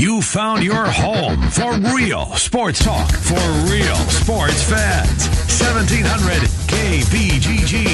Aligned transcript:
You 0.00 0.22
found 0.22 0.64
your 0.64 0.86
home 0.86 1.50
for 1.50 1.74
real 1.94 2.24
sports 2.36 2.82
talk 2.82 3.12
for 3.12 3.34
real 3.70 3.96
sports 4.08 4.62
fans. 4.62 5.28
1700 5.60 6.40
KBGG. 6.70 7.84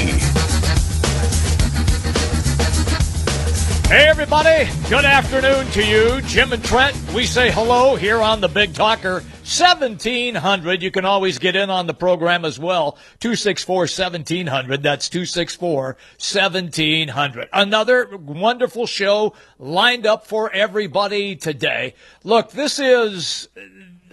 Hey, 3.89 4.07
everybody. 4.07 4.71
Good 4.89 5.05
afternoon 5.05 5.67
to 5.73 5.85
you. 5.85 6.21
Jim 6.29 6.53
and 6.53 6.63
Trent, 6.63 6.97
we 7.13 7.27
say 7.27 7.51
hello 7.51 7.97
here 7.97 8.23
on 8.23 8.41
the 8.41 8.49
Big 8.49 8.73
Talker 8.73 9.25
1700. 9.47 10.83
You 10.83 10.91
can 10.91 11.05
always 11.05 11.39
get 11.39 11.55
in 11.55 11.71
on 11.71 11.87
the 11.87 11.95
program 11.95 12.45
as 12.45 12.59
well. 12.59 12.99
264 13.21 13.77
1700. 13.83 14.83
That's 14.83 15.09
264 15.09 15.85
1700. 15.85 17.49
Another 17.53 18.17
wonderful 18.17 18.87
show 18.87 19.35
lined 19.61 20.05
up 20.05 20.27
for 20.27 20.51
everybody 20.53 21.37
today. 21.37 21.95
Look, 22.25 22.51
this 22.51 22.81
is. 22.81 23.49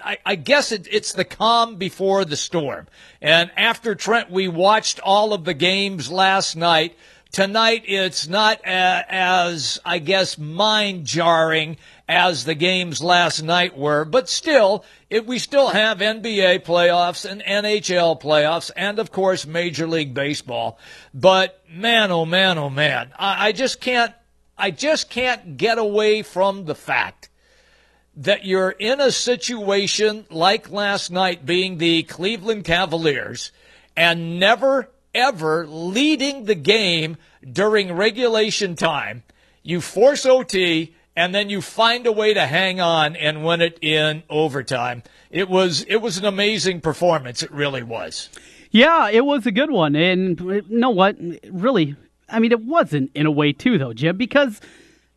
I, 0.06 0.18
I 0.24 0.36
guess 0.36 0.72
it, 0.72 0.88
it's 0.92 1.14
the 1.14 1.26
calm 1.26 1.78
before 1.78 2.26
the 2.26 2.36
storm. 2.36 2.88
And 3.20 3.50
after 3.58 3.96
Trent, 3.96 4.30
we 4.30 4.48
watched 4.48 5.00
all 5.00 5.34
of 5.34 5.46
the 5.46 5.54
games 5.56 6.12
last 6.12 6.56
night. 6.56 6.96
Tonight, 7.32 7.86
it's 7.88 8.28
not 8.28 8.62
as, 8.64 9.80
I 9.84 9.98
guess, 9.98 10.38
mind 10.38 11.06
jarring 11.06 11.78
as 12.14 12.46
the 12.46 12.54
games 12.54 13.02
last 13.02 13.42
night 13.42 13.76
were, 13.76 14.06
but 14.06 14.30
still, 14.30 14.86
we 15.26 15.40
still 15.40 15.70
have 15.70 15.98
NBA 15.98 16.60
playoffs 16.60 17.30
and 17.30 17.42
NHL 17.42 18.22
playoffs 18.22 18.70
and, 18.78 19.00
of 19.00 19.12
course, 19.12 19.48
Major 19.48 19.88
League 19.88 20.14
Baseball. 20.14 20.78
But 21.12 21.64
man, 21.68 22.12
oh 22.12 22.26
man, 22.26 22.60
oh 22.60 22.70
man, 22.70 23.12
I, 23.18 23.48
I 23.48 23.52
just 23.52 23.82
can't, 23.82 24.14
I 24.56 24.70
just 24.70 25.10
can't 25.10 25.58
get 25.58 25.80
away 25.80 26.22
from 26.22 26.66
the 26.66 26.76
fact 26.76 27.30
that 28.16 28.46
you're 28.46 28.70
in 28.70 29.02
a 29.02 29.12
situation 29.12 30.28
like 30.30 30.70
last 30.70 31.10
night 31.10 31.48
being 31.48 31.80
the 31.80 32.04
Cleveland 32.04 32.64
Cavaliers 32.64 33.52
and 33.98 34.40
never 34.40 34.92
ever 35.16 35.66
leading 35.66 36.46
the 36.46 36.56
game 36.56 37.18
during 37.52 37.92
regulation 37.92 38.76
time. 38.76 39.24
You 39.64 39.82
force 39.82 40.28
OT 40.28 40.94
and 41.16 41.34
then 41.34 41.50
you 41.50 41.62
find 41.62 42.06
a 42.08 42.12
way 42.12 42.34
to 42.34 42.46
hang 42.46 42.82
on 42.82 43.16
and 43.16 43.46
win 43.46 43.62
it 43.62 43.78
in 43.82 44.24
overtime. 44.30 45.04
It 45.30 45.50
was 45.50 45.84
it 45.84 45.98
was 45.98 46.18
an 46.18 46.26
amazing 46.26 46.82
performance. 46.82 47.44
It 47.44 47.52
really 47.52 47.84
was. 47.84 48.30
Yeah, 48.72 49.10
it 49.10 49.26
was 49.26 49.46
a 49.46 49.52
good 49.52 49.70
one. 49.70 49.96
And 49.96 50.40
you 50.40 50.64
know 50.70 50.90
what? 50.90 51.16
Really, 51.52 51.96
I 52.28 52.40
mean, 52.40 52.52
it 52.52 52.64
wasn't 52.64 53.12
in 53.14 53.26
a 53.26 53.32
way 53.32 53.54
too, 53.54 53.78
though, 53.78 53.94
Jim, 53.94 54.18
because 54.18 54.60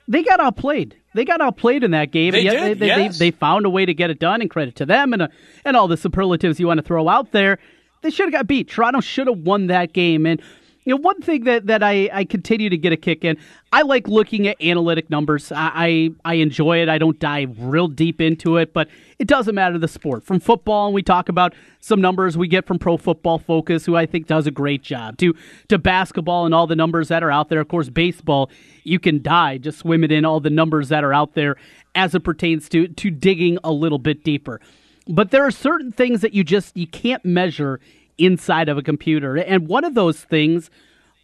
they 0.06 0.22
got 0.22 0.41
outplayed. 0.41 0.97
They 1.14 1.24
got 1.24 1.41
outplayed 1.41 1.83
in 1.83 1.92
that 1.92 2.11
game. 2.11 2.33
They 2.33 2.47
and 2.47 2.58
did, 2.58 2.78
they, 2.78 2.86
yes. 2.89 3.19
they, 3.19 3.30
they 3.30 3.36
found 3.36 3.64
a 3.64 3.70
way 3.70 3.86
to 3.86 3.94
get 3.94 4.11
it 4.11 4.19
done, 4.19 4.42
and 4.42 4.50
credit 4.50 4.77
to 4.77 4.86
them, 4.86 5.14
and 5.14 5.22
uh, 5.22 5.28
and 5.64 5.77
all 5.77 5.89
the 5.89 5.97
superlatives 5.97 6.61
you 6.61 6.67
want 6.67 6.78
to 6.78 6.83
throw 6.83 7.08
out 7.08 7.33
there. 7.33 7.58
They 8.02 8.11
should 8.11 8.27
have 8.27 8.33
got 8.33 8.47
beat. 8.47 8.69
Toronto 8.69 9.00
should 9.00 9.27
have 9.27 9.39
won 9.39 9.69
that 9.69 9.94
game. 9.94 10.27
And 10.27 10.42
you 10.87 10.95
know, 10.95 11.01
one 11.01 11.20
thing 11.20 11.42
that, 11.45 11.67
that 11.67 11.83
I, 11.83 12.09
I 12.12 12.25
continue 12.25 12.70
to 12.70 12.77
get 12.77 12.92
a 12.92 12.97
kick 12.97 13.25
in, 13.25 13.37
I 13.73 13.83
like 13.83 14.06
looking 14.06 14.47
at 14.47 14.62
analytic 14.62 15.11
numbers. 15.11 15.51
I, 15.51 15.73
I, 15.75 16.11
I 16.25 16.34
enjoy 16.34 16.81
it. 16.81 16.89
I 16.89 16.97
don't 16.97 17.19
dive 17.19 17.56
real 17.59 17.89
deep 17.89 18.20
into 18.20 18.56
it, 18.56 18.73
but 18.73 18.87
it 19.19 19.27
doesn't 19.27 19.57
matter 19.57 19.79
the 19.79 19.89
sport. 19.89 20.23
From 20.25 20.39
football, 20.39 20.87
and 20.87 20.95
we 20.95 21.03
talk 21.03 21.29
about 21.29 21.55
some 21.81 22.01
numbers 22.01 22.39
we 22.39 22.47
get 22.47 22.67
from 22.67 22.79
Pro 22.79 22.97
Football 22.97 23.41
Focus, 23.41 23.84
who 23.84 23.97
I 23.97 24.07
think 24.07 24.29
does 24.29 24.47
a 24.47 24.53
great 24.53 24.83
job, 24.83 25.19
to 25.19 25.34
to 25.69 25.77
basketball 25.77 26.47
and 26.47 26.55
all 26.55 26.69
the 26.69 26.77
numbers 26.77 27.09
that 27.09 27.25
are 27.25 27.33
out 27.33 27.48
there. 27.48 27.61
Of 27.61 27.67
course, 27.67 27.89
baseball, 27.89 28.48
you 28.84 29.01
can 29.01 29.23
die 29.23 29.59
just 29.59 29.79
swimming 29.79 30.12
in 30.12 30.25
all 30.25 30.39
the 30.39 30.51
numbers 30.51 30.89
that 30.91 31.03
are 31.03 31.12
out 31.12 31.34
there 31.34 31.57
as 31.97 32.14
it 32.14 32.20
pertains 32.20 32.69
to 32.69 32.87
to 32.87 33.11
digging 33.11 33.59
a 33.64 33.73
little 33.73 33.98
bit 33.98 34.23
deeper. 34.23 34.61
But 35.09 35.33
there 35.33 35.45
are 35.45 35.51
certain 35.51 35.91
things 35.91 36.20
that 36.20 36.33
you 36.33 36.45
just 36.45 36.77
you 36.77 36.87
can't 36.87 37.25
measure 37.25 37.81
inside 38.19 38.69
of 38.69 38.78
a 38.78 38.83
computer. 38.83 39.36
And 39.36 39.68
one 39.68 39.85
of 39.85 39.95
those 39.95 40.24
things 40.24 40.70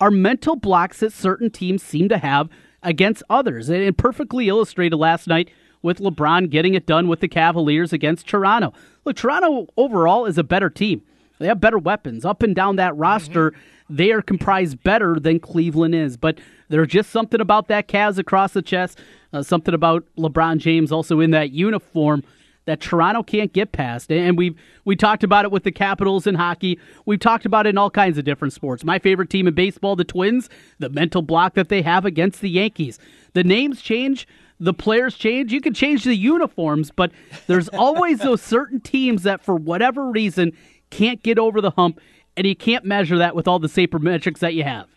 are 0.01 0.11
mental 0.11 0.57
blocks 0.57 1.01
that 1.01 1.13
certain 1.13 1.51
teams 1.51 1.83
seem 1.83 2.09
to 2.09 2.19
have 2.19 2.49
against 2.83 3.23
others. 3.31 3.69
And 3.69 3.83
it 3.83 3.97
perfectly 3.97 4.49
illustrated 4.49 4.97
last 4.97 5.27
night 5.27 5.51
with 5.83 5.99
LeBron 5.99 6.51
getting 6.51 6.75
it 6.75 6.87
done 6.87 7.09
with 7.09 7.21
the 7.21 7.29
Cavaliers 7.29 7.93
against 7.93 8.29
Toronto. 8.29 8.73
Look, 9.05 9.17
Toronto 9.17 9.69
overall 9.77 10.27
is 10.27 10.39
a 10.39 10.45
better 10.45 10.71
team. 10.71 11.03
They 11.39 11.47
have 11.49 11.61
better 11.61 11.79
weapons 11.79 12.25
up 12.25 12.43
and 12.43 12.55
down 12.55 12.77
that 12.77 12.97
roster. 12.97 13.51
Mm-hmm. 13.51 13.97
They 13.97 14.13
are 14.13 14.23
comprised 14.23 14.83
better 14.83 15.19
than 15.19 15.41
Cleveland 15.41 15.95
is, 15.95 16.17
but 16.17 16.39
there's 16.69 16.89
just 16.89 17.11
something 17.11 17.41
about 17.41 17.69
that 17.69 17.89
Cavs 17.89 18.17
across 18.17 18.53
the 18.53 18.63
chest, 18.63 18.99
uh, 19.33 19.43
something 19.43 19.75
about 19.75 20.05
LeBron 20.17 20.59
James 20.59 20.93
also 20.93 21.21
in 21.21 21.33
that 21.33 21.51
uniform 21.51 22.23
that 22.65 22.81
Toronto 22.81 23.23
can't 23.23 23.53
get 23.53 23.73
past. 23.73 24.11
And 24.11 24.39
we 24.39 24.55
we 24.85 24.97
talked 24.97 25.25
about 25.25 25.45
it 25.45 25.51
with 25.51 25.65
the 25.65 25.73
Capitals 25.73 26.27
in 26.27 26.35
hockey. 26.35 26.79
We've 27.07 27.21
talked 27.21 27.45
about 27.47 27.67
it 27.67 27.71
in 27.71 27.79
all 27.79 27.91
kinds 27.91 28.19
of 28.19 28.25
different 28.25 28.53
sports. 28.53 28.85
My 28.85 28.99
favorite 28.99 29.31
team 29.31 29.47
in 29.47 29.55
baseball, 29.55 29.97
the 29.97 30.05
Twins, 30.05 30.49
the 30.79 30.89
mental 30.89 31.23
block 31.23 31.55
that 31.55 31.69
they 31.69 31.83
have 31.83 32.05
against 32.05 32.41
the 32.41 32.51
Yankees. 32.51 32.99
The 33.35 33.45
names 33.45 33.83
change, 33.83 34.27
the 34.61 34.75
players 34.75 35.17
change. 35.17 35.53
You 35.53 35.61
can 35.61 35.75
change 35.75 36.05
the 36.05 36.15
uniforms, 36.15 36.91
but 36.91 37.13
there's 37.47 37.69
always 37.73 38.21
those 38.21 38.43
certain 38.43 38.81
teams 38.81 39.25
that 39.25 39.45
for 39.45 39.57
whatever 39.57 40.11
reason 40.11 40.53
can't 40.91 41.23
get 41.23 41.39
over 41.39 41.61
the 41.61 41.71
hump, 41.71 42.01
and 42.37 42.47
you 42.47 42.55
can't 42.55 42.85
measure 42.85 43.19
that 43.19 43.35
with 43.35 43.49
all 43.49 43.59
the 43.59 43.69
sabermetrics 43.69 44.39
that 44.39 44.55
you 44.55 44.63
have. 44.63 44.89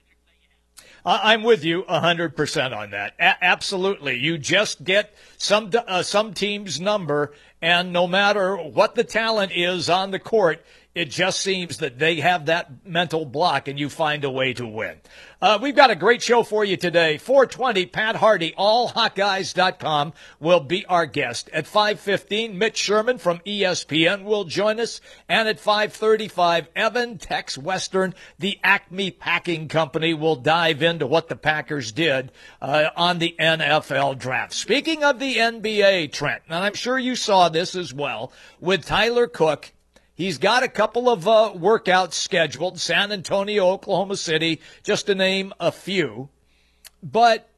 I'm 1.05 1.43
with 1.43 1.63
you 1.63 1.83
100% 1.83 2.75
on 2.75 2.91
that. 2.91 3.13
A- 3.19 3.43
absolutely. 3.43 4.17
You 4.17 4.37
just 4.37 4.83
get 4.83 5.13
some 5.37 5.69
uh, 5.87 6.01
some 6.01 6.33
team's 6.33 6.81
number 6.81 7.33
and 7.61 7.91
no 7.91 8.05
matter 8.05 8.55
what 8.57 8.95
the 8.95 9.03
talent 9.03 9.51
is 9.55 9.89
on 9.89 10.11
the 10.11 10.19
court, 10.19 10.63
it 10.95 11.11
just 11.11 11.41
seems 11.41 11.77
that 11.79 11.99
they 11.99 12.21
have 12.21 12.45
that 12.45 12.85
mental 12.85 13.25
block 13.25 13.67
and 13.67 13.77
you 13.77 13.89
find 13.89 14.23
a 14.23 14.31
way 14.31 14.53
to 14.53 14.65
win. 14.65 14.95
Uh, 15.41 15.59
we've 15.61 15.75
got 15.75 15.91
a 15.91 15.95
great 15.95 16.21
show 16.21 16.41
for 16.41 16.63
you 16.63 16.77
today. 16.77 17.17
420, 17.17 17.85
Pat 17.87 18.15
Harty, 18.15 18.53
allhawkeyes.com 18.57 20.13
will 20.39 20.61
be 20.61 20.85
our 20.85 21.05
guest. 21.05 21.49
At 21.51 21.67
515, 21.67 22.57
Mitch 22.57 22.77
Sherman 22.77 23.17
from 23.17 23.39
ESPN 23.39 24.23
will 24.23 24.45
join 24.45 24.79
us. 24.79 25.01
And 25.27 25.49
at 25.49 25.59
535, 25.59 26.69
Evan 26.75 27.17
Tex 27.17 27.57
Western, 27.57 28.15
the 28.39 28.57
Acme 28.63 29.11
Packing 29.11 29.67
Company, 29.67 30.13
will 30.13 30.37
dive 30.37 30.81
into 30.81 31.05
what 31.05 31.27
the 31.27 31.35
Packers 31.35 31.91
did 31.91 32.31
uh, 32.61 32.89
on 32.95 33.19
the 33.19 33.35
NFL 33.37 34.17
draft. 34.17 34.53
Speaking 34.53 35.03
of 35.03 35.19
the 35.19 35.35
NBA, 35.35 36.13
Trent, 36.13 36.43
and 36.47 36.55
I'm 36.55 36.73
sure 36.73 36.97
you 36.97 37.17
saw 37.17 37.49
this 37.49 37.75
as 37.75 37.93
well, 37.93 38.31
with 38.61 38.85
Tyler 38.85 39.27
Cook 39.27 39.73
He's 40.15 40.37
got 40.37 40.63
a 40.63 40.69
couple 40.69 41.09
of 41.09 41.27
uh, 41.27 41.51
workouts 41.53 42.13
scheduled, 42.13 42.79
San 42.79 43.11
Antonio, 43.11 43.67
Oklahoma 43.67 44.15
City, 44.15 44.61
just 44.81 45.07
to 45.07 45.15
name 45.15 45.53
a 45.59 45.73
few. 45.73 46.29
But 47.03 47.49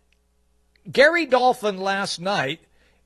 Gary 0.92 1.28
Dolphin 1.28 1.78
last 1.78 2.20
night 2.20 2.62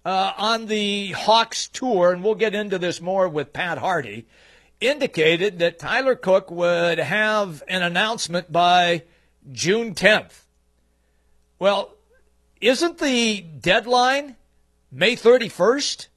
uh, 0.05 0.31
on 0.37 0.67
the 0.67 1.11
Hawks 1.11 1.67
tour, 1.67 2.13
and 2.13 2.23
we'll 2.23 2.35
get 2.35 2.55
into 2.55 2.79
this 2.79 3.01
more 3.01 3.27
with 3.27 3.51
Pat 3.51 3.77
Harty, 3.77 4.25
indicated 4.79 5.59
that 5.59 5.79
Tyler 5.79 6.15
Cook 6.15 6.49
would 6.49 6.97
have 6.97 7.61
an 7.67 7.83
announcement 7.83 8.53
by 8.53 9.03
June 9.51 9.93
10th. 9.93 10.43
Well, 11.59 11.95
isn't 12.61 12.99
the 12.99 13.41
deadline 13.41 14.37
May 14.91 15.17
31st? 15.17 16.07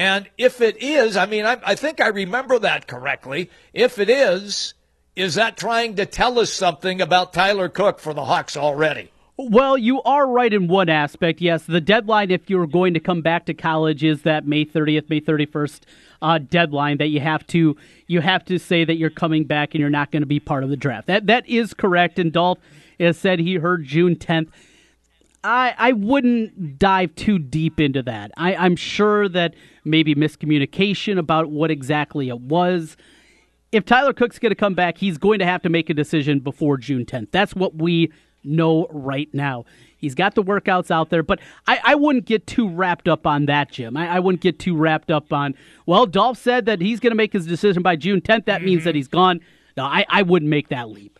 And 0.00 0.30
if 0.38 0.62
it 0.62 0.82
is, 0.82 1.18
I 1.18 1.26
mean, 1.26 1.44
I, 1.44 1.58
I, 1.62 1.74
think 1.74 2.00
I 2.00 2.06
remember 2.06 2.58
that 2.60 2.86
correctly. 2.86 3.50
If 3.74 3.98
it 3.98 4.08
is, 4.08 4.72
is 5.14 5.34
that 5.34 5.58
trying 5.58 5.96
to 5.96 6.06
tell 6.06 6.38
us 6.38 6.50
something 6.50 7.02
about 7.02 7.34
Tyler 7.34 7.68
Cook 7.68 7.98
for 7.98 8.14
the 8.14 8.24
Hawks 8.24 8.56
already? 8.56 9.12
Well, 9.36 9.76
you 9.76 10.00
are 10.00 10.26
right 10.26 10.54
in 10.54 10.68
one 10.68 10.88
aspect. 10.88 11.42
Yes, 11.42 11.64
the 11.64 11.82
deadline 11.82 12.30
if 12.30 12.48
you're 12.48 12.66
going 12.66 12.94
to 12.94 13.00
come 13.00 13.20
back 13.20 13.44
to 13.44 13.52
college 13.52 14.02
is 14.02 14.22
that 14.22 14.46
May 14.46 14.64
30th, 14.64 15.10
May 15.10 15.20
31st 15.20 15.80
uh, 16.22 16.38
deadline 16.38 16.96
that 16.96 17.08
you 17.08 17.20
have 17.20 17.46
to 17.48 17.76
you 18.06 18.22
have 18.22 18.42
to 18.46 18.58
say 18.58 18.86
that 18.86 18.96
you're 18.96 19.10
coming 19.10 19.44
back 19.44 19.74
and 19.74 19.82
you're 19.82 19.90
not 19.90 20.10
going 20.10 20.22
to 20.22 20.26
be 20.26 20.40
part 20.40 20.64
of 20.64 20.70
the 20.70 20.78
draft. 20.78 21.08
That 21.08 21.26
that 21.26 21.46
is 21.46 21.74
correct. 21.74 22.18
And 22.18 22.32
Dolph 22.32 22.58
has 22.98 23.18
said 23.18 23.38
he 23.38 23.56
heard 23.56 23.84
June 23.84 24.16
10th. 24.16 24.48
I, 25.42 25.74
I 25.78 25.92
wouldn't 25.92 26.78
dive 26.78 27.14
too 27.14 27.38
deep 27.38 27.80
into 27.80 28.02
that. 28.02 28.30
I, 28.36 28.54
I'm 28.54 28.76
sure 28.76 29.28
that 29.28 29.54
maybe 29.84 30.14
miscommunication 30.14 31.18
about 31.18 31.50
what 31.50 31.70
exactly 31.70 32.28
it 32.28 32.40
was. 32.40 32.96
If 33.72 33.84
Tyler 33.84 34.12
Cook's 34.12 34.38
going 34.38 34.50
to 34.50 34.56
come 34.56 34.74
back, 34.74 34.98
he's 34.98 35.16
going 35.16 35.38
to 35.38 35.46
have 35.46 35.62
to 35.62 35.68
make 35.68 35.88
a 35.88 35.94
decision 35.94 36.40
before 36.40 36.76
June 36.76 37.06
10th. 37.06 37.28
That's 37.30 37.54
what 37.54 37.76
we 37.76 38.12
know 38.44 38.86
right 38.90 39.28
now. 39.32 39.64
He's 39.96 40.14
got 40.14 40.34
the 40.34 40.42
workouts 40.42 40.90
out 40.90 41.10
there, 41.10 41.22
but 41.22 41.40
I, 41.66 41.80
I 41.84 41.94
wouldn't 41.94 42.24
get 42.24 42.46
too 42.46 42.68
wrapped 42.68 43.06
up 43.06 43.26
on 43.26 43.46
that, 43.46 43.70
Jim. 43.70 43.96
I, 43.96 44.16
I, 44.16 44.18
wouldn't 44.20 44.40
get 44.40 44.58
too 44.58 44.74
wrapped 44.74 45.10
up 45.10 45.30
on, 45.32 45.54
well, 45.84 46.06
Dolph 46.06 46.38
said 46.38 46.64
that 46.66 46.80
he's 46.80 47.00
going 47.00 47.10
to 47.10 47.16
make 47.16 47.34
his 47.34 47.46
decision 47.46 47.82
by 47.82 47.96
June 47.96 48.22
10th. 48.22 48.46
That 48.46 48.58
mm-hmm. 48.58 48.64
means 48.64 48.84
that 48.84 48.94
he's 48.94 49.08
gone. 49.08 49.40
No, 49.76 49.84
I, 49.84 50.06
I 50.08 50.22
wouldn't 50.22 50.48
make 50.48 50.68
that 50.68 50.88
leap. 50.88 51.19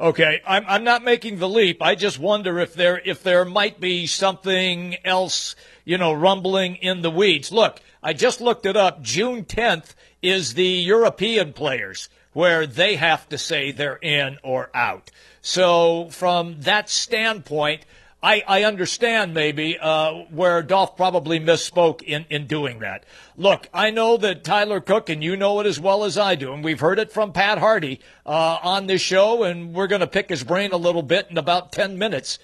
Okay, 0.00 0.40
I'm 0.46 0.64
I'm 0.66 0.84
not 0.84 1.04
making 1.04 1.38
the 1.38 1.48
leap. 1.48 1.82
I 1.82 1.94
just 1.94 2.18
wonder 2.18 2.58
if 2.58 2.74
there 2.74 3.00
if 3.04 3.22
there 3.22 3.44
might 3.44 3.78
be 3.78 4.06
something 4.06 4.96
else, 5.04 5.54
you 5.84 5.98
know, 5.98 6.12
rumbling 6.12 6.76
in 6.76 7.02
the 7.02 7.10
weeds. 7.10 7.52
Look, 7.52 7.80
I 8.02 8.12
just 8.12 8.40
looked 8.40 8.66
it 8.66 8.76
up. 8.76 9.02
June 9.02 9.44
10th 9.44 9.94
is 10.22 10.54
the 10.54 10.64
European 10.64 11.52
players 11.52 12.08
where 12.32 12.66
they 12.66 12.96
have 12.96 13.28
to 13.28 13.38
say 13.38 13.70
they're 13.70 13.96
in 13.96 14.38
or 14.42 14.70
out. 14.74 15.10
So 15.42 16.08
from 16.10 16.60
that 16.60 16.88
standpoint, 16.88 17.84
I, 18.22 18.44
I 18.46 18.62
understand 18.62 19.34
maybe 19.34 19.76
uh, 19.80 20.12
where 20.30 20.62
Dolph 20.62 20.96
probably 20.96 21.40
misspoke 21.40 22.02
in, 22.02 22.24
in 22.30 22.46
doing 22.46 22.78
that. 22.78 23.04
Look, 23.36 23.68
I 23.74 23.90
know 23.90 24.16
that 24.16 24.44
Tyler 24.44 24.80
Cook, 24.80 25.08
and 25.08 25.24
you 25.24 25.36
know 25.36 25.58
it 25.58 25.66
as 25.66 25.80
well 25.80 26.04
as 26.04 26.16
I 26.16 26.36
do, 26.36 26.52
and 26.52 26.62
we've 26.62 26.78
heard 26.78 27.00
it 27.00 27.10
from 27.10 27.32
Pat 27.32 27.58
Harty 27.58 28.00
uh, 28.24 28.58
on 28.62 28.86
this 28.86 29.02
show, 29.02 29.42
and 29.42 29.74
we're 29.74 29.88
going 29.88 30.00
to 30.00 30.06
pick 30.06 30.28
his 30.28 30.44
brain 30.44 30.70
a 30.70 30.76
little 30.76 31.02
bit 31.02 31.26
in 31.30 31.36
about 31.36 31.72
10 31.72 31.98
minutes, 31.98 32.38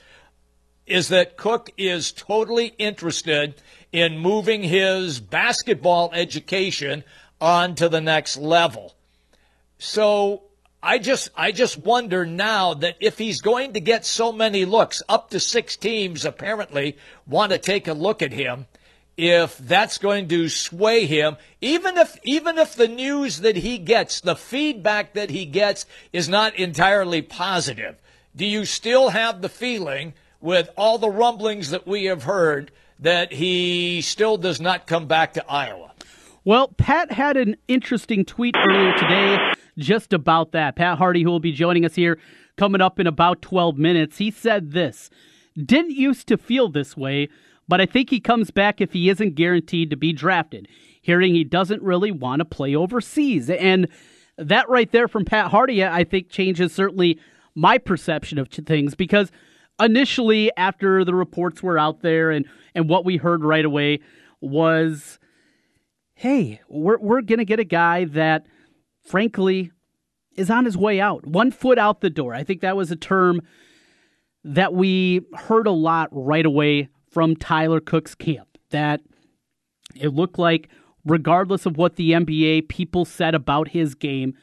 is 0.84 1.08
that 1.08 1.36
Cook 1.36 1.70
is 1.78 2.10
totally 2.10 2.74
interested 2.78 3.62
in 3.92 4.19
moving 4.19 4.64
his 4.64 5.20
basketball 5.20 6.10
education 6.12 7.04
on 7.40 7.76
to 7.76 7.88
the 7.88 8.00
next 8.00 8.36
level. 8.36 8.96
So 9.78 10.42
I 10.82 10.98
just 10.98 11.30
I 11.36 11.50
just 11.50 11.78
wonder 11.78 12.25
now 12.25 12.75
that 12.75 12.96
if 13.00 13.19
he's 13.19 13.40
going 13.40 13.72
to 13.72 13.80
get 13.80 14.06
so 14.06 14.30
many 14.32 14.64
looks, 14.64 15.02
up 15.08 15.30
to 15.30 15.40
six 15.40 15.76
teams 15.76 16.25
apparently 16.25 16.96
want 17.26 17.50
to 17.50 17.58
take 17.58 17.88
a 17.88 17.92
look 17.92 18.22
at 18.22 18.32
him, 18.32 18.66
if 19.16 19.58
that's 19.58 19.98
going 19.98 20.28
to 20.28 20.48
sway 20.48 21.04
him, 21.06 21.36
even 21.60 21.98
if 21.98 22.16
even 22.22 22.58
if 22.58 22.76
the 22.76 22.86
news 22.86 23.40
that 23.40 23.56
he 23.56 23.78
gets, 23.78 24.20
the 24.20 24.36
feedback 24.36 25.14
that 25.14 25.30
he 25.30 25.44
gets 25.44 25.84
is 26.12 26.28
not 26.28 26.54
entirely 26.54 27.22
positive, 27.22 27.96
do 28.36 28.46
you 28.46 28.64
still 28.64 29.08
have 29.08 29.42
the 29.42 29.48
feeling 29.48 30.14
with 30.40 30.70
all 30.76 30.98
the 30.98 31.10
rumblings 31.10 31.70
that 31.70 31.88
we 31.88 32.04
have 32.04 32.22
heard 32.22 32.70
that 33.00 33.32
he 33.32 34.00
still 34.00 34.36
does 34.36 34.60
not 34.60 34.86
come 34.86 35.08
back 35.08 35.32
to 35.32 35.50
Iowa? 35.50 35.90
Well, 36.44 36.69
Pat 36.69 37.10
had 37.10 37.36
an 37.36 37.56
interesting 37.66 38.24
tweet 38.24 38.54
earlier 38.56 38.96
today 38.96 39.47
just 39.78 40.12
about 40.12 40.52
that. 40.52 40.76
Pat 40.76 40.98
Harty, 40.98 41.22
who 41.22 41.30
will 41.30 41.40
be 41.40 41.52
joining 41.52 41.84
us 41.84 41.94
here 41.94 42.19
coming 42.56 42.80
up 42.80 42.98
in 42.98 43.06
about 43.06 43.40
12 43.40 43.78
minutes, 43.78 44.19
he 44.19 44.30
said 44.30 44.72
this 44.72 45.10
Didn't 45.56 45.92
used 45.92 46.26
to 46.28 46.36
feel 46.36 46.69
this 46.69 46.96
way, 46.96 47.28
but 47.66 47.80
I 47.80 47.86
think 47.86 48.10
he 48.10 48.20
comes 48.20 48.50
back 48.50 48.80
if 48.80 48.92
he 48.92 49.08
isn't 49.08 49.34
guaranteed 49.34 49.90
to 49.90 49.96
be 49.96 50.12
drafted. 50.12 50.69
Hearing 51.00 51.34
he 51.34 51.44
doesn't 51.44 51.82
really 51.82 52.10
want 52.10 52.40
to 52.40 52.44
play 52.44 52.75
overseas. 52.75 53.48
And 53.48 53.88
that 54.36 54.69
right 54.69 54.90
there 54.90 55.08
from 55.08 55.25
Pat 55.25 55.50
Harty, 55.50 55.82
I 55.84 56.04
think 56.04 56.28
changes 56.28 56.74
certainly 56.74 57.19
my 57.54 57.78
perception 57.78 58.38
of 58.38 58.48
things 58.48 58.94
because 58.94 59.32
initially, 59.81 60.50
after 60.56 61.04
the 61.04 61.14
reports 61.14 61.62
were 61.62 61.78
out 61.78 62.02
there 62.02 62.31
and, 62.31 62.46
and 62.74 62.88
what 62.88 63.04
we 63.04 63.16
heard 63.16 63.42
right 63.42 63.64
away 63.64 64.00
was 64.40 65.19
hey, 66.14 66.60
we're, 66.69 66.98
we're 66.98 67.22
going 67.22 67.38
to 67.38 67.44
get 67.44 67.60
a 67.60 67.64
guy 67.64 68.04
that 68.04 68.44
frankly, 69.08 69.72
is 70.37 70.50
on 70.50 70.64
his 70.64 70.76
way 70.76 71.00
out, 71.00 71.26
one 71.26 71.50
foot 71.50 71.78
out 71.78 72.00
the 72.00 72.10
door. 72.10 72.34
I 72.34 72.44
think 72.44 72.60
that 72.60 72.76
was 72.76 72.90
a 72.90 72.96
term 72.96 73.40
that 74.44 74.72
we 74.72 75.22
heard 75.34 75.66
a 75.66 75.72
lot 75.72 76.08
right 76.12 76.46
away 76.46 76.88
from 77.10 77.34
Tyler 77.34 77.81
Cook's 77.81 78.14
camp. 78.14 78.46
That 78.70 79.00
it 79.96 80.08
looked 80.08 80.38
like, 80.38 80.69
regardless 81.05 81.66
of 81.66 81.76
what 81.76 81.96
the 81.96 82.12
NBA 82.12 82.69
people 82.69 83.05
said 83.05 83.34
about 83.34 83.69
his 83.69 83.94
game, 83.94 84.34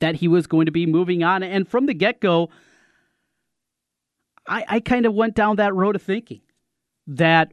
that 0.00 0.16
he 0.16 0.28
was 0.28 0.46
going 0.46 0.66
to 0.66 0.72
be 0.72 0.86
moving 0.86 1.22
on. 1.22 1.42
And 1.42 1.68
from 1.68 1.86
the 1.86 1.94
get 1.94 2.20
go, 2.20 2.48
I, 4.46 4.64
I 4.68 4.80
kind 4.80 5.04
of 5.04 5.14
went 5.14 5.34
down 5.34 5.56
that 5.56 5.74
road 5.74 5.96
of 5.96 6.02
thinking 6.02 6.40
that 7.06 7.52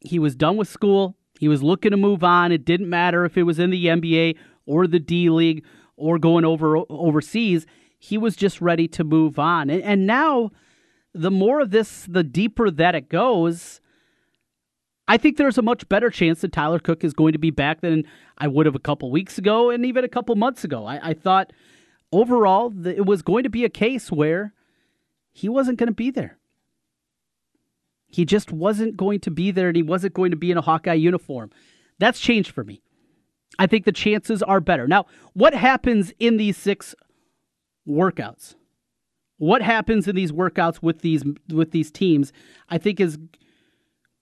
he 0.00 0.18
was 0.18 0.34
done 0.36 0.56
with 0.56 0.68
school. 0.68 1.16
He 1.38 1.48
was 1.48 1.62
looking 1.62 1.90
to 1.90 1.96
move 1.96 2.22
on. 2.22 2.52
It 2.52 2.64
didn't 2.64 2.88
matter 2.88 3.24
if 3.24 3.36
it 3.36 3.42
was 3.42 3.58
in 3.58 3.70
the 3.70 3.86
NBA 3.86 4.36
or 4.66 4.86
the 4.86 5.00
D 5.00 5.30
League 5.30 5.64
or 6.00 6.18
going 6.18 6.44
over 6.44 6.78
overseas. 6.88 7.66
He 7.98 8.18
was 8.18 8.34
just 8.34 8.60
ready 8.60 8.88
to 8.88 9.04
move 9.04 9.38
on. 9.38 9.70
And, 9.70 9.82
and 9.82 10.06
now, 10.06 10.50
the 11.12 11.30
more 11.30 11.60
of 11.60 11.70
this, 11.70 12.06
the 12.08 12.24
deeper 12.24 12.70
that 12.70 12.94
it 12.94 13.08
goes, 13.08 13.80
I 15.06 15.16
think 15.16 15.36
there's 15.36 15.58
a 15.58 15.62
much 15.62 15.88
better 15.88 16.08
chance 16.08 16.40
that 16.40 16.52
Tyler 16.52 16.78
Cook 16.78 17.04
is 17.04 17.12
going 17.12 17.32
to 17.32 17.38
be 17.38 17.50
back 17.50 17.80
than 17.80 18.04
I 18.38 18.46
would 18.46 18.66
have 18.66 18.76
a 18.76 18.80
couple 18.80 19.10
weeks 19.10 19.38
ago 19.38 19.70
and 19.70 19.84
even 19.84 20.04
a 20.04 20.08
couple 20.08 20.34
months 20.36 20.64
ago. 20.64 20.86
I, 20.86 21.10
I 21.10 21.14
thought 21.14 21.52
overall 22.12 22.72
it 22.86 23.04
was 23.04 23.22
going 23.22 23.42
to 23.42 23.50
be 23.50 23.64
a 23.64 23.70
case 23.70 24.10
where 24.10 24.54
he 25.32 25.48
wasn't 25.48 25.78
going 25.78 25.88
to 25.88 25.94
be 25.94 26.10
there. 26.10 26.38
He 28.06 28.24
just 28.24 28.50
wasn't 28.52 28.96
going 28.96 29.20
to 29.20 29.30
be 29.30 29.50
there 29.50 29.68
and 29.68 29.76
he 29.76 29.82
wasn't 29.82 30.14
going 30.14 30.30
to 30.30 30.36
be 30.36 30.50
in 30.50 30.58
a 30.58 30.62
Hawkeye 30.62 30.94
uniform. 30.94 31.50
That's 31.98 32.18
changed 32.18 32.52
for 32.52 32.64
me. 32.64 32.82
I 33.58 33.66
think 33.66 33.84
the 33.84 33.92
chances 33.92 34.42
are 34.42 34.60
better. 34.60 34.86
Now, 34.86 35.06
what 35.34 35.54
happens 35.54 36.12
in 36.18 36.36
these 36.36 36.56
six 36.56 36.94
workouts? 37.88 38.54
What 39.38 39.62
happens 39.62 40.06
in 40.06 40.16
these 40.16 40.32
workouts 40.32 40.82
with 40.82 41.00
these 41.00 41.24
with 41.48 41.70
these 41.70 41.90
teams? 41.90 42.32
I 42.68 42.78
think 42.78 43.00
is 43.00 43.18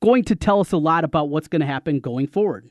going 0.01 0.25
to 0.25 0.37
tell 0.37 0.61
us 0.61 0.73
a 0.73 0.77
lot 0.77 1.05
about 1.05 1.29
what's 1.29 1.49
going 1.49 1.61
to 1.61 1.67
happen 1.67 2.01
going 2.01 2.29
forward. 2.29 2.71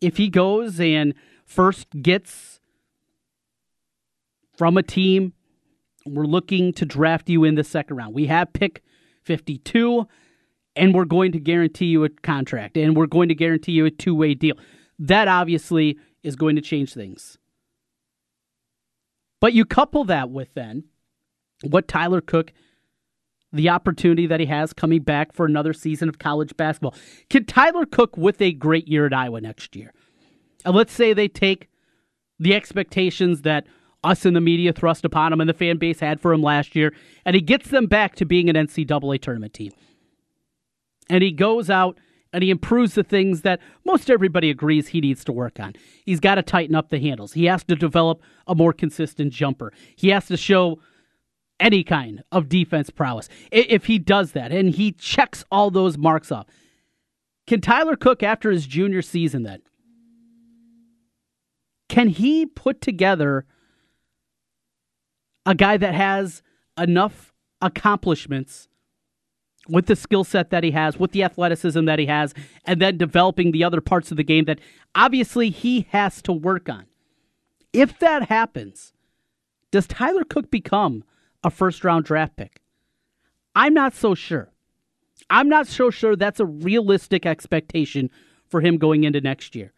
If 0.00 0.16
he 0.16 0.28
goes 0.28 0.80
and 0.80 1.14
first 1.46 1.88
gets 2.02 2.60
from 4.56 4.76
a 4.76 4.82
team, 4.82 5.32
we're 6.04 6.24
looking 6.24 6.72
to 6.74 6.84
draft 6.84 7.28
you 7.28 7.44
in 7.44 7.54
the 7.54 7.64
second 7.64 7.96
round. 7.96 8.14
We 8.14 8.26
have 8.26 8.52
pick 8.52 8.82
52 9.22 10.06
and 10.76 10.94
we're 10.94 11.04
going 11.04 11.32
to 11.32 11.40
guarantee 11.40 11.86
you 11.86 12.04
a 12.04 12.08
contract 12.08 12.76
and 12.76 12.96
we're 12.96 13.06
going 13.06 13.28
to 13.28 13.34
guarantee 13.34 13.72
you 13.72 13.84
a 13.84 13.90
two 13.90 14.14
way 14.14 14.34
deal. 14.34 14.56
That 14.98 15.28
obviously 15.28 15.98
is 16.22 16.36
going 16.36 16.56
to 16.56 16.62
change 16.62 16.94
things. 16.94 17.38
But 19.40 19.52
you 19.52 19.64
couple 19.64 20.04
that 20.04 20.30
with 20.30 20.54
then 20.54 20.84
what 21.62 21.88
Tyler 21.88 22.20
Cook, 22.20 22.52
the 23.52 23.68
opportunity 23.68 24.26
that 24.26 24.40
he 24.40 24.46
has 24.46 24.72
coming 24.72 25.02
back 25.02 25.32
for 25.32 25.44
another 25.44 25.72
season 25.72 26.08
of 26.08 26.18
college 26.18 26.56
basketball. 26.56 26.94
Can 27.28 27.44
Tyler 27.44 27.84
Cook 27.84 28.16
with 28.16 28.40
a 28.40 28.52
great 28.52 28.88
year 28.88 29.04
at 29.04 29.12
Iowa 29.12 29.40
next 29.40 29.76
year? 29.76 29.92
And 30.64 30.74
let's 30.74 30.92
say 30.92 31.12
they 31.12 31.28
take 31.28 31.68
the 32.38 32.54
expectations 32.54 33.42
that 33.42 33.66
us 34.04 34.24
in 34.24 34.34
the 34.34 34.40
media 34.40 34.72
thrust 34.72 35.04
upon 35.04 35.32
him 35.32 35.40
and 35.40 35.48
the 35.48 35.54
fan 35.54 35.76
base 35.76 36.00
had 36.00 36.20
for 36.20 36.32
him 36.32 36.42
last 36.42 36.74
year, 36.74 36.92
and 37.24 37.34
he 37.34 37.40
gets 37.40 37.68
them 37.68 37.86
back 37.86 38.16
to 38.16 38.24
being 38.24 38.48
an 38.48 38.56
NCAA 38.56 39.20
tournament 39.20 39.54
team 39.54 39.72
and 41.12 41.22
he 41.22 41.30
goes 41.30 41.68
out 41.68 41.98
and 42.32 42.42
he 42.42 42.48
improves 42.48 42.94
the 42.94 43.04
things 43.04 43.42
that 43.42 43.60
most 43.84 44.10
everybody 44.10 44.48
agrees 44.48 44.88
he 44.88 45.00
needs 45.02 45.22
to 45.24 45.32
work 45.32 45.60
on. 45.60 45.74
He's 46.06 46.20
got 46.20 46.36
to 46.36 46.42
tighten 46.42 46.74
up 46.74 46.88
the 46.88 46.98
handles. 46.98 47.34
He 47.34 47.44
has 47.44 47.62
to 47.64 47.76
develop 47.76 48.22
a 48.46 48.54
more 48.54 48.72
consistent 48.72 49.30
jumper. 49.30 49.74
He 49.94 50.08
has 50.08 50.26
to 50.28 50.38
show 50.38 50.80
any 51.60 51.84
kind 51.84 52.24
of 52.32 52.48
defense 52.48 52.88
prowess. 52.88 53.28
If 53.52 53.84
he 53.84 53.98
does 53.98 54.32
that 54.32 54.52
and 54.52 54.70
he 54.70 54.92
checks 54.92 55.44
all 55.50 55.70
those 55.70 55.98
marks 55.98 56.32
off, 56.32 56.46
can 57.46 57.60
Tyler 57.60 57.94
Cook, 57.94 58.22
after 58.22 58.50
his 58.50 58.66
junior 58.66 59.02
season, 59.02 59.42
then, 59.42 59.60
can 61.90 62.08
he 62.08 62.46
put 62.46 62.80
together 62.80 63.44
a 65.44 65.54
guy 65.54 65.76
that 65.76 65.94
has 65.94 66.42
enough 66.78 67.34
accomplishments 67.60 68.68
with 69.68 69.86
the 69.86 69.96
skill 69.96 70.24
set 70.24 70.50
that 70.50 70.64
he 70.64 70.72
has, 70.72 70.98
with 70.98 71.12
the 71.12 71.22
athleticism 71.22 71.84
that 71.84 71.98
he 71.98 72.06
has, 72.06 72.34
and 72.64 72.80
then 72.80 72.96
developing 72.96 73.52
the 73.52 73.64
other 73.64 73.80
parts 73.80 74.10
of 74.10 74.16
the 74.16 74.24
game 74.24 74.44
that 74.46 74.58
obviously 74.94 75.50
he 75.50 75.86
has 75.90 76.20
to 76.22 76.32
work 76.32 76.68
on. 76.68 76.86
If 77.72 77.98
that 78.00 78.28
happens, 78.28 78.92
does 79.70 79.86
Tyler 79.86 80.24
Cook 80.24 80.50
become 80.50 81.04
a 81.42 81.50
first 81.50 81.84
round 81.84 82.04
draft 82.04 82.36
pick? 82.36 82.60
I'm 83.54 83.74
not 83.74 83.94
so 83.94 84.14
sure. 84.14 84.52
I'm 85.30 85.48
not 85.48 85.66
so 85.66 85.90
sure 85.90 86.16
that's 86.16 86.40
a 86.40 86.46
realistic 86.46 87.24
expectation 87.24 88.10
for 88.48 88.60
him 88.60 88.76
going 88.76 89.04
into 89.04 89.20
next 89.20 89.54
year. 89.54 89.72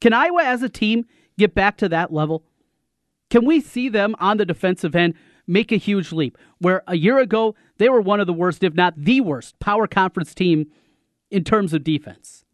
Can 0.00 0.12
Iowa 0.12 0.42
as 0.42 0.62
a 0.62 0.68
team 0.68 1.04
get 1.38 1.54
back 1.54 1.76
to 1.78 1.88
that 1.90 2.12
level? 2.12 2.44
Can 3.28 3.44
we 3.44 3.60
see 3.60 3.88
them 3.88 4.16
on 4.18 4.38
the 4.38 4.46
defensive 4.46 4.96
end 4.96 5.14
make 5.50 5.72
a 5.72 5.76
huge 5.76 6.12
leap. 6.12 6.38
Where 6.58 6.82
a 6.86 6.96
year 6.96 7.18
ago, 7.18 7.54
they 7.78 7.88
were 7.88 8.00
one 8.00 8.20
of 8.20 8.26
the 8.26 8.32
worst, 8.32 8.62
if 8.62 8.74
not 8.74 8.94
the 8.96 9.20
worst, 9.20 9.58
power 9.58 9.86
conference 9.86 10.34
team 10.34 10.66
in 11.30 11.44
terms 11.44 11.74
of 11.74 11.84
defense. 11.84 12.44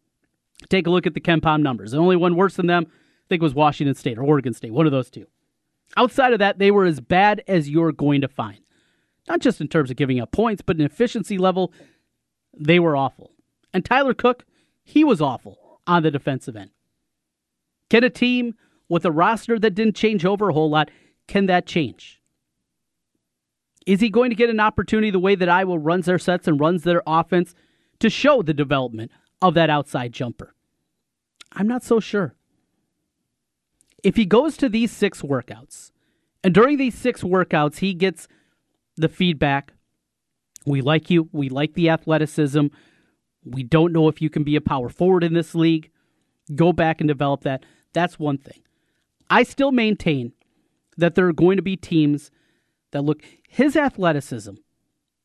Take 0.69 0.87
a 0.87 0.89
look 0.89 1.05
at 1.05 1.13
the 1.13 1.21
KenPom 1.21 1.61
numbers. 1.61 1.91
The 1.91 1.97
only 1.97 2.15
one 2.15 2.35
worse 2.35 2.55
than 2.55 2.67
them, 2.67 2.87
I 2.87 3.25
think, 3.29 3.41
was 3.41 3.53
Washington 3.53 3.95
State 3.95 4.17
or 4.17 4.23
Oregon 4.23 4.53
State, 4.53 4.73
one 4.73 4.85
of 4.85 4.91
those 4.91 5.09
two. 5.09 5.27
Outside 5.95 6.33
of 6.33 6.39
that, 6.39 6.57
they 6.57 6.71
were 6.71 6.85
as 6.85 6.99
bad 6.99 7.43
as 7.47 7.69
you're 7.69 7.91
going 7.91 8.21
to 8.21 8.27
find. 8.27 8.59
Not 9.27 9.39
just 9.41 9.61
in 9.61 9.67
terms 9.67 9.91
of 9.91 9.97
giving 9.97 10.19
up 10.19 10.31
points, 10.31 10.61
but 10.61 10.77
in 10.77 10.85
efficiency 10.85 11.37
level, 11.37 11.71
they 12.57 12.79
were 12.79 12.95
awful. 12.95 13.31
And 13.73 13.85
Tyler 13.85 14.13
Cook, 14.13 14.45
he 14.83 15.03
was 15.03 15.21
awful 15.21 15.81
on 15.85 16.03
the 16.03 16.11
defensive 16.11 16.55
end. 16.55 16.71
Can 17.89 18.03
a 18.03 18.09
team 18.09 18.55
with 18.89 19.05
a 19.05 19.11
roster 19.11 19.59
that 19.59 19.75
didn't 19.75 19.95
change 19.95 20.25
over 20.25 20.49
a 20.49 20.53
whole 20.53 20.69
lot 20.69 20.89
can 21.27 21.45
that 21.47 21.65
change? 21.65 22.16
Is 23.87 24.01
he 24.01 24.09
going 24.09 24.29
to 24.29 24.35
get 24.35 24.49
an 24.49 24.59
opportunity 24.59 25.09
the 25.09 25.17
way 25.17 25.33
that 25.33 25.47
Iowa 25.47 25.79
runs 25.79 26.05
their 26.05 26.19
sets 26.19 26.47
and 26.47 26.59
runs 26.59 26.83
their 26.83 27.01
offense 27.07 27.55
to 27.99 28.09
show 28.09 28.41
the 28.41 28.53
development 28.53 29.11
of 29.41 29.53
that 29.53 29.69
outside 29.69 30.11
jumper? 30.11 30.53
I'm 31.53 31.67
not 31.67 31.83
so 31.83 32.01
sure. 32.01 32.35
If 34.03 34.17
he 34.17 34.25
goes 34.25 34.57
to 34.57 34.67
these 34.67 34.91
six 34.91 35.21
workouts, 35.21 35.91
and 36.43 36.53
during 36.53 36.77
these 36.77 36.95
six 36.95 37.23
workouts, 37.23 37.77
he 37.77 37.93
gets 37.93 38.27
the 38.97 39.09
feedback 39.09 39.73
we 40.65 40.81
like 40.81 41.09
you, 41.09 41.29
we 41.31 41.47
like 41.47 41.75
the 41.75 41.89
athleticism, 41.89 42.67
we 43.45 43.63
don't 43.63 43.93
know 43.93 44.09
if 44.09 44.21
you 44.21 44.29
can 44.29 44.43
be 44.43 44.57
a 44.57 44.61
power 44.61 44.89
forward 44.89 45.23
in 45.23 45.33
this 45.33 45.55
league. 45.55 45.89
Go 46.53 46.73
back 46.73 46.99
and 46.99 47.07
develop 47.07 47.43
that. 47.43 47.65
That's 47.93 48.19
one 48.19 48.37
thing. 48.37 48.61
I 49.29 49.43
still 49.43 49.71
maintain 49.71 50.33
that 50.97 51.15
there 51.15 51.27
are 51.27 51.33
going 51.33 51.55
to 51.55 51.63
be 51.63 51.77
teams 51.77 52.31
that 52.91 53.03
look 53.03 53.21
his 53.47 53.75
athleticism. 53.75 54.55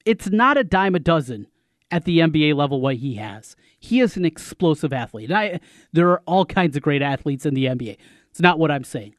It's 0.05 0.31
not 0.31 0.57
a 0.57 0.65
dime 0.65 0.95
a 0.95 1.01
dozen 1.01 1.49
at 1.91 2.05
the 2.05 2.21
NBA 2.21 2.55
level 2.55 2.81
what 2.81 2.97
he 2.97 3.17
has. 3.17 3.55
He 3.79 4.01
is 4.01 4.17
an 4.17 4.25
explosive 4.25 4.93
athlete. 4.93 5.31
I, 5.31 5.61
there 5.93 6.09
are 6.11 6.23
all 6.27 6.47
kinds 6.47 6.77
of 6.77 6.83
great 6.83 7.03
athletes 7.03 7.45
in 7.45 7.55
the 7.55 7.67
NBA. 7.67 7.99
It's 8.31 8.41
not 8.41 8.59
what 8.59 8.71
I'm 8.71 8.85
saying. 8.85 9.15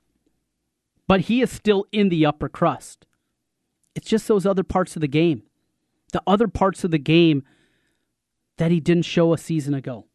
But 1.08 1.22
he 1.22 1.42
is 1.42 1.52
still 1.52 1.86
in 1.92 2.10
the 2.10 2.26
upper 2.26 2.50
crust. 2.50 3.06
It's 3.94 4.10
just 4.10 4.28
those 4.28 4.46
other 4.46 4.64
parts 4.64 4.96
of 4.96 5.02
the 5.02 5.08
game. 5.08 5.44
The 6.14 6.24
other 6.26 6.48
parts 6.48 6.84
of 6.84 6.92
the 6.92 6.98
game 6.98 7.44
that 8.58 8.72
he 8.72 8.80
didn't 8.80 9.06
show 9.06 9.34
a 9.34 9.38
season 9.38 9.74
ago. 9.74 10.08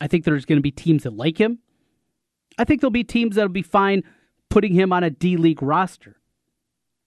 I 0.00 0.06
think 0.06 0.24
there's 0.24 0.44
going 0.44 0.58
to 0.58 0.62
be 0.62 0.70
teams 0.70 1.02
that 1.02 1.12
like 1.12 1.38
him. 1.38 1.58
I 2.58 2.64
think 2.64 2.80
there'll 2.80 2.90
be 2.90 3.04
teams 3.04 3.36
that'll 3.36 3.48
be 3.48 3.62
fine 3.62 4.02
putting 4.48 4.74
him 4.74 4.92
on 4.92 5.04
a 5.04 5.10
D 5.10 5.36
League 5.36 5.62
roster. 5.62 6.16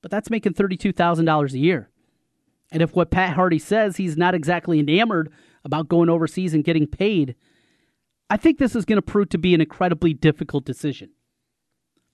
But 0.01 0.11
that's 0.11 0.29
making 0.29 0.53
$32,000 0.53 1.53
a 1.53 1.57
year. 1.57 1.89
And 2.71 2.81
if 2.81 2.95
what 2.95 3.11
Pat 3.11 3.35
Harty 3.35 3.59
says, 3.59 3.97
he's 3.97 4.17
not 4.17 4.33
exactly 4.33 4.79
enamored 4.79 5.31
about 5.63 5.89
going 5.89 6.09
overseas 6.09 6.53
and 6.53 6.63
getting 6.63 6.87
paid, 6.87 7.35
I 8.29 8.37
think 8.37 8.57
this 8.57 8.75
is 8.75 8.85
going 8.85 8.97
to 8.97 9.01
prove 9.01 9.29
to 9.29 9.37
be 9.37 9.53
an 9.53 9.61
incredibly 9.61 10.13
difficult 10.13 10.65
decision. 10.65 11.09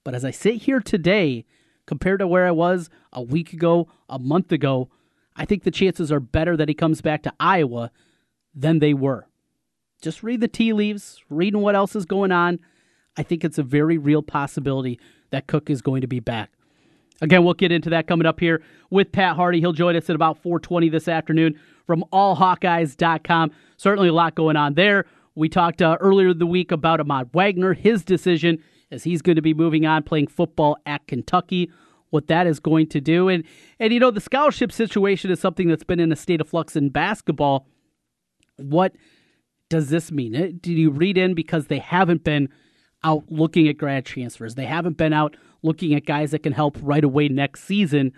But 0.03 0.15
as 0.15 0.25
I 0.25 0.31
sit 0.31 0.63
here 0.63 0.79
today, 0.79 1.45
compared 1.85 2.19
to 2.19 2.27
where 2.27 2.47
I 2.47 2.51
was 2.51 2.89
a 3.13 3.21
week 3.21 3.53
ago, 3.53 3.87
a 4.09 4.17
month 4.17 4.51
ago, 4.51 4.89
I 5.35 5.45
think 5.45 5.63
the 5.63 5.71
chances 5.71 6.11
are 6.11 6.19
better 6.19 6.57
that 6.57 6.69
he 6.69 6.73
comes 6.73 7.01
back 7.01 7.23
to 7.23 7.33
Iowa 7.39 7.91
than 8.55 8.79
they 8.79 8.93
were. 8.93 9.27
Just 10.01 10.23
read 10.23 10.41
the 10.41 10.47
tea 10.47 10.73
leaves, 10.73 11.21
reading 11.29 11.61
what 11.61 11.75
else 11.75 11.95
is 11.95 12.05
going 12.05 12.31
on. 12.31 12.59
I 13.15 13.23
think 13.23 13.43
it's 13.43 13.57
a 13.57 13.63
very 13.63 13.97
real 13.97 14.21
possibility 14.21 14.99
that 15.29 15.47
Cook 15.47 15.69
is 15.69 15.81
going 15.81 16.01
to 16.01 16.07
be 16.07 16.19
back. 16.19 16.51
Again, 17.21 17.43
we'll 17.43 17.53
get 17.53 17.71
into 17.71 17.89
that 17.89 18.07
coming 18.07 18.27
up 18.27 18.39
here 18.39 18.61
with 18.89 19.11
Pat 19.11 19.35
Harty. 19.35 19.59
He'll 19.59 19.73
join 19.73 19.95
us 19.95 20.09
at 20.09 20.15
about 20.15 20.41
4:20 20.41 20.89
this 20.89 21.07
afternoon 21.07 21.59
from 21.85 22.03
allhawkeyes.com. 22.13 23.51
Certainly 23.77 24.09
a 24.09 24.13
lot 24.13 24.35
going 24.35 24.55
on 24.55 24.75
there. 24.75 25.05
We 25.35 25.49
talked 25.49 25.81
uh, 25.81 25.97
earlier 25.99 26.33
the 26.33 26.45
week 26.45 26.71
about 26.71 26.99
Ahmad 26.99 27.29
Wagner, 27.33 27.73
his 27.73 28.03
decision 28.03 28.63
as 28.91 29.03
he's 29.03 29.21
going 29.21 29.35
to 29.35 29.41
be 29.41 29.53
moving 29.53 29.85
on 29.85 30.03
playing 30.03 30.27
football 30.27 30.77
at 30.85 31.05
Kentucky, 31.07 31.71
what 32.09 32.27
that 32.27 32.47
is 32.47 32.59
going 32.59 32.87
to 32.87 33.01
do. 33.01 33.29
And 33.29 33.43
and 33.79 33.93
you 33.93 33.99
know, 33.99 34.11
the 34.11 34.21
scholarship 34.21 34.71
situation 34.71 35.31
is 35.31 35.39
something 35.39 35.67
that's 35.67 35.83
been 35.83 35.99
in 35.99 36.11
a 36.11 36.15
state 36.15 36.41
of 36.41 36.49
flux 36.49 36.75
in 36.75 36.89
basketball. 36.89 37.67
What 38.57 38.93
does 39.69 39.89
this 39.89 40.11
mean? 40.11 40.35
Uh, 40.35 40.47
Did 40.59 40.77
you 40.77 40.89
read 40.89 41.17
in 41.17 41.33
because 41.33 41.67
they 41.67 41.79
haven't 41.79 42.23
been 42.23 42.49
out 43.03 43.25
looking 43.29 43.67
at 43.67 43.77
grad 43.77 44.05
transfers? 44.05 44.55
They 44.55 44.65
haven't 44.65 44.97
been 44.97 45.13
out 45.13 45.35
looking 45.63 45.93
at 45.93 46.05
guys 46.05 46.31
that 46.31 46.43
can 46.43 46.53
help 46.53 46.77
right 46.81 47.03
away 47.03 47.27
next 47.27 47.63
season. 47.63 48.13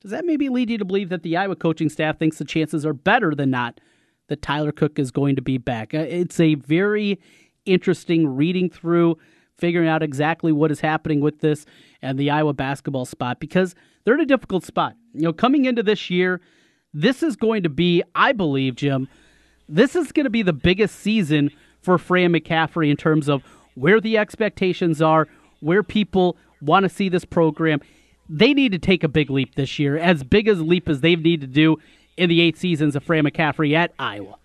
Does 0.00 0.10
that 0.10 0.24
maybe 0.24 0.48
lead 0.48 0.70
you 0.70 0.78
to 0.78 0.84
believe 0.84 1.10
that 1.10 1.22
the 1.22 1.36
Iowa 1.36 1.56
coaching 1.56 1.88
staff 1.88 2.18
thinks 2.18 2.38
the 2.38 2.44
chances 2.44 2.86
are 2.86 2.94
better 2.94 3.34
than 3.34 3.50
not 3.50 3.80
that 4.28 4.42
Tyler 4.42 4.72
Cook 4.72 4.98
is 4.98 5.10
going 5.10 5.36
to 5.36 5.42
be 5.42 5.58
back? 5.58 5.92
Uh, 5.94 5.98
it's 5.98 6.40
a 6.40 6.54
very 6.54 7.20
interesting 7.66 8.26
reading 8.26 8.70
through, 8.70 9.18
figuring 9.58 9.88
out 9.88 10.02
exactly 10.02 10.52
what 10.52 10.70
is 10.70 10.80
happening 10.80 11.20
with 11.20 11.40
this 11.40 11.66
and 12.00 12.18
the 12.18 12.30
Iowa 12.30 12.54
basketball 12.54 13.04
spot 13.04 13.40
because 13.40 13.74
they're 14.04 14.14
in 14.14 14.20
a 14.20 14.26
difficult 14.26 14.64
spot. 14.64 14.96
You 15.12 15.22
know, 15.22 15.32
coming 15.32 15.66
into 15.66 15.82
this 15.82 16.08
year, 16.08 16.40
this 16.94 17.22
is 17.22 17.36
going 17.36 17.62
to 17.62 17.68
be, 17.68 18.02
I 18.14 18.32
believe, 18.32 18.76
Jim, 18.76 19.08
this 19.68 19.94
is 19.94 20.12
going 20.12 20.24
to 20.24 20.30
be 20.30 20.42
the 20.42 20.52
biggest 20.52 20.96
season 20.96 21.50
for 21.80 21.98
Fran 21.98 22.32
McCaffery 22.32 22.90
in 22.90 22.96
terms 22.96 23.28
of 23.28 23.42
where 23.74 24.00
the 24.00 24.18
expectations 24.18 25.00
are, 25.00 25.28
where 25.60 25.82
people 25.82 26.36
want 26.60 26.84
to 26.84 26.88
see 26.88 27.08
this 27.08 27.24
program. 27.24 27.80
They 28.28 28.54
need 28.54 28.72
to 28.72 28.78
take 28.78 29.02
a 29.02 29.08
big 29.08 29.30
leap 29.30 29.54
this 29.54 29.78
year, 29.78 29.96
as 29.96 30.22
big 30.22 30.48
as 30.48 30.60
a 30.60 30.64
leap 30.64 30.88
as 30.88 31.00
they've 31.00 31.20
needed 31.20 31.48
to 31.48 31.54
do 31.54 31.78
in 32.16 32.28
the 32.28 32.40
eight 32.40 32.56
seasons 32.56 32.94
of 32.94 33.02
Fran 33.02 33.24
McCaffery 33.24 33.74
at 33.74 33.92
Iowa. 33.98 34.36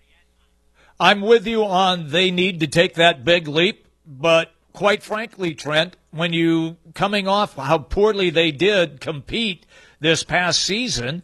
I'm 0.98 1.20
with 1.20 1.46
you 1.46 1.64
on 1.64 2.08
they 2.08 2.30
need 2.30 2.60
to 2.60 2.66
take 2.66 2.94
that 2.94 3.24
big 3.24 3.46
leap, 3.46 3.86
but 4.06 4.52
quite 4.72 5.02
frankly, 5.02 5.54
Trent, 5.54 5.96
when 6.10 6.32
you 6.32 6.76
coming 6.94 7.28
off 7.28 7.56
how 7.56 7.78
poorly 7.78 8.30
they 8.30 8.50
did 8.50 9.00
compete 9.00 9.66
this 10.00 10.24
past 10.24 10.62
season, 10.62 11.22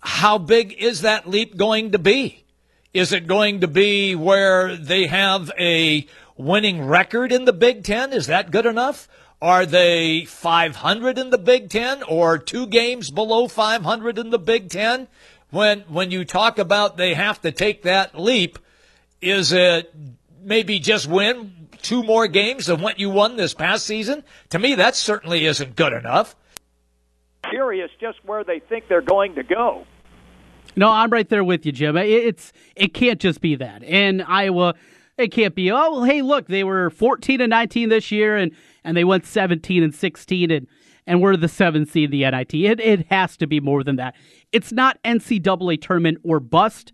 how 0.00 0.38
big 0.38 0.72
is 0.78 1.02
that 1.02 1.28
leap 1.28 1.56
going 1.56 1.92
to 1.92 1.98
be? 1.98 2.44
Is 2.92 3.12
it 3.12 3.26
going 3.26 3.60
to 3.60 3.68
be 3.68 4.14
where 4.14 4.76
they 4.76 5.06
have 5.06 5.50
a 5.58 6.06
winning 6.36 6.86
record 6.86 7.32
in 7.32 7.44
the 7.44 7.52
Big 7.52 7.84
Ten? 7.84 8.12
Is 8.12 8.26
that 8.28 8.50
good 8.50 8.66
enough? 8.66 9.08
Are 9.44 9.66
they 9.66 10.24
500 10.24 11.18
in 11.18 11.28
the 11.28 11.36
Big 11.36 11.68
Ten 11.68 12.02
or 12.04 12.38
two 12.38 12.66
games 12.66 13.10
below 13.10 13.46
500 13.46 14.16
in 14.16 14.30
the 14.30 14.38
Big 14.38 14.70
Ten? 14.70 15.06
When, 15.50 15.80
when 15.80 16.10
you 16.10 16.24
talk 16.24 16.58
about 16.58 16.96
they 16.96 17.12
have 17.12 17.42
to 17.42 17.52
take 17.52 17.82
that 17.82 18.18
leap, 18.18 18.58
is 19.20 19.52
it 19.52 19.94
maybe 20.42 20.78
just 20.78 21.06
win 21.06 21.68
two 21.82 22.02
more 22.02 22.26
games 22.26 22.64
than 22.64 22.80
what 22.80 22.98
you 22.98 23.10
won 23.10 23.36
this 23.36 23.52
past 23.52 23.84
season? 23.84 24.24
To 24.48 24.58
me, 24.58 24.76
that 24.76 24.96
certainly 24.96 25.44
isn't 25.44 25.76
good 25.76 25.92
enough. 25.92 26.34
Curious 27.50 27.90
just 28.00 28.24
where 28.24 28.44
they 28.44 28.60
think 28.60 28.88
they're 28.88 29.02
going 29.02 29.34
to 29.34 29.42
go. 29.42 29.86
No, 30.74 30.88
I'm 30.88 31.10
right 31.10 31.28
there 31.28 31.44
with 31.44 31.66
you, 31.66 31.72
Jim. 31.72 31.98
It's 31.98 32.50
it 32.76 32.94
can't 32.94 33.20
just 33.20 33.42
be 33.42 33.56
that. 33.56 33.84
And 33.84 34.22
Iowa, 34.22 34.74
it 35.18 35.32
can't 35.32 35.54
be. 35.54 35.70
Oh, 35.70 36.02
hey, 36.04 36.22
look, 36.22 36.46
they 36.46 36.64
were 36.64 36.88
14 36.88 37.42
and 37.42 37.50
19 37.50 37.90
this 37.90 38.10
year, 38.10 38.38
and 38.38 38.52
and 38.84 38.96
they 38.96 39.04
went 39.04 39.26
17 39.26 39.82
and 39.82 39.94
16, 39.94 40.50
and 40.50 40.66
and 41.06 41.20
we're 41.20 41.36
the 41.36 41.48
seventh 41.48 41.90
seed 41.90 42.12
in 42.12 42.18
the 42.18 42.30
NIT. 42.30 42.54
It 42.54 42.80
it 42.80 43.06
has 43.08 43.36
to 43.38 43.46
be 43.46 43.60
more 43.60 43.84
than 43.84 43.96
that. 43.96 44.14
It's 44.52 44.72
not 44.72 45.02
NCAA 45.02 45.80
tournament 45.80 46.18
or 46.22 46.40
bust, 46.40 46.92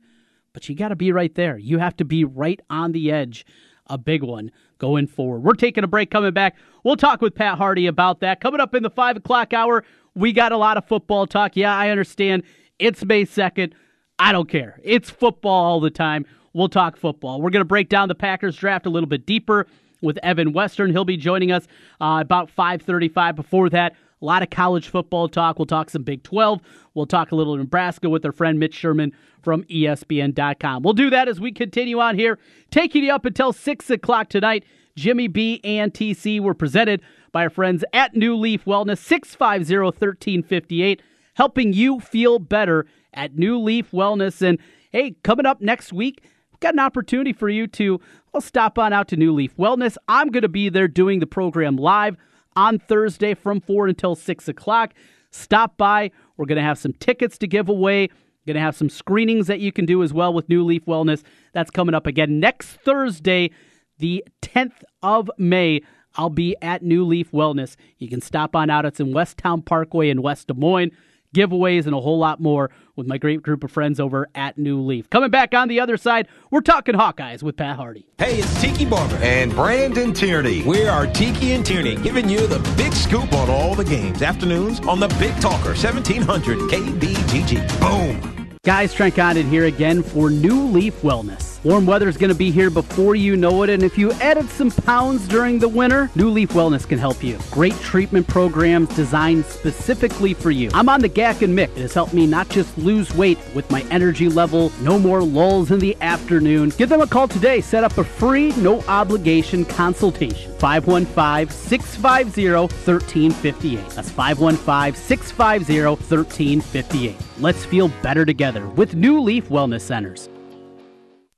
but 0.52 0.68
you 0.68 0.74
got 0.74 0.88
to 0.88 0.96
be 0.96 1.12
right 1.12 1.34
there. 1.34 1.58
You 1.58 1.78
have 1.78 1.96
to 1.96 2.04
be 2.04 2.24
right 2.24 2.60
on 2.68 2.92
the 2.92 3.10
edge. 3.10 3.46
A 3.86 3.98
big 3.98 4.22
one 4.22 4.52
going 4.78 5.08
forward. 5.08 5.42
We're 5.42 5.54
taking 5.54 5.82
a 5.82 5.88
break. 5.88 6.10
Coming 6.10 6.32
back, 6.32 6.56
we'll 6.84 6.96
talk 6.96 7.20
with 7.20 7.34
Pat 7.34 7.58
Harty 7.58 7.86
about 7.86 8.20
that. 8.20 8.40
Coming 8.40 8.60
up 8.60 8.74
in 8.74 8.84
the 8.84 8.90
five 8.90 9.16
o'clock 9.16 9.52
hour, 9.52 9.84
we 10.14 10.32
got 10.32 10.52
a 10.52 10.56
lot 10.56 10.76
of 10.76 10.86
football 10.86 11.26
talk. 11.26 11.56
Yeah, 11.56 11.76
I 11.76 11.90
understand 11.90 12.44
it's 12.78 13.04
May 13.04 13.24
2nd. 13.24 13.72
I 14.18 14.32
don't 14.32 14.48
care. 14.48 14.78
It's 14.84 15.10
football 15.10 15.64
all 15.64 15.80
the 15.80 15.90
time. 15.90 16.24
We'll 16.52 16.68
talk 16.68 16.96
football. 16.96 17.40
We're 17.40 17.50
going 17.50 17.62
to 17.62 17.68
break 17.68 17.88
down 17.88 18.08
the 18.08 18.14
Packers 18.14 18.56
draft 18.56 18.86
a 18.86 18.90
little 18.90 19.08
bit 19.08 19.26
deeper 19.26 19.66
with 20.00 20.18
Evan 20.22 20.52
Western. 20.52 20.90
He'll 20.90 21.04
be 21.04 21.16
joining 21.16 21.52
us 21.52 21.66
uh, 22.00 22.18
about 22.20 22.54
5:35. 22.54 23.36
Before 23.36 23.68
that, 23.70 23.92
a 24.20 24.24
lot 24.24 24.42
of 24.42 24.50
college 24.50 24.88
football 24.88 25.28
talk. 25.28 25.58
We'll 25.58 25.66
talk 25.66 25.90
some 25.90 26.02
Big 26.02 26.22
12. 26.22 26.60
We'll 26.94 27.06
talk 27.06 27.32
a 27.32 27.36
little 27.36 27.56
Nebraska 27.56 28.08
with 28.08 28.24
our 28.24 28.32
friend 28.32 28.58
Mitch 28.58 28.74
Sherman 28.74 29.12
from 29.42 29.64
ESPN.com. 29.64 30.82
We'll 30.82 30.92
do 30.92 31.10
that 31.10 31.28
as 31.28 31.40
we 31.40 31.52
continue 31.52 31.98
on 32.00 32.18
here, 32.18 32.38
taking 32.70 33.04
you 33.04 33.12
up 33.12 33.24
until 33.24 33.52
6 33.52 33.90
o'clock 33.90 34.28
tonight. 34.28 34.64
Jimmy 34.96 35.28
B 35.28 35.60
and 35.64 35.94
TC 35.94 36.40
were 36.40 36.52
presented 36.52 37.00
by 37.32 37.44
our 37.44 37.50
friends 37.50 37.84
at 37.92 38.14
New 38.14 38.36
Leaf 38.36 38.64
Wellness, 38.64 38.98
650 38.98 39.78
1358 39.78 41.02
helping 41.40 41.72
you 41.72 41.98
feel 42.00 42.38
better 42.38 42.84
at 43.14 43.34
New 43.34 43.58
Leaf 43.58 43.92
Wellness. 43.92 44.42
And 44.42 44.58
hey, 44.92 45.14
coming 45.22 45.46
up 45.46 45.62
next 45.62 45.90
week, 45.90 46.22
got 46.60 46.74
an 46.74 46.80
opportunity 46.80 47.32
for 47.32 47.48
you 47.48 47.66
to 47.66 48.00
well, 48.32 48.40
stop 48.40 48.78
on 48.78 48.92
out 48.92 49.08
to 49.08 49.16
New 49.16 49.32
Leaf 49.32 49.56
Wellness. 49.56 49.96
I'm 50.06 50.28
going 50.28 50.42
to 50.42 50.48
be 50.48 50.68
there 50.68 50.88
doing 50.88 51.18
the 51.18 51.26
program 51.26 51.76
live 51.76 52.16
on 52.54 52.78
Thursday 52.78 53.34
from 53.34 53.60
4 53.60 53.88
until 53.88 54.14
6 54.14 54.48
o'clock. 54.48 54.94
Stop 55.30 55.76
by. 55.76 56.10
We're 56.36 56.46
going 56.46 56.56
to 56.56 56.62
have 56.62 56.78
some 56.78 56.92
tickets 56.94 57.38
to 57.38 57.46
give 57.46 57.68
away. 57.68 58.08
Going 58.46 58.54
to 58.54 58.60
have 58.62 58.76
some 58.76 58.88
screenings 58.88 59.46
that 59.46 59.60
you 59.60 59.70
can 59.70 59.86
do 59.86 60.02
as 60.02 60.12
well 60.12 60.32
with 60.32 60.48
New 60.48 60.64
Leaf 60.64 60.84
Wellness. 60.86 61.22
That's 61.52 61.70
coming 61.70 61.94
up 61.94 62.06
again 62.06 62.40
next 62.40 62.66
Thursday, 62.84 63.50
the 63.98 64.24
10th 64.42 64.82
of 65.02 65.30
May. 65.38 65.82
I'll 66.16 66.30
be 66.30 66.56
at 66.60 66.82
New 66.82 67.04
Leaf 67.04 67.30
Wellness. 67.30 67.76
You 67.98 68.08
can 68.08 68.20
stop 68.20 68.56
on 68.56 68.68
out. 68.68 68.86
It's 68.86 68.98
in 68.98 69.12
Westown 69.12 69.64
Parkway 69.64 70.10
in 70.10 70.22
West 70.22 70.48
Des 70.48 70.54
Moines. 70.54 70.90
Giveaways, 71.34 71.86
and 71.86 71.94
a 71.94 72.00
whole 72.00 72.18
lot 72.18 72.40
more 72.40 72.70
with 72.96 73.06
my 73.06 73.18
great 73.18 73.42
group 73.42 73.64
of 73.64 73.70
friends 73.70 74.00
over 74.00 74.28
at 74.34 74.58
New 74.58 74.80
Leaf. 74.80 75.08
Coming 75.10 75.30
back 75.30 75.54
on 75.54 75.68
the 75.68 75.80
other 75.80 75.96
side, 75.96 76.28
we're 76.50 76.60
talking 76.60 76.94
Hawkeyes 76.94 77.42
with 77.42 77.56
Pat 77.56 77.76
Harty. 77.76 78.06
Hey, 78.18 78.38
it's 78.38 78.60
Tiki 78.60 78.84
Barber. 78.84 79.16
And 79.16 79.52
Brandon 79.52 80.12
Tierney. 80.12 80.62
We 80.62 80.86
are 80.86 81.06
Tiki 81.06 81.52
and 81.52 81.64
Tierney, 81.64 81.96
giving 81.96 82.28
you 82.28 82.46
the 82.46 82.58
big 82.76 82.92
scoop 82.92 83.32
on 83.32 83.48
all 83.48 83.74
the 83.74 83.84
games. 83.84 84.22
Afternoons 84.22 84.80
on 84.80 85.00
the 85.00 85.08
Big 85.18 85.38
Talker, 85.40 85.70
1700 85.70 86.58
KBGG. 86.70 87.80
Boom. 87.80 88.58
Guys, 88.62 88.92
Trent 88.92 89.14
Condon 89.14 89.48
here 89.48 89.64
again 89.64 90.02
for 90.02 90.30
New 90.30 90.66
Leaf 90.66 91.00
Wellness. 91.00 91.49
Warm 91.62 91.84
weather 91.84 92.08
is 92.08 92.16
going 92.16 92.30
to 92.30 92.34
be 92.34 92.50
here 92.50 92.70
before 92.70 93.14
you 93.14 93.36
know 93.36 93.62
it, 93.64 93.68
and 93.68 93.82
if 93.82 93.98
you 93.98 94.12
added 94.12 94.48
some 94.48 94.70
pounds 94.70 95.28
during 95.28 95.58
the 95.58 95.68
winter, 95.68 96.10
New 96.14 96.30
Leaf 96.30 96.54
Wellness 96.54 96.88
can 96.88 96.98
help 96.98 97.22
you. 97.22 97.38
Great 97.50 97.78
treatment 97.80 98.26
programs 98.26 98.88
designed 98.96 99.44
specifically 99.44 100.32
for 100.32 100.50
you. 100.50 100.70
I'm 100.72 100.88
on 100.88 101.02
the 101.02 101.08
GAC 101.10 101.42
and 101.42 101.56
Mick. 101.56 101.68
It 101.76 101.82
has 101.82 101.92
helped 101.92 102.14
me 102.14 102.26
not 102.26 102.48
just 102.48 102.78
lose 102.78 103.14
weight 103.14 103.36
with 103.54 103.70
my 103.70 103.82
energy 103.90 104.30
level, 104.30 104.72
no 104.80 104.98
more 104.98 105.22
lulls 105.22 105.70
in 105.70 105.80
the 105.80 105.94
afternoon. 106.00 106.70
Give 106.78 106.88
them 106.88 107.02
a 107.02 107.06
call 107.06 107.28
today. 107.28 107.60
Set 107.60 107.84
up 107.84 107.98
a 107.98 108.04
free, 108.04 108.52
no 108.52 108.80
obligation 108.88 109.66
consultation. 109.66 110.54
515 110.54 111.54
650 111.54 112.52
1358. 112.54 113.86
That's 113.90 114.10
515 114.10 114.94
650 114.94 115.82
1358. 115.84 117.16
Let's 117.38 117.66
feel 117.66 117.88
better 118.02 118.24
together 118.24 118.66
with 118.68 118.94
New 118.94 119.20
Leaf 119.20 119.50
Wellness 119.50 119.82
Centers. 119.82 120.30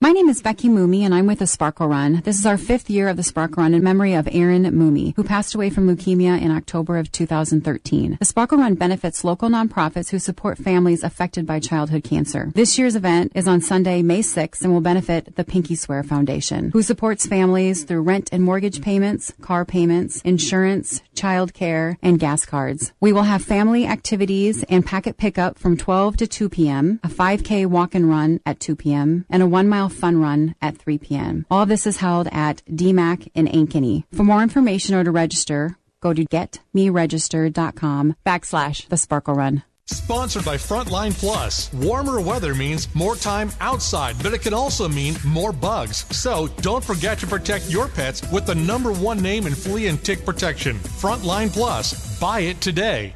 My 0.03 0.11
name 0.11 0.29
is 0.29 0.43
Becky 0.43 0.69
Mooney, 0.69 1.05
and 1.05 1.15
I'm 1.15 1.29
with 1.29 1.39
the 1.39 1.47
Sparkle 1.47 1.87
Run. 1.87 2.23
This 2.25 2.37
is 2.37 2.45
our 2.45 2.59
fifth 2.59 2.91
year 2.91 3.07
of 3.07 3.17
the 3.17 3.23
Sparkle 3.23 3.63
Run 3.63 3.73
in 3.73 3.85
memory 3.85 4.15
of 4.15 4.29
Aaron 4.33 4.65
Mooney, 4.75 5.13
who 5.15 5.23
passed 5.23 5.55
away 5.55 5.71
from 5.71 5.87
leukemia 5.87 6.43
in 6.43 6.51
October 6.51 6.99
of 6.99 7.13
2013. 7.13 8.17
The 8.19 8.25
Sparkle 8.25 8.59
Run 8.59 8.75
benefits 8.75 9.23
local 9.23 9.49
nonprofits 9.49 10.11
who 10.11 10.19
support 10.19 10.59
families 10.59 11.05
affected 11.05 11.47
by 11.47 11.61
childhood 11.61 12.03
cancer. 12.03 12.51
This 12.53 12.77
year's 12.81 12.97
event 12.97 13.31
is 13.37 13.47
on 13.47 13.61
Sunday, 13.61 14.03
May 14.03 14.23
6th, 14.23 14.63
and 14.63 14.73
will 14.73 14.81
benefit 14.81 15.37
the 15.37 15.45
Pinky 15.45 15.77
Swear 15.77 16.03
Foundation, 16.03 16.73
who 16.73 16.83
supports 16.83 17.25
families 17.25 17.85
through 17.85 18.03
rent 18.03 18.29
and 18.33 18.43
mortgage 18.43 18.83
payments, 18.83 19.33
car 19.41 19.65
payments, 19.65 20.21
insurance, 20.23 21.01
child 21.15 21.55
care, 21.55 21.97
and 22.03 22.19
gas 22.19 22.45
cards. 22.45 22.93
We 22.99 23.13
will 23.13 23.23
have 23.23 23.45
family 23.45 23.87
activities 23.87 24.65
and 24.65 24.85
packet 24.85 25.17
pickup 25.17 25.61
from 25.61 25.77
12 25.77 26.17
to 26.17 26.27
2 26.27 26.49
p.m., 26.49 26.99
a 27.05 27.09
5K 27.09 27.67
walk 27.67 27.95
and 27.95 28.11
run 28.11 28.41
at 28.45 28.59
2 28.59 28.75
p.m., 28.75 29.27
and 29.31 29.45
a 29.45 29.47
one 29.47 29.69
mile 29.69 29.91
fun 29.93 30.21
run 30.21 30.55
at 30.61 30.79
3 30.79 30.99
p.m. 30.99 31.47
All 31.51 31.63
of 31.63 31.69
this 31.69 31.87
is 31.87 31.99
held 31.99 32.29
at 32.33 32.63
DMAC 32.67 33.31
in 33.35 33.47
Ankeny. 33.47 34.05
For 34.13 34.25
more 34.25 34.43
information 34.43 34.95
or 34.95 35.05
to 35.05 35.11
register, 35.11 35.77
go 36.01 36.13
to 36.13 36.25
getmeregistered.com 36.25 38.17
backslash 38.27 38.89
the 38.89 38.97
sparkle 38.97 39.35
run. 39.35 39.63
Sponsored 39.87 40.45
by 40.45 40.57
Frontline 40.57 41.13
Plus. 41.19 41.73
Warmer 41.75 42.21
weather 42.21 42.55
means 42.55 42.93
more 42.95 43.17
time 43.17 43.51
outside, 43.61 44.17
but 44.23 44.33
it 44.33 44.41
can 44.41 44.55
also 44.55 44.89
mean 44.89 45.17
more 45.27 45.53
bugs. 45.53 46.07
So 46.17 46.49
don't 46.59 46.85
forget 46.85 47.19
to 47.19 47.27
protect 47.27 47.69
your 47.71 47.89
pets 47.89 48.23
with 48.31 48.47
the 48.47 48.55
number 48.55 48.93
one 48.93 49.21
name 49.21 49.47
in 49.47 49.55
flea 49.55 49.89
and 49.89 50.03
tick 50.03 50.25
protection 50.25 50.77
Frontline 50.77 51.53
Plus. 51.53 52.19
Buy 52.19 52.41
it 52.41 52.61
today. 52.61 53.15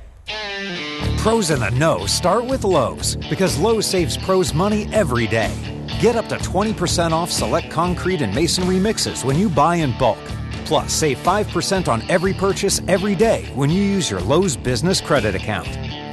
Pros 1.18 1.50
in 1.50 1.60
the 1.60 1.70
know 1.70 2.06
start 2.06 2.44
with 2.44 2.64
Lowe's 2.64 3.16
because 3.28 3.58
Lowe's 3.58 3.86
saves 3.86 4.16
pros 4.16 4.52
money 4.52 4.88
every 4.92 5.26
day. 5.26 5.75
Get 6.00 6.14
up 6.14 6.28
to 6.28 6.36
20% 6.36 7.12
off 7.12 7.30
select 7.30 7.70
concrete 7.70 8.20
and 8.20 8.34
masonry 8.34 8.78
mixes 8.78 9.24
when 9.24 9.38
you 9.38 9.48
buy 9.48 9.76
in 9.76 9.96
bulk. 9.96 10.18
Plus, 10.66 10.92
save 10.92 11.16
5% 11.18 11.88
on 11.88 12.02
every 12.10 12.34
purchase 12.34 12.82
every 12.86 13.14
day 13.14 13.46
when 13.54 13.70
you 13.70 13.80
use 13.82 14.10
your 14.10 14.20
Lowe's 14.20 14.56
business 14.58 15.00
credit 15.00 15.34
account. 15.34 15.68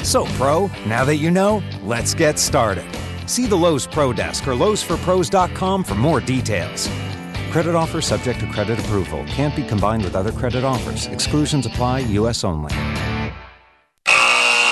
So, 0.05 0.25
Pro, 0.37 0.67
now 0.85 1.03
that 1.03 1.17
you 1.17 1.31
know, 1.31 1.61
let's 1.83 2.13
get 2.13 2.39
started. 2.39 2.85
See 3.27 3.45
the 3.45 3.57
Lowe's 3.57 3.85
Pro 3.85 4.13
Desk 4.13 4.47
or 4.47 4.51
Lowe'sForPros.com 4.51 5.83
for 5.83 5.95
more 5.95 6.21
details. 6.21 6.87
Credit 7.51 7.75
offer 7.75 7.99
subject 7.99 8.39
to 8.39 8.47
credit 8.47 8.79
approval. 8.79 9.25
Can't 9.27 9.55
be 9.55 9.63
combined 9.63 10.05
with 10.05 10.15
other 10.15 10.31
credit 10.31 10.63
offers. 10.63 11.07
Exclusions 11.07 11.65
apply, 11.65 11.99
U.S. 11.99 12.43
only. 12.45 12.73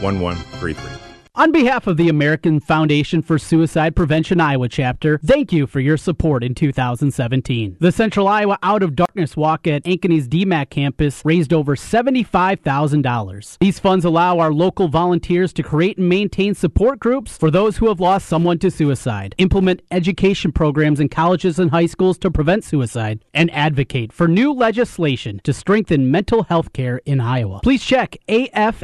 1133. 0.00 1.07
On 1.38 1.52
behalf 1.52 1.86
of 1.86 1.96
the 1.96 2.08
American 2.08 2.58
Foundation 2.58 3.22
for 3.22 3.38
Suicide 3.38 3.94
Prevention 3.94 4.40
Iowa 4.40 4.68
chapter, 4.68 5.20
thank 5.24 5.52
you 5.52 5.68
for 5.68 5.78
your 5.78 5.96
support 5.96 6.42
in 6.42 6.52
2017. 6.52 7.76
The 7.78 7.92
Central 7.92 8.26
Iowa 8.26 8.58
Out 8.64 8.82
of 8.82 8.96
Darkness 8.96 9.36
Walk 9.36 9.68
at 9.68 9.84
Ankeny's 9.84 10.26
DMAC 10.26 10.68
campus 10.68 11.22
raised 11.24 11.52
over 11.52 11.76
$75,000. 11.76 13.56
These 13.60 13.78
funds 13.78 14.04
allow 14.04 14.40
our 14.40 14.52
local 14.52 14.88
volunteers 14.88 15.52
to 15.52 15.62
create 15.62 15.96
and 15.96 16.08
maintain 16.08 16.56
support 16.56 16.98
groups 16.98 17.36
for 17.38 17.52
those 17.52 17.76
who 17.76 17.86
have 17.86 18.00
lost 18.00 18.26
someone 18.26 18.58
to 18.58 18.68
suicide, 18.68 19.36
implement 19.38 19.82
education 19.92 20.50
programs 20.50 20.98
in 20.98 21.08
colleges 21.08 21.60
and 21.60 21.70
high 21.70 21.86
schools 21.86 22.18
to 22.18 22.32
prevent 22.32 22.64
suicide, 22.64 23.24
and 23.32 23.48
advocate 23.52 24.12
for 24.12 24.26
new 24.26 24.52
legislation 24.52 25.40
to 25.44 25.52
strengthen 25.52 26.10
mental 26.10 26.42
health 26.42 26.72
care 26.72 27.00
in 27.06 27.20
Iowa. 27.20 27.60
Please 27.62 27.84
check 27.84 28.16
afsp.org/iowa 28.28 28.82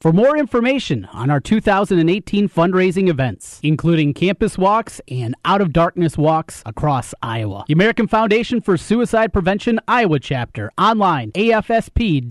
for 0.00 0.12
more 0.12 0.36
information 0.36 1.04
on 1.12 1.30
our 1.30 1.40
2018 1.40 2.48
fundraising 2.48 3.08
events, 3.08 3.60
including 3.62 4.14
campus 4.14 4.56
walks 4.56 5.00
and 5.08 5.34
out 5.44 5.60
of 5.60 5.72
darkness 5.72 6.16
walks 6.16 6.62
across 6.64 7.12
Iowa. 7.22 7.64
The 7.66 7.74
American 7.74 8.08
Foundation 8.08 8.60
for 8.62 8.76
Suicide 8.76 9.32
Prevention 9.32 9.78
Iowa 9.86 10.18
chapter 10.18 10.70
online 10.78 11.32
afsp.org/iowa. 11.32 12.30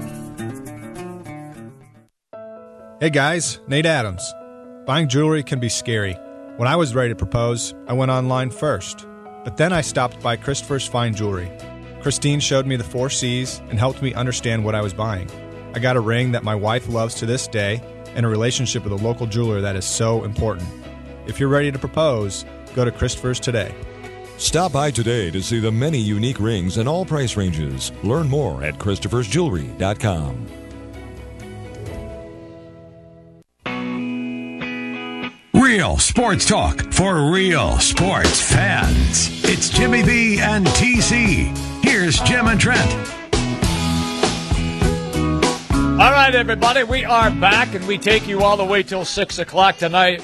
Hey 3.01 3.09
guys, 3.09 3.59
Nate 3.65 3.87
Adams. 3.87 4.31
Buying 4.85 5.07
jewelry 5.07 5.41
can 5.41 5.59
be 5.59 5.69
scary. 5.69 6.13
When 6.57 6.67
I 6.67 6.75
was 6.75 6.93
ready 6.93 7.09
to 7.09 7.15
propose, 7.15 7.73
I 7.87 7.93
went 7.93 8.11
online 8.11 8.51
first. 8.51 9.07
But 9.43 9.57
then 9.57 9.73
I 9.73 9.81
stopped 9.81 10.21
by 10.21 10.35
Christopher's 10.35 10.85
Fine 10.85 11.15
Jewelry. 11.15 11.51
Christine 12.03 12.39
showed 12.39 12.67
me 12.67 12.75
the 12.75 12.83
four 12.83 13.09
C's 13.09 13.59
and 13.71 13.79
helped 13.79 14.03
me 14.03 14.13
understand 14.13 14.63
what 14.63 14.75
I 14.75 14.81
was 14.81 14.93
buying. 14.93 15.27
I 15.73 15.79
got 15.79 15.95
a 15.95 15.99
ring 15.99 16.31
that 16.33 16.43
my 16.43 16.53
wife 16.53 16.87
loves 16.89 17.15
to 17.15 17.25
this 17.25 17.47
day 17.47 17.81
and 18.13 18.23
a 18.23 18.29
relationship 18.29 18.83
with 18.83 18.93
a 18.93 19.03
local 19.03 19.25
jeweler 19.25 19.61
that 19.61 19.75
is 19.75 19.83
so 19.83 20.23
important. 20.23 20.69
If 21.25 21.39
you're 21.39 21.49
ready 21.49 21.71
to 21.71 21.79
propose, 21.79 22.45
go 22.75 22.85
to 22.85 22.91
Christopher's 22.91 23.39
today. 23.39 23.73
Stop 24.37 24.73
by 24.73 24.91
today 24.91 25.31
to 25.31 25.41
see 25.41 25.59
the 25.59 25.71
many 25.71 25.97
unique 25.97 26.39
rings 26.39 26.77
in 26.77 26.87
all 26.87 27.03
price 27.03 27.35
ranges. 27.35 27.91
Learn 28.03 28.29
more 28.29 28.63
at 28.63 28.75
Christopher'sJewelry.com. 28.75 30.60
Real 35.81 35.97
sports 35.97 36.45
talk 36.45 36.79
for 36.93 37.31
real 37.31 37.79
sports 37.79 38.39
fans. 38.39 39.43
It's 39.43 39.67
Jimmy 39.67 40.03
B 40.03 40.39
and 40.39 40.67
TC. 40.67 41.57
Here's 41.83 42.19
Jim 42.19 42.45
and 42.45 42.61
Trent. 42.61 42.91
All 45.73 46.11
right, 46.11 46.35
everybody, 46.35 46.83
we 46.83 47.03
are 47.03 47.31
back, 47.31 47.73
and 47.73 47.87
we 47.87 47.97
take 47.97 48.27
you 48.27 48.43
all 48.43 48.57
the 48.57 48.63
way 48.63 48.83
till 48.83 49.03
6 49.03 49.39
o'clock 49.39 49.77
tonight. 49.77 50.23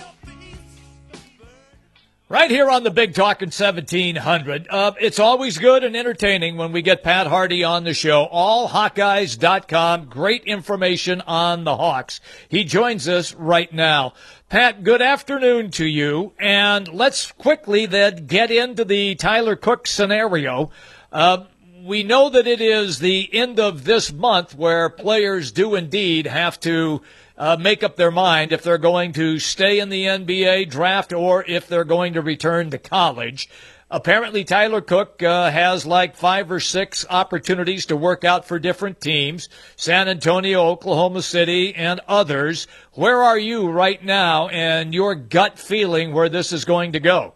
Right 2.30 2.52
here 2.52 2.70
on 2.70 2.84
the 2.84 2.92
Big 2.92 3.14
Talk 3.14 3.38
Talking 3.38 3.52
1700. 3.52 4.68
Uh, 4.70 4.92
it's 5.00 5.18
always 5.18 5.58
good 5.58 5.86
and 5.86 5.96
entertaining 5.96 6.58
when 6.58 6.74
we 6.74 6.82
get 6.82 7.02
Pat 7.02 7.26
Harty 7.26 7.64
on 7.64 7.86
the 7.86 7.94
show. 7.94 8.28
AllHawkeyes.com. 8.34 10.08
Great 10.08 10.44
information 10.44 11.22
on 11.22 11.64
the 11.64 11.78
Hawks. 11.78 12.20
He 12.50 12.66
joins 12.66 13.08
us 13.08 13.34
right 13.34 13.72
now. 13.72 14.12
Pat, 14.50 14.84
good 14.84 15.02
afternoon 15.02 15.72
to 15.72 15.86
you. 15.86 16.34
And 16.38 16.90
let's 16.90 17.32
quickly 17.32 17.86
then 17.86 18.26
get 18.26 18.52
into 18.52 18.84
the 18.84 19.16
Tyler 19.16 19.56
Cook 19.56 19.88
scenario. 19.88 20.70
Uh, 21.14 21.46
we 21.82 22.04
know 22.04 22.30
that 22.30 22.46
it 22.46 22.60
is 22.60 23.00
the 23.00 23.34
end 23.34 23.58
of 23.58 23.86
this 23.86 24.12
month 24.12 24.54
where 24.54 24.90
players 24.90 25.54
do 25.54 25.76
indeed 25.76 26.28
have 26.28 26.60
to 26.60 27.02
uh, 27.38 27.58
make 27.60 27.84
up 27.84 27.96
their 27.96 28.12
mind 28.12 28.52
if 28.52 28.64
they're 28.64 28.78
going 28.78 29.14
to 29.14 29.40
stay 29.40 29.80
in 29.80 29.90
the 29.90 30.06
NBA 30.06 30.70
draft 30.70 31.14
or 31.14 31.44
if 31.46 31.68
they're 31.68 31.84
going 31.84 32.14
to 32.14 32.22
return 32.22 32.70
to 32.72 32.78
college. 32.78 33.50
Apparently, 33.90 34.44
Tyler 34.44 34.82
Cook 34.82 35.24
uh, 35.24 35.50
has 35.50 35.86
like 35.86 36.18
five 36.18 36.52
or 36.52 36.60
six 36.60 37.06
opportunities 37.10 37.86
to 37.86 37.96
work 37.96 38.26
out 38.26 38.46
for 38.46 38.60
different 38.60 39.00
teams 39.00 39.48
San 39.78 40.10
Antonio, 40.10 40.64
Oklahoma 40.64 41.22
City, 41.22 41.74
and 41.74 42.02
others. 42.06 42.68
Where 42.94 43.24
are 43.24 43.40
you 43.40 43.70
right 43.70 44.04
now 44.04 44.50
and 44.50 44.94
your 44.94 45.16
gut 45.16 45.58
feeling 45.58 46.12
where 46.12 46.28
this 46.28 46.52
is 46.52 46.66
going 46.66 46.92
to 46.94 47.00
go? 47.00 47.36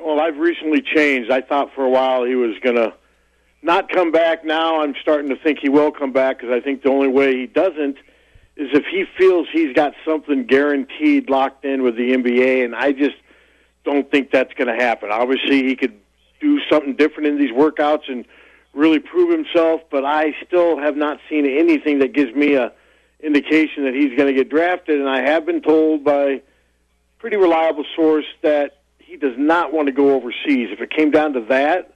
Well, 0.00 0.20
I've 0.20 0.38
recently 0.38 0.82
changed. 0.82 1.32
I 1.32 1.40
thought 1.40 1.74
for 1.74 1.84
a 1.84 1.90
while 1.90 2.24
he 2.24 2.36
was 2.36 2.56
going 2.62 2.76
to 2.76 2.94
not 3.62 3.90
come 3.90 4.12
back. 4.12 4.44
Now 4.44 4.82
I'm 4.82 4.94
starting 5.02 5.30
to 5.30 5.36
think 5.36 5.58
he 5.60 5.68
will 5.68 5.90
come 5.90 6.12
back 6.12 6.38
because 6.38 6.54
I 6.54 6.60
think 6.60 6.82
the 6.82 6.90
only 6.90 7.08
way 7.08 7.34
he 7.36 7.46
doesn't 7.46 7.96
is 8.58 8.68
if 8.72 8.84
he 8.86 9.04
feels 9.16 9.46
he's 9.52 9.72
got 9.72 9.94
something 10.04 10.44
guaranteed 10.44 11.30
locked 11.30 11.64
in 11.64 11.82
with 11.82 11.96
the 11.96 12.12
NBA, 12.12 12.64
and 12.64 12.74
I 12.74 12.92
just 12.92 13.16
don't 13.84 14.10
think 14.10 14.30
that's 14.30 14.52
going 14.54 14.66
to 14.68 14.74
happen. 14.74 15.10
Obviously, 15.10 15.62
he 15.62 15.76
could 15.76 15.94
do 16.40 16.60
something 16.70 16.96
different 16.96 17.28
in 17.28 17.38
these 17.38 17.52
workouts 17.52 18.08
and 18.08 18.24
really 18.74 18.98
prove 18.98 19.30
himself, 19.30 19.82
but 19.90 20.04
I 20.04 20.34
still 20.44 20.78
have 20.78 20.96
not 20.96 21.18
seen 21.30 21.46
anything 21.46 22.00
that 22.00 22.12
gives 22.12 22.34
me 22.34 22.54
a 22.54 22.72
indication 23.20 23.84
that 23.84 23.94
he's 23.94 24.16
going 24.16 24.26
to 24.26 24.34
get 24.34 24.48
drafted. 24.48 25.00
And 25.00 25.08
I 25.08 25.20
have 25.22 25.46
been 25.46 25.62
told 25.62 26.04
by 26.04 26.42
pretty 27.18 27.36
reliable 27.36 27.84
source 27.96 28.26
that 28.42 28.78
he 28.98 29.16
does 29.16 29.34
not 29.36 29.72
want 29.72 29.86
to 29.86 29.92
go 29.92 30.14
overseas. 30.14 30.68
If 30.70 30.80
it 30.80 30.90
came 30.90 31.10
down 31.10 31.32
to 31.32 31.40
that, 31.48 31.94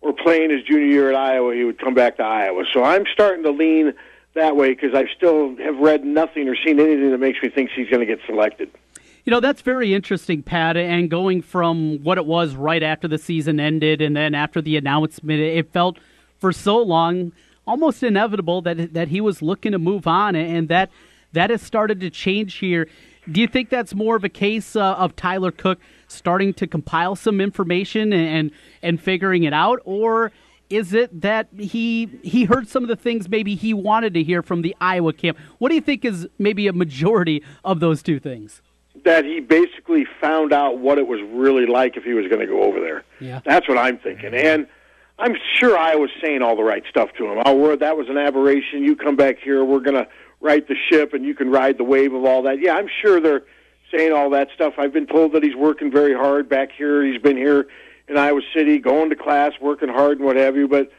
or 0.00 0.12
playing 0.12 0.50
his 0.50 0.62
junior 0.62 0.86
year 0.86 1.10
at 1.10 1.16
Iowa, 1.16 1.54
he 1.54 1.64
would 1.64 1.78
come 1.78 1.94
back 1.94 2.18
to 2.18 2.22
Iowa. 2.22 2.64
So 2.72 2.84
I'm 2.84 3.04
starting 3.12 3.42
to 3.44 3.50
lean 3.50 3.94
that 4.34 4.56
way 4.56 4.70
because 4.70 4.94
I 4.94 5.04
still 5.16 5.56
have 5.56 5.78
read 5.78 6.04
nothing 6.04 6.48
or 6.48 6.56
seen 6.56 6.80
anything 6.80 7.10
that 7.10 7.18
makes 7.18 7.42
me 7.42 7.48
think 7.48 7.70
he's 7.74 7.88
going 7.88 8.00
to 8.00 8.06
get 8.06 8.18
selected. 8.26 8.70
You 9.24 9.30
know, 9.30 9.40
that's 9.40 9.62
very 9.62 9.94
interesting, 9.94 10.42
Pat. 10.42 10.76
And 10.76 11.08
going 11.08 11.40
from 11.40 12.02
what 12.02 12.18
it 12.18 12.26
was 12.26 12.54
right 12.54 12.82
after 12.82 13.08
the 13.08 13.16
season 13.16 13.58
ended 13.58 14.02
and 14.02 14.14
then 14.14 14.34
after 14.34 14.60
the 14.60 14.76
announcement, 14.76 15.40
it 15.40 15.72
felt 15.72 15.98
for 16.38 16.52
so 16.52 16.78
long 16.78 17.32
almost 17.66 18.02
inevitable 18.02 18.60
that 18.62 18.92
that 18.92 19.08
he 19.08 19.20
was 19.20 19.40
looking 19.40 19.72
to 19.72 19.78
move 19.78 20.06
on, 20.06 20.36
and 20.36 20.68
that 20.68 20.90
that 21.32 21.50
has 21.50 21.62
started 21.62 22.00
to 22.00 22.10
change 22.10 22.56
here. 22.56 22.86
Do 23.30 23.40
you 23.40 23.48
think 23.48 23.70
that's 23.70 23.94
more 23.94 24.16
of 24.16 24.24
a 24.24 24.28
case 24.28 24.76
uh, 24.76 24.94
of 24.94 25.16
Tyler 25.16 25.50
Cook 25.50 25.78
starting 26.06 26.52
to 26.54 26.66
compile 26.66 27.16
some 27.16 27.40
information 27.40 28.12
and 28.12 28.50
and 28.82 29.00
figuring 29.00 29.44
it 29.44 29.54
out, 29.54 29.80
or 29.84 30.32
is 30.70 30.92
it 30.92 31.20
that 31.20 31.48
he 31.56 32.08
he 32.22 32.44
heard 32.44 32.68
some 32.68 32.82
of 32.82 32.88
the 32.88 32.96
things 32.96 33.28
maybe 33.28 33.54
he 33.54 33.74
wanted 33.74 34.14
to 34.14 34.22
hear 34.22 34.42
from 34.42 34.62
the 34.62 34.74
Iowa 34.80 35.12
camp? 35.12 35.38
What 35.58 35.68
do 35.68 35.74
you 35.74 35.80
think 35.80 36.04
is 36.04 36.26
maybe 36.38 36.66
a 36.66 36.72
majority 36.72 37.42
of 37.64 37.80
those 37.80 38.02
two 38.02 38.18
things? 38.18 38.62
That 39.04 39.24
he 39.24 39.40
basically 39.40 40.06
found 40.20 40.52
out 40.52 40.78
what 40.78 40.98
it 40.98 41.06
was 41.06 41.20
really 41.32 41.66
like 41.66 41.96
if 41.96 42.04
he 42.04 42.14
was 42.14 42.26
going 42.28 42.40
to 42.40 42.46
go 42.46 42.62
over 42.62 42.80
there. 42.80 43.04
Yeah, 43.20 43.40
that's 43.44 43.68
what 43.68 43.78
I'm 43.78 43.98
thinking, 43.98 44.34
and 44.34 44.66
I'm 45.18 45.36
sure 45.54 45.76
I 45.76 45.94
was 45.94 46.10
saying 46.22 46.42
all 46.42 46.56
the 46.56 46.64
right 46.64 46.82
stuff 46.88 47.10
to 47.18 47.26
him. 47.26 47.42
Oh, 47.44 47.76
that 47.76 47.96
was 47.96 48.08
an 48.08 48.18
aberration. 48.18 48.82
You 48.82 48.96
come 48.96 49.16
back 49.16 49.38
here, 49.38 49.64
we're 49.64 49.80
going 49.80 49.96
to 49.96 50.08
right 50.40 50.66
the 50.66 50.76
ship, 50.90 51.14
and 51.14 51.24
you 51.24 51.34
can 51.34 51.50
ride 51.50 51.78
the 51.78 51.84
wave 51.84 52.12
of 52.14 52.24
all 52.24 52.42
that. 52.42 52.60
Yeah, 52.60 52.74
I'm 52.74 52.88
sure 53.02 53.20
they're 53.20 53.44
saying 53.96 54.12
all 54.12 54.30
that 54.30 54.48
stuff. 54.54 54.74
I've 54.78 54.92
been 54.92 55.06
told 55.06 55.32
that 55.32 55.42
he's 55.42 55.54
working 55.54 55.90
very 55.90 56.14
hard 56.14 56.48
back 56.48 56.70
here. 56.76 57.04
He's 57.04 57.20
been 57.20 57.36
here 57.36 57.66
in 58.08 58.16
Iowa 58.16 58.40
City, 58.54 58.78
going 58.78 59.10
to 59.10 59.16
class, 59.16 59.52
working 59.60 59.88
hard, 59.88 60.18
and 60.18 60.26
what 60.26 60.36
have 60.36 60.56
you. 60.56 60.68
But 60.68 60.90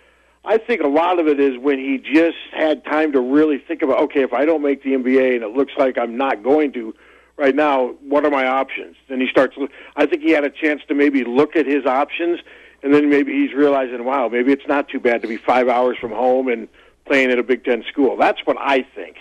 I 0.43 0.57
think 0.57 0.81
a 0.81 0.87
lot 0.87 1.19
of 1.19 1.27
it 1.27 1.39
is 1.39 1.57
when 1.57 1.79
he 1.79 1.97
just 1.97 2.37
had 2.51 2.83
time 2.85 3.11
to 3.13 3.19
really 3.19 3.57
think 3.57 3.81
about, 3.81 3.99
okay, 4.03 4.21
if 4.21 4.33
I 4.33 4.45
don't 4.45 4.61
make 4.61 4.83
the 4.83 4.91
NBA 4.91 5.35
and 5.35 5.43
it 5.43 5.51
looks 5.55 5.73
like 5.77 5.97
I'm 5.97 6.17
not 6.17 6.43
going 6.43 6.71
to 6.73 6.93
right 7.37 7.55
now, 7.55 7.95
what 8.01 8.25
are 8.25 8.31
my 8.31 8.47
options? 8.47 8.95
Then 9.09 9.19
he 9.19 9.27
starts. 9.27 9.55
I 9.95 10.05
think 10.05 10.21
he 10.21 10.31
had 10.31 10.43
a 10.43 10.49
chance 10.49 10.81
to 10.87 10.93
maybe 10.95 11.23
look 11.23 11.55
at 11.55 11.65
his 11.65 11.85
options, 11.85 12.39
and 12.83 12.93
then 12.93 13.09
maybe 13.09 13.33
he's 13.33 13.53
realizing, 13.53 14.05
wow, 14.05 14.29
maybe 14.29 14.51
it's 14.51 14.67
not 14.67 14.87
too 14.87 14.99
bad 14.99 15.21
to 15.23 15.27
be 15.27 15.37
five 15.37 15.67
hours 15.67 15.97
from 15.99 16.11
home 16.11 16.47
and 16.47 16.67
playing 17.05 17.31
at 17.31 17.39
a 17.39 17.43
Big 17.43 17.63
Ten 17.63 17.83
school. 17.91 18.15
That's 18.17 18.39
what 18.45 18.57
I 18.59 18.85
think 18.95 19.17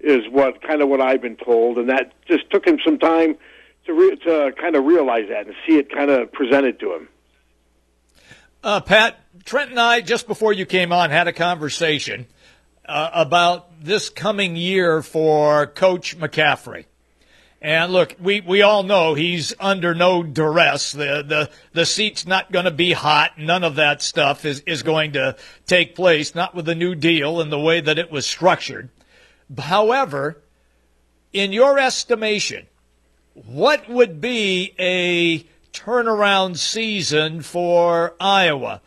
is 0.00 0.28
what 0.30 0.62
kind 0.62 0.82
of 0.82 0.88
what 0.88 1.00
I've 1.00 1.22
been 1.22 1.36
told, 1.36 1.78
and 1.78 1.88
that 1.88 2.12
just 2.26 2.50
took 2.50 2.66
him 2.66 2.78
some 2.84 2.98
time 2.98 3.36
to 3.86 3.92
re- 3.94 4.16
to 4.16 4.52
kind 4.60 4.76
of 4.76 4.84
realize 4.84 5.28
that 5.30 5.46
and 5.46 5.54
see 5.66 5.78
it 5.78 5.90
kind 5.90 6.10
of 6.10 6.30
presented 6.32 6.78
to 6.80 6.94
him. 6.94 7.08
Uh, 8.66 8.80
Pat, 8.80 9.20
Trent 9.44 9.70
and 9.70 9.78
I, 9.78 10.00
just 10.00 10.26
before 10.26 10.52
you 10.52 10.66
came 10.66 10.90
on, 10.90 11.10
had 11.10 11.28
a 11.28 11.32
conversation 11.32 12.26
uh, 12.84 13.10
about 13.14 13.84
this 13.84 14.10
coming 14.10 14.56
year 14.56 15.02
for 15.02 15.68
Coach 15.68 16.18
McCaffery. 16.18 16.86
And 17.62 17.92
look, 17.92 18.16
we, 18.18 18.40
we 18.40 18.62
all 18.62 18.82
know 18.82 19.14
he's 19.14 19.54
under 19.60 19.94
no 19.94 20.24
duress. 20.24 20.90
The 20.90 21.22
the 21.24 21.50
the 21.74 21.86
seat's 21.86 22.26
not 22.26 22.50
going 22.50 22.64
to 22.64 22.72
be 22.72 22.90
hot. 22.90 23.38
None 23.38 23.62
of 23.62 23.76
that 23.76 24.02
stuff 24.02 24.44
is, 24.44 24.64
is 24.66 24.82
going 24.82 25.12
to 25.12 25.36
take 25.66 25.94
place. 25.94 26.34
Not 26.34 26.52
with 26.52 26.64
the 26.64 26.74
new 26.74 26.96
deal 26.96 27.40
and 27.40 27.52
the 27.52 27.60
way 27.60 27.80
that 27.80 28.00
it 28.00 28.10
was 28.10 28.26
structured. 28.26 28.88
However, 29.56 30.42
in 31.32 31.52
your 31.52 31.78
estimation, 31.78 32.66
what 33.32 33.88
would 33.88 34.20
be 34.20 34.74
a 34.76 35.46
turnaround 35.76 36.56
season 36.56 37.42
for 37.42 38.14
Iowa? 38.18 38.80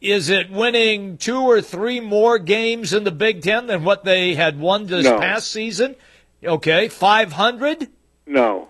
Is 0.00 0.28
it 0.28 0.50
winning 0.50 1.16
two 1.16 1.40
or 1.40 1.62
three 1.62 2.00
more 2.00 2.38
games 2.38 2.92
in 2.92 3.04
the 3.04 3.10
Big 3.10 3.42
Ten 3.42 3.66
than 3.66 3.82
what 3.82 4.04
they 4.04 4.34
had 4.34 4.58
won 4.58 4.86
this 4.86 5.04
no. 5.04 5.18
past 5.18 5.50
season? 5.50 5.96
Okay, 6.44 6.88
500? 6.88 7.88
No. 8.26 8.68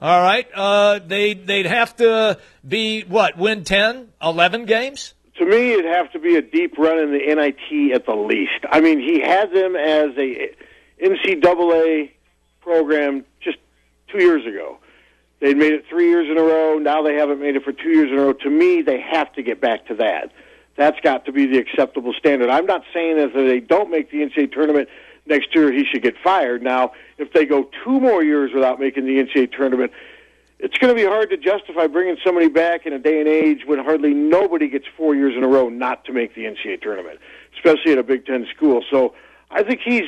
All 0.00 0.22
right. 0.22 0.46
Uh, 0.54 1.00
they, 1.04 1.34
they'd 1.34 1.66
have 1.66 1.96
to 1.96 2.38
be, 2.66 3.02
what, 3.02 3.36
win 3.38 3.64
10, 3.64 4.08
11 4.22 4.66
games? 4.66 5.14
To 5.38 5.46
me, 5.46 5.72
it'd 5.72 5.86
have 5.86 6.12
to 6.12 6.18
be 6.18 6.36
a 6.36 6.42
deep 6.42 6.76
run 6.76 6.98
in 6.98 7.12
the 7.12 7.34
NIT 7.34 7.92
at 7.94 8.04
the 8.04 8.14
least. 8.14 8.64
I 8.70 8.80
mean, 8.80 9.00
he 9.00 9.20
had 9.20 9.52
them 9.52 9.74
as 9.74 10.10
a 10.18 10.54
NCAA 11.02 12.10
program 12.60 13.24
just 13.40 13.56
two 14.12 14.22
years 14.22 14.46
ago. 14.46 14.78
They'd 15.40 15.56
made 15.56 15.72
it 15.72 15.84
three 15.88 16.08
years 16.08 16.28
in 16.30 16.36
a 16.36 16.42
row. 16.42 16.78
Now 16.78 17.02
they 17.02 17.14
haven't 17.14 17.40
made 17.40 17.56
it 17.56 17.64
for 17.64 17.72
two 17.72 17.90
years 17.90 18.10
in 18.10 18.18
a 18.18 18.22
row. 18.22 18.32
To 18.34 18.50
me, 18.50 18.82
they 18.82 19.00
have 19.00 19.32
to 19.34 19.42
get 19.42 19.60
back 19.60 19.86
to 19.86 19.94
that. 19.96 20.32
That's 20.76 21.00
got 21.00 21.24
to 21.24 21.32
be 21.32 21.46
the 21.46 21.58
acceptable 21.58 22.12
standard. 22.12 22.50
I'm 22.50 22.66
not 22.66 22.82
saying 22.92 23.16
that 23.16 23.28
if 23.28 23.34
they 23.34 23.60
don't 23.60 23.90
make 23.90 24.10
the 24.10 24.18
NCAA 24.18 24.52
tournament 24.52 24.88
next 25.26 25.54
year, 25.54 25.72
he 25.72 25.84
should 25.84 26.02
get 26.02 26.14
fired. 26.22 26.62
Now, 26.62 26.92
if 27.18 27.32
they 27.32 27.46
go 27.46 27.70
two 27.84 28.00
more 28.00 28.22
years 28.22 28.52
without 28.54 28.78
making 28.78 29.06
the 29.06 29.16
NCAA 29.22 29.52
tournament, 29.52 29.92
it's 30.58 30.76
going 30.76 30.94
to 30.94 31.00
be 31.00 31.06
hard 31.06 31.30
to 31.30 31.38
justify 31.38 31.86
bringing 31.86 32.18
somebody 32.24 32.48
back 32.48 32.84
in 32.84 32.92
a 32.92 32.98
day 32.98 33.18
and 33.18 33.28
age 33.28 33.60
when 33.64 33.78
hardly 33.78 34.12
nobody 34.12 34.68
gets 34.68 34.84
four 34.94 35.14
years 35.14 35.34
in 35.34 35.42
a 35.42 35.48
row 35.48 35.70
not 35.70 36.04
to 36.04 36.12
make 36.12 36.34
the 36.34 36.44
NCAA 36.44 36.82
tournament, 36.82 37.18
especially 37.56 37.92
at 37.92 37.98
a 37.98 38.02
Big 38.02 38.26
Ten 38.26 38.46
school. 38.54 38.84
So 38.90 39.14
I 39.50 39.62
think 39.62 39.80
he's 39.82 40.04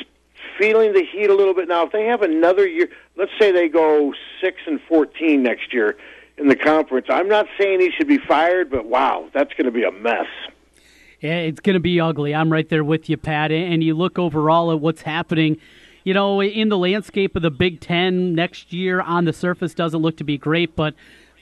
feeling 0.62 0.92
the 0.92 1.04
heat 1.04 1.28
a 1.28 1.34
little 1.34 1.54
bit 1.54 1.66
now. 1.66 1.86
If 1.86 1.92
they 1.92 2.04
have 2.04 2.22
another 2.22 2.68
year, 2.68 2.88
let's 3.16 3.32
say 3.36 3.50
they 3.50 3.68
go 3.68 4.14
six 4.40 4.58
and 4.64 4.80
fourteen 4.82 5.42
next 5.42 5.72
year 5.72 5.96
in 6.38 6.46
the 6.46 6.54
conference, 6.54 7.06
I'm 7.10 7.26
not 7.26 7.46
saying 7.58 7.80
he 7.80 7.90
should 7.90 8.06
be 8.06 8.18
fired, 8.18 8.70
but 8.70 8.86
wow, 8.86 9.28
that's 9.34 9.52
going 9.54 9.64
to 9.64 9.72
be 9.72 9.82
a 9.82 9.90
mess. 9.90 10.28
Yeah, 11.20 11.38
it's 11.38 11.58
going 11.58 11.74
to 11.74 11.80
be 11.80 12.00
ugly. 12.00 12.32
I'm 12.32 12.52
right 12.52 12.68
there 12.68 12.84
with 12.84 13.10
you, 13.10 13.16
Pat. 13.16 13.50
And 13.50 13.82
you 13.82 13.94
look 13.94 14.20
overall 14.20 14.70
at 14.70 14.78
what's 14.78 15.02
happening. 15.02 15.58
You 16.04 16.14
know, 16.14 16.40
in 16.40 16.68
the 16.68 16.78
landscape 16.78 17.34
of 17.34 17.42
the 17.42 17.50
Big 17.50 17.80
Ten 17.80 18.34
next 18.34 18.72
year, 18.72 19.00
on 19.00 19.24
the 19.24 19.32
surface, 19.32 19.74
doesn't 19.74 20.00
look 20.00 20.16
to 20.18 20.24
be 20.24 20.38
great, 20.38 20.76
but 20.76 20.94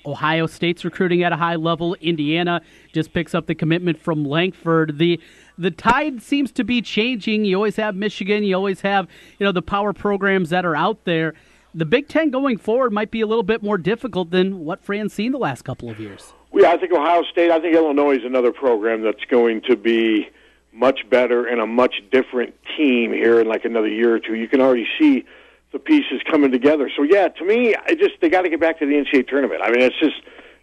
Ohio 0.07 0.47
State's 0.47 0.83
recruiting 0.83 1.23
at 1.23 1.33
a 1.33 1.37
high 1.37 1.57
level. 1.57 1.95
Indiana 2.01 2.63
just 2.93 3.13
picks 3.13 3.35
up 3.35 3.47
the 3.47 3.55
commitment 3.55 4.01
from 4.01 4.25
Langford. 4.25 4.97
The 4.97 5.21
the 5.61 5.71
tide 5.71 6.23
seems 6.23 6.51
to 6.53 6.65
be 6.65 6.81
changing. 6.81 7.45
You 7.45 7.57
always 7.57 7.77
have 7.77 7.95
Michigan. 7.95 8.43
You 8.43 8.57
always 8.57 8.81
have 8.81 9.09
you 9.39 9.45
know 9.45 9.53
the 9.53 9.63
power 9.63 9.93
programs 9.93 10.51
that 10.51 10.65
are 10.65 10.75
out 10.75 11.05
there. 11.05 11.35
the 11.75 11.85
Big 11.85 12.09
Ten 12.09 12.31
going 12.31 12.57
forward 12.57 12.93
might 12.93 13.11
be 13.11 13.21
a 13.21 13.27
little 13.27 13.43
bit 13.43 13.63
more 13.63 13.79
difficult 13.79 14.31
than 14.31 14.65
what 14.65 14.83
Fran's 14.83 15.13
seen 15.13 15.33
the 15.33 15.39
last 15.39 15.63
couple 15.63 15.91
of 15.91 16.01
years. 16.01 16.33
Well, 16.51 16.65
yeah, 16.65 16.73
I 16.73 16.79
think 16.79 16.93
Ohio 16.93 17.23
State. 17.31 17.51
I 17.51 17.61
think 17.61 17.77
Illinois 17.77 18.17
is 18.17 18.25
another 18.25 18.53
program 18.53 19.03
that's 19.03 19.25
going 19.31 19.61
to 19.69 19.77
be 19.77 20.29
much 20.73 21.01
better 21.11 21.47
and 21.47 21.61
a 21.61 21.67
much 21.67 21.95
different 22.11 22.55
team 22.77 23.13
here 23.13 23.41
in 23.41 23.47
like 23.47 23.65
another 23.65 23.89
year 23.89 24.15
or 24.15 24.21
two. 24.21 24.35
You 24.35 24.49
can 24.49 24.61
already 24.61 24.87
see 24.99 25.25
the 25.73 25.79
pieces 25.79 26.21
coming 26.31 26.51
together. 26.51 26.91
So 26.97 27.03
yeah, 27.03 27.29
to 27.29 27.45
me, 27.45 27.75
I 27.75 27.95
just 27.95 28.15
they 28.21 28.31
got 28.31 28.43
to 28.43 28.49
get 28.49 28.61
back 28.61 28.79
to 28.79 28.87
the 28.87 28.95
NCAA 28.95 29.29
tournament. 29.29 29.61
I 29.63 29.71
mean, 29.71 29.83
it's 29.83 29.99
just 30.01 30.17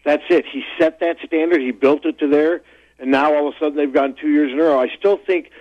that's 0.04 0.24
it. 0.30 0.46
He 0.52 0.64
set 0.80 1.00
that 1.00 1.18
standard. 1.26 1.62
He 1.62 1.72
built 1.72 2.06
it 2.06 2.18
to 2.20 2.28
there, 2.28 2.62
and 3.00 3.12
now 3.12 3.34
all 3.34 3.48
of 3.48 3.54
a 3.56 3.60
sudden 3.60 3.76
they've 3.76 3.94
gone 3.94 4.16
two 4.20 4.30
years 4.30 4.52
in 4.52 4.60
a 4.60 4.64
row. 4.64 4.80
I 4.80 4.90
still 4.98 5.18
think 5.18 5.52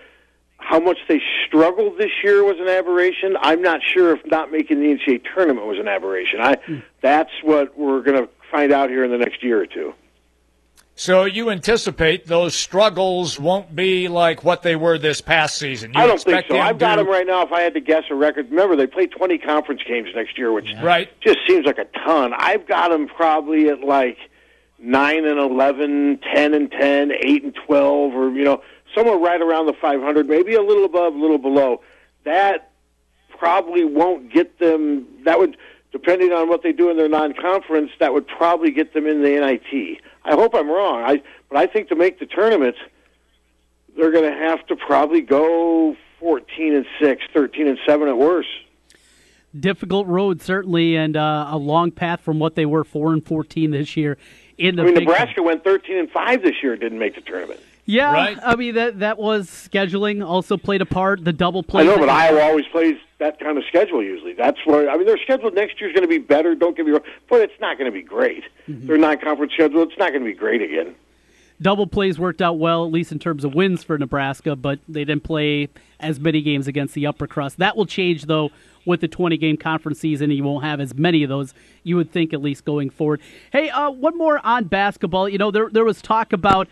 how 0.59 0.81
much 0.81 0.99
they 1.09 1.21
struggled 1.47 1.99
this 1.99 2.11
year 2.25 2.43
was 2.45 2.59
an 2.59 2.69
aberration. 2.69 3.37
I'm 3.41 3.63
not 3.63 3.81
sure 3.83 4.15
if 4.15 4.25
not 4.27 4.51
making 4.51 4.81
the 4.81 4.87
NCAA 4.87 5.23
tournament 5.35 5.67
was 5.67 5.79
an 5.79 5.89
aberration. 5.89 6.41
I 6.41 6.57
mm. 6.57 6.83
that's 7.03 7.31
what 7.43 7.79
we're 7.79 8.03
going 8.03 8.23
to 8.23 8.29
find 8.51 8.73
out 8.73 8.91
here 8.91 9.05
in 9.05 9.11
the 9.11 9.19
next 9.19 9.43
year 9.43 9.61
or 9.61 9.67
two. 9.67 9.95
So 10.99 11.27
you 11.27 11.51
anticipate 11.51 12.27
those 12.27 12.55
struggles 12.55 13.39
won't 13.39 13.77
be 13.77 14.09
like 14.09 14.45
what 14.45 14.63
they 14.63 14.77
were 14.77 14.97
this 14.97 15.21
past 15.21 15.59
season? 15.59 15.93
You 15.93 16.01
I 16.01 16.07
don't 16.07 16.19
think 16.19 16.47
so. 16.49 16.59
I've 16.59 16.79
got 16.79 16.97
them 16.97 17.07
right 17.07 17.27
now. 17.27 17.43
If 17.43 17.53
I 17.53 17.61
had 17.61 17.75
to 17.75 17.81
guess 17.81 18.05
a 18.11 18.15
record, 18.15 18.49
remember 18.49 18.77
they 18.77 18.87
play 18.87 19.07
20 19.07 19.37
conference 19.39 19.83
games 19.87 20.09
next 20.15 20.39
year, 20.39 20.53
which 20.53 20.73
right. 20.83 21.11
just 21.21 21.39
seems 21.47 21.67
like 21.67 21.77
a 21.77 21.85
ton. 22.07 22.33
I've 22.35 22.67
got 22.67 22.89
them 22.89 23.09
probably 23.09 23.69
at 23.69 23.81
like 23.81 24.17
nine 24.79 25.25
and 25.25 25.39
11, 25.39 26.21
10 26.35 26.55
and 26.55 26.71
10, 26.71 27.13
8 27.13 27.45
and 27.45 27.55
12, 27.67 28.15
or 28.15 28.31
you 28.31 28.45
know 28.45 28.63
somewhere 28.95 29.17
right 29.17 29.41
around 29.41 29.67
the 29.67 29.75
500, 29.81 30.29
maybe 30.29 30.55
a 30.55 30.63
little 30.63 30.85
above, 30.85 31.15
a 31.15 31.19
little 31.19 31.39
below. 31.39 31.83
That 32.25 32.71
probably 33.39 33.85
won't 33.85 34.33
get 34.33 34.59
them. 34.59 35.07
That 35.25 35.39
would, 35.39 35.57
depending 35.93 36.33
on 36.33 36.49
what 36.49 36.63
they 36.63 36.73
do 36.73 36.91
in 36.91 36.97
their 36.97 37.09
non-conference, 37.09 37.91
that 38.01 38.13
would 38.13 38.27
probably 38.27 38.71
get 38.71 38.95
them 38.95 39.07
in 39.07 39.23
the 39.23 39.31
NIT. 39.31 39.99
I 40.25 40.35
hope 40.35 40.55
I'm 40.55 40.69
wrong. 40.69 41.03
I, 41.03 41.23
but 41.49 41.59
I 41.59 41.67
think 41.67 41.89
to 41.89 41.97
make 41.97 42.19
the 42.19 42.27
tournament, 42.27 42.77
they're 43.97 44.13
going 44.13 44.31
to 44.31 44.37
have 44.37 44.67
to 44.67 44.77
probably 44.77 45.21
go 45.21 45.97
14 46.21 46.75
and 46.75 46.87
6, 47.01 47.23
13 47.33 47.69
and 47.69 47.79
7 47.87 48.09
at 48.09 48.17
worst. 48.17 48.49
Difficult 49.59 50.07
road, 50.07 50.43
certainly, 50.43 50.97
and 50.97 51.17
uh, 51.17 51.49
a 51.51 51.57
long 51.57 51.91
path 51.91 52.21
from 52.21 52.39
what 52.39 52.57
they 52.57 52.67
were 52.67 52.85
4 52.85 53.15
and 53.15 53.25
14 53.25 53.71
this 53.71 53.97
year. 53.97 54.19
In 54.59 54.77
the 54.77 54.83
I 54.83 54.85
mean, 54.87 54.95
Nebraska 54.95 55.43
went 55.43 55.65
13 55.65 55.99
and 55.99 56.11
5 56.11 56.43
this 56.43 56.63
year, 56.63 56.77
didn't 56.77 56.99
make 56.99 57.15
the 57.15 57.21
tournament. 57.21 57.61
Yeah, 57.87 58.13
right? 58.13 58.39
I 58.43 58.57
mean 58.57 58.75
that 58.75 58.99
that 58.99 59.17
was 59.17 59.49
scheduling 59.49 60.27
also 60.27 60.57
played 60.57 60.83
a 60.83 60.87
part. 60.87 61.25
The 61.25 61.33
double 61.33 61.63
play. 61.63 61.83
I 61.83 61.87
know, 61.87 61.99
but 61.99 62.09
Iowa 62.09 62.43
always 62.43 62.67
plays 62.67 62.97
that 63.19 63.39
kind 63.39 63.57
of 63.57 63.65
schedule. 63.69 64.03
Usually, 64.03 64.33
that's 64.33 64.59
where 64.67 64.91
I 64.91 64.97
mean 64.97 65.07
their 65.07 65.19
schedule 65.19 65.53
next 65.53 65.81
year 65.81 65.89
is 65.89 65.95
going 65.95 66.03
to 66.03 66.09
be 66.09 66.19
better. 66.19 66.57
Don't 66.57 66.77
get 66.77 66.85
me 66.85 66.93
wrong, 66.93 67.05
but 67.29 67.43
it's 67.43 67.59
not 67.61 67.79
going 67.79 67.91
to 67.91 67.97
be 67.97 68.03
great. 68.03 68.43
Mm-hmm. 68.69 68.89
Their 68.89 68.99
non-conference 68.99 69.53
schedule, 69.53 69.83
it's 69.83 69.97
not 69.99 70.11
going 70.11 70.25
to 70.25 70.29
be 70.29 70.35
great 70.35 70.63
again. 70.63 70.97
Double 71.63 71.87
plays 71.87 72.19
worked 72.19 72.43
out 72.43 72.59
well, 72.59 72.85
at 72.85 72.93
least 72.93 73.13
in 73.13 73.19
terms 73.19 73.45
of 73.45 73.55
wins 73.55 73.85
for 73.85 73.97
Nebraska, 73.97 74.57
but 74.57 74.81
they 74.89 75.05
didn't 75.05 75.23
play 75.23 75.69
as 76.01 76.19
many 76.21 76.43
games 76.43 76.67
against 76.67 76.93
the 76.95 77.07
upper 77.07 77.27
crust. 77.27 77.59
That 77.59 77.77
will 77.77 77.87
change 77.87 78.27
though 78.27 78.51
with 78.87 79.01
the 79.01 79.09
20 79.09 79.37
game 79.37 79.57
conference 79.57 80.01
season. 80.01 80.31
You 80.31 80.45
won't 80.45 80.65
have 80.65 80.81
as 80.81 80.95
many 80.95 81.23
of 81.23 81.29
those, 81.29 81.53
you 81.83 81.97
would 81.97 82.11
think, 82.11 82.33
at 82.33 82.41
least 82.41 82.65
going 82.65 82.89
forward. 82.89 83.21
Hey, 83.53 83.69
uh, 83.69 83.91
one 83.91 84.17
more 84.17 84.41
on 84.45 84.65
basketball. 84.65 85.29
You 85.29 85.39
know, 85.39 85.51
there, 85.51 85.69
there 85.71 85.85
was 85.85 86.01
talk 86.01 86.33
about 86.33 86.69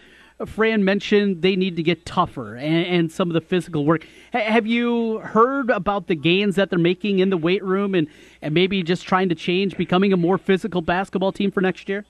Fran 0.47 0.85
mentioned 0.85 1.43
they 1.43 1.55
need 1.55 1.77
to 1.77 1.83
get 1.83 2.05
tougher 2.05 2.57
and, 2.57 2.87
and 2.87 3.13
some 3.13 3.29
of 3.29 3.35
the 3.35 3.41
physical 3.41 3.85
work. 3.85 4.07
H- 4.35 4.45
have 4.45 4.67
you 4.67 5.19
heard 5.19 5.71
about 5.71 6.09
the 6.09 6.17
gains 6.17 6.57
that 6.57 6.71
they're 6.71 6.79
making 6.79 7.21
in 7.21 7.31
the 7.31 7.37
weight 7.37 7.63
room 7.63 7.95
and, 7.95 8.09
and 8.43 8.53
maybe 8.53 8.83
just 8.83 9.07
trying 9.07 9.29
to 9.29 9.35
change, 9.35 9.77
becoming 9.77 10.13
a 10.13 10.17
more 10.17 10.39
physical 10.39 10.81
basketball 10.81 11.31
team 11.31 11.51
for 11.51 11.61
next 11.61 11.89
year? 11.89 12.05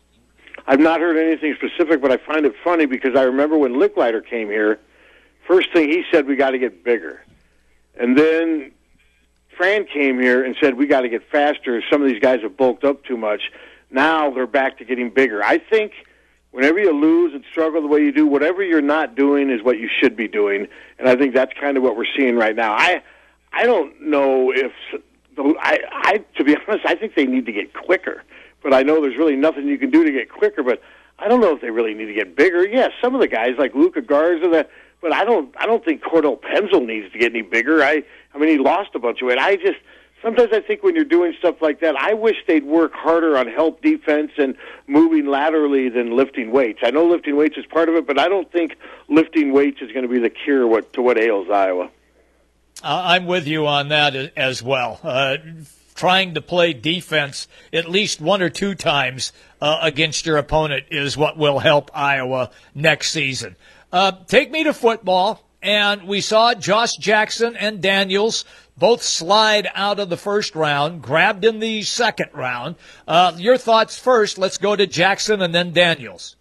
I've 0.67 0.81
not 0.81 1.01
heard 1.01 1.19
anything 1.19 1.55
specific, 1.57 2.01
but 2.01 2.11
I 2.11 2.17
find 2.17 2.47
it 2.47 2.55
funny 2.64 2.87
because 2.87 3.14
I 3.14 3.23
remember 3.23 3.59
when 3.59 3.75
Lickliter 3.75 4.25
came 4.27 4.49
here, 4.49 4.81
first 5.47 5.71
thing 5.75 5.90
he 5.90 6.05
said, 6.11 6.27
we 6.27 6.37
got 6.37 6.51
to 6.51 6.59
get 6.59 6.83
bigger. 6.83 7.23
And 8.01 8.17
then 8.17 8.73
Fran 9.57 9.87
came 9.87 10.21
here 10.21 10.45
and 10.45 10.57
said, 10.61 10.75
we 10.75 10.87
got 10.87 11.03
to 11.03 11.09
get 11.09 11.29
faster. 11.31 11.83
Some 11.90 12.03
of 12.03 12.09
these 12.09 12.21
guys 12.21 12.40
have 12.43 12.57
bulked 12.57 12.85
up 12.85 13.05
too 13.05 13.17
much. 13.17 13.51
Now 13.90 14.31
they're 14.31 14.47
back 14.47 14.79
to 14.79 14.85
getting 14.85 15.11
bigger. 15.11 15.43
I 15.43 15.59
think– 15.59 15.93
whenever 16.55 16.79
you 16.79 16.93
lose 16.93 17.35
and 17.35 17.45
struggle 17.51 17.83
the 17.83 17.88
way 17.88 18.01
you 18.01 18.12
do, 18.12 18.29
whatever 18.29 18.62
you're 18.62 18.81
not 18.81 19.17
doing 19.17 19.51
is 19.51 19.61
what 19.64 19.77
you 19.77 19.88
should 20.01 20.17
be 20.17 20.29
doing, 20.29 20.69
and 21.01 21.09
I 21.09 21.17
think 21.17 21.35
that's 21.35 21.53
kind 21.61 21.77
of 21.77 21.83
what 21.83 21.97
we're 21.97 22.07
seeing 22.17 22.37
right 22.37 22.55
now. 22.55 22.75
I 22.75 23.03
I 23.53 23.64
don't 23.64 24.01
know 24.01 24.53
if 24.53 24.73
the, 25.37 25.55
I 25.61 25.81
I 25.90 26.25
to 26.37 26.45
be 26.45 26.57
honest, 26.57 26.87
I 26.87 26.95
think 26.95 27.17
they 27.17 27.27
need 27.27 27.45
to 27.47 27.53
get 27.53 27.75
quicker, 27.75 28.23
but 28.62 28.73
I 28.73 28.83
know 28.83 29.03
there's 29.03 29.17
really 29.17 29.35
nothing 29.35 29.67
you 29.67 29.79
can 29.79 29.90
do 29.90 30.05
to 30.05 30.12
get 30.12 30.31
quicker. 30.31 30.62
But 30.62 30.81
I 31.19 31.27
don't 31.27 31.40
know 31.40 31.55
if 31.55 31.61
they 31.61 31.71
really 31.71 31.93
need 31.93 32.07
to 32.07 32.14
get 32.14 32.37
bigger. 32.37 32.64
Yes, 32.64 32.93
yeah, 32.95 33.03
some 33.03 33.17
of 33.17 33.21
the 33.21 33.29
guys 33.29 33.57
like 33.59 33.75
Luka 33.75 34.01
Garza, 34.01 34.49
that, 34.51 34.71
but 35.03 35.12
I 35.12 35.25
don't 35.25 35.53
I 35.59 35.67
don't 35.67 35.85
think 35.85 36.05
Cordell 36.05 36.40
Pemsl 36.40 36.87
needs 36.87 37.12
to 37.12 37.19
get 37.19 37.33
any 37.33 37.43
bigger. 37.43 37.83
I 37.83 38.05
I 38.35 38.38
mean 38.38 38.49
he 38.49 38.59
lost 38.59 38.90
a 38.94 38.99
bunch 38.99 39.23
of 39.23 39.29
weight. 39.29 39.38
I 39.38 39.57
just 39.57 39.79
sometimes 40.23 40.51
I 40.53 40.61
think 40.61 40.83
when 40.83 40.97
you're 40.97 41.05
doing 41.05 41.35
stuff 41.38 41.57
like 41.61 41.81
that, 41.81 41.94
I 41.97 42.14
wish 42.14 42.37
they'd 42.47 42.64
work 42.64 42.92
harder 42.94 43.37
on 43.37 43.47
help 43.47 43.83
defense 43.83 44.33
and 44.38 44.57
moving 44.87 45.27
laterally 45.27 45.88
than 45.88 46.16
lifting 46.16 46.51
weights. 46.51 46.81
I 46.83 46.90
know 46.90 47.07
lifting 47.07 47.37
weights 47.37 47.57
is 47.57 47.66
part 47.66 47.88
of 47.88 47.94
it, 47.94 48.07
but 48.07 48.18
I 48.18 48.29
don't 48.29 48.51
think 48.51 48.77
lifting 49.09 49.53
weights 49.53 49.81
is 49.81 49.92
going 49.92 50.03
to 50.03 50.09
be 50.09 50.18
the 50.18 50.31
cure 50.31 50.66
what, 50.66 50.92
to 50.94 51.03
what 51.03 51.18
ails 51.18 51.49
Iowa. 51.51 51.90
I'm 52.83 53.27
with 53.27 53.47
you 53.47 53.66
on 53.66 53.88
that 53.88 54.14
as 54.37 54.62
well. 54.62 54.99
Uh, 55.03 55.37
trying 55.94 56.35
to 56.35 56.42
play 56.42 56.73
defense 56.73 57.47
at 57.73 57.88
least 57.88 58.20
one 58.20 58.42
or 58.42 58.51
two 58.51 58.75
times 58.75 59.33
uh, 59.61 59.79
against 59.83 60.27
your 60.27 60.37
opponent 60.37 60.87
is 60.90 61.16
what 61.16 61.37
will 61.37 61.61
help 61.61 61.90
Iowa 61.94 62.51
next 62.75 63.12
season. 63.12 63.57
Uh, 63.92 64.12
take 64.27 64.51
me 64.51 64.64
to 64.64 64.75
football. 64.75 65.40
And 65.64 66.07
we 66.07 66.20
saw 66.20 66.53
Josh 66.53 66.94
Jackson 66.96 67.57
and 67.57 67.81
Daniels 67.81 68.44
both 68.77 69.03
slide 69.03 69.66
out 69.74 69.98
of 69.98 70.11
the 70.11 70.16
first 70.18 70.55
round, 70.55 71.00
grabbed 71.00 71.42
in 71.42 71.59
the 71.59 71.83
second 71.85 72.29
round. 72.35 72.77
Uh, 73.09 73.33
your 73.38 73.57
thoughts 73.57 73.98
first. 73.98 74.37
Let's 74.37 74.59
go 74.59 74.77
to 74.77 74.87
Jackson 74.87 75.40
and 75.40 75.55
then 75.55 75.72
Daniels. 75.72 76.37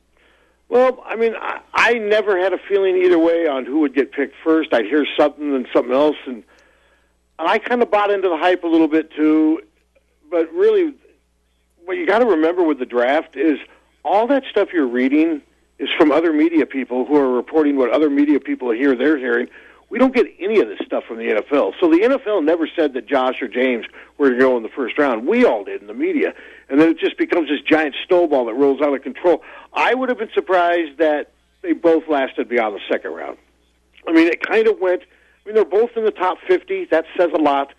Well, 0.67 1.01
I 1.05 1.15
mean, 1.15 1.35
I, 1.39 1.61
I 1.73 1.93
never 1.93 2.37
had 2.37 2.51
a 2.51 2.57
feeling 2.57 2.97
either 2.97 3.17
way 3.17 3.47
on 3.47 3.65
who 3.65 3.79
would 3.79 3.95
get 3.95 4.11
picked 4.11 4.35
first. 4.43 4.73
I'd 4.73 4.87
hear 4.87 5.05
something 5.17 5.55
and 5.55 5.67
something 5.71 5.93
else, 5.93 6.17
and, 6.25 6.43
and 7.39 7.47
I 7.47 7.59
kind 7.59 7.81
of 7.81 7.89
bought 7.89 8.11
into 8.11 8.27
the 8.27 8.37
hype 8.37 8.65
a 8.65 8.67
little 8.67 8.89
bit 8.89 9.09
too. 9.11 9.61
But 10.29 10.51
really, 10.51 10.95
what 11.85 11.95
you 11.95 12.05
got 12.05 12.19
to 12.19 12.25
remember 12.25 12.63
with 12.63 12.79
the 12.79 12.85
draft 12.85 13.37
is 13.37 13.57
all 14.03 14.27
that 14.27 14.43
stuff 14.51 14.73
you're 14.73 14.85
reading 14.85 15.43
is 15.79 15.89
from 15.97 16.11
other 16.11 16.31
media 16.33 16.65
people 16.65 17.05
who 17.05 17.15
are 17.17 17.29
reporting 17.29 17.75
what 17.77 17.91
other 17.91 18.09
media 18.09 18.39
people 18.39 18.71
hear 18.71 18.95
they're 18.95 19.17
hearing 19.17 19.47
we 19.93 19.99
don't 19.99 20.15
get 20.15 20.25
any 20.39 20.59
of 20.59 20.67
this 20.67 20.79
stuff 20.83 21.03
from 21.07 21.19
the 21.19 21.25
NFL. 21.25 21.73
So 21.79 21.87
the 21.87 21.99
NFL 21.99 22.43
never 22.43 22.67
said 22.75 22.93
that 22.93 23.05
Josh 23.05 23.43
or 23.43 23.47
James 23.47 23.85
were 24.17 24.29
going 24.29 24.39
to 24.39 24.43
go 24.43 24.57
in 24.57 24.63
the 24.63 24.69
first 24.69 24.97
round. 24.97 25.27
We 25.27 25.45
all 25.45 25.63
did 25.63 25.81
in 25.81 25.87
the 25.87 25.93
media. 25.93 26.33
And 26.67 26.81
then 26.81 26.89
it 26.89 26.97
just 26.97 27.15
becomes 27.15 27.47
this 27.47 27.61
giant 27.61 27.93
snowball 28.07 28.45
that 28.45 28.55
rolls 28.55 28.81
out 28.81 28.91
of 28.91 29.03
control. 29.03 29.43
I 29.71 29.93
would 29.93 30.09
have 30.09 30.17
been 30.17 30.31
surprised 30.33 30.97
that 30.97 31.31
they 31.61 31.73
both 31.73 32.05
lasted 32.09 32.49
beyond 32.49 32.75
the 32.75 32.79
second 32.91 33.11
round. 33.11 33.37
I 34.07 34.13
mean, 34.13 34.25
it 34.25 34.41
kind 34.41 34.67
of 34.67 34.79
went. 34.79 35.03
I 35.03 35.49
mean, 35.49 35.53
they're 35.53 35.63
both 35.63 35.91
in 35.95 36.05
the 36.05 36.11
top 36.11 36.39
50. 36.47 36.85
That 36.85 37.05
says 37.15 37.29
a 37.31 37.39
lot. 37.39 37.71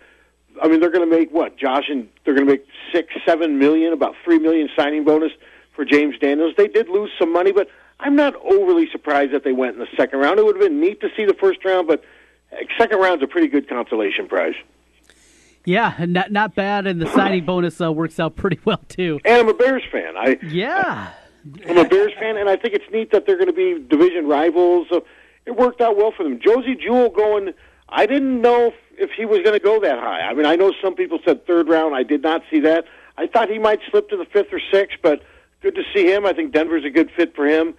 I 0.63 0.69
mean, 0.69 0.79
they're 0.79 0.91
going 0.91 1.09
to 1.09 1.13
make 1.13 1.31
what? 1.31 1.57
Josh 1.57 1.89
and 1.89 2.07
they're 2.23 2.33
going 2.33 2.47
to 2.47 2.53
make 2.53 2.65
six, 2.93 3.13
seven 3.25 3.59
million, 3.59 3.91
about 3.91 4.15
three 4.23 4.39
million 4.39 4.69
signing 4.73 5.03
bonus 5.03 5.33
for 5.75 5.83
James 5.83 6.17
Daniels. 6.17 6.53
They 6.55 6.69
did 6.69 6.87
lose 6.87 7.11
some 7.19 7.33
money, 7.33 7.51
but 7.51 7.67
I'm 7.99 8.15
not 8.15 8.35
overly 8.43 8.89
surprised 8.91 9.33
that 9.33 9.43
they 9.43 9.53
went 9.53 9.73
in 9.73 9.79
the 9.79 9.87
second 9.97 10.19
round. 10.19 10.39
It 10.39 10.45
would 10.45 10.55
have 10.55 10.63
been 10.63 10.79
neat 10.79 11.01
to 11.01 11.09
see 11.15 11.25
the 11.25 11.33
first 11.33 11.63
round, 11.63 11.87
but 11.87 12.03
second 12.77 12.99
round's 12.99 13.23
a 13.23 13.27
pretty 13.27 13.47
good 13.47 13.67
consolation 13.69 14.27
prize. 14.27 14.55
Yeah, 15.65 15.95
not 16.07 16.31
not 16.31 16.53
bad, 16.53 16.85
and 16.85 17.01
the 17.01 17.07
signing 17.07 17.43
bonus 17.45 17.81
uh, 17.81 17.91
works 17.91 18.19
out 18.19 18.35
pretty 18.35 18.59
well 18.65 18.81
too. 18.87 19.19
And 19.25 19.37
I'm 19.37 19.49
a 19.49 19.53
Bears 19.53 19.83
fan. 19.91 20.15
I 20.15 20.37
yeah, 20.43 21.11
I'm 21.67 21.77
a 21.77 21.87
Bears 21.87 22.13
fan, 22.19 22.37
and 22.37 22.47
I 22.47 22.55
think 22.55 22.75
it's 22.75 22.85
neat 22.91 23.11
that 23.11 23.25
they're 23.25 23.37
going 23.37 23.47
to 23.47 23.53
be 23.53 23.83
division 23.89 24.27
rivals. 24.27 24.87
So 24.91 25.05
it 25.45 25.55
worked 25.55 25.81
out 25.81 25.97
well 25.97 26.11
for 26.15 26.23
them. 26.23 26.39
Josey 26.39 26.75
Jewell 26.75 27.09
going. 27.09 27.53
I 27.89 28.05
didn't 28.05 28.41
know 28.41 28.73
if 28.97 29.11
he 29.11 29.25
was 29.25 29.39
going 29.39 29.53
to 29.53 29.63
go 29.63 29.79
that 29.79 29.99
high. 29.99 30.21
I 30.21 30.33
mean, 30.33 30.45
I 30.45 30.55
know 30.55 30.73
some 30.83 30.95
people 30.95 31.19
said 31.25 31.45
third 31.45 31.67
round. 31.67 31.95
I 31.95 32.03
did 32.03 32.21
not 32.21 32.41
see 32.49 32.59
that. 32.61 32.85
I 33.17 33.27
thought 33.27 33.49
he 33.49 33.59
might 33.59 33.79
slip 33.89 34.09
to 34.09 34.17
the 34.17 34.25
fifth 34.25 34.51
or 34.51 34.59
sixth, 34.71 34.97
but 35.01 35.21
good 35.65 35.75
to 35.75 35.83
see 35.95 36.05
him. 36.05 36.27
I 36.27 36.33
think 36.33 36.53
Denver's 36.53 36.85
a 36.85 36.91
good 36.91 37.09
fit 37.17 37.35
for 37.35 37.47
him. 37.47 37.73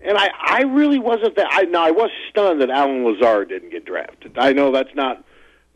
And 0.00 0.16
I, 0.16 0.30
I 0.42 0.62
really 0.62 0.98
wasn't 0.98 1.36
that. 1.36 1.48
I 1.50 1.62
now 1.64 1.84
I 1.84 1.90
was 1.90 2.10
stunned 2.30 2.62
that 2.62 2.70
Allen 2.70 3.04
Lazard 3.04 3.50
didn't 3.50 3.70
get 3.70 3.84
drafted. 3.84 4.38
I 4.38 4.52
know 4.52 4.72
that's 4.72 4.94
not 4.94 5.22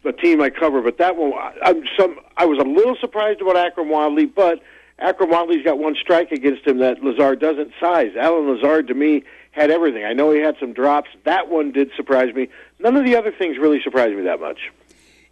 the 0.03 0.13
team 0.13 0.41
I 0.41 0.49
cover, 0.49 0.81
but 0.81 0.97
that 0.99 1.17
one, 1.17 1.33
I, 1.35 1.53
I'm 1.63 1.83
some. 1.99 2.17
I 2.39 2.47
was 2.47 2.59
a 2.59 2.63
little 2.63 2.97
surprised 2.99 3.43
about 3.43 3.57
Akrum 3.57 3.89
Wadley, 3.89 4.25
but 4.25 4.63
Akrum 4.99 5.29
Wadley's 5.29 5.65
got 5.65 5.79
one 5.79 5.95
strike 6.01 6.33
against 6.33 6.67
him 6.67 6.79
that 6.79 7.03
Lazard 7.03 7.41
doesn't 7.41 7.73
size. 7.79 8.13
Allen 8.19 8.49
Lazard 8.49 8.87
to 8.87 8.95
me 8.95 9.25
had 9.51 9.71
everything. 9.71 10.05
I 10.05 10.15
know 10.15 10.31
he 10.31 10.41
had 10.41 10.57
some 10.59 10.73
drops. 10.73 11.11
That 11.25 11.51
one 11.51 11.71
did 11.73 11.91
surprise 11.97 12.35
me. 12.35 12.49
None 12.79 12.97
of 12.97 13.05
the 13.05 13.17
other 13.17 13.33
things 13.33 13.59
really 13.59 13.83
surprised 13.83 14.17
me 14.17 14.23
that 14.23 14.41
much. 14.41 14.71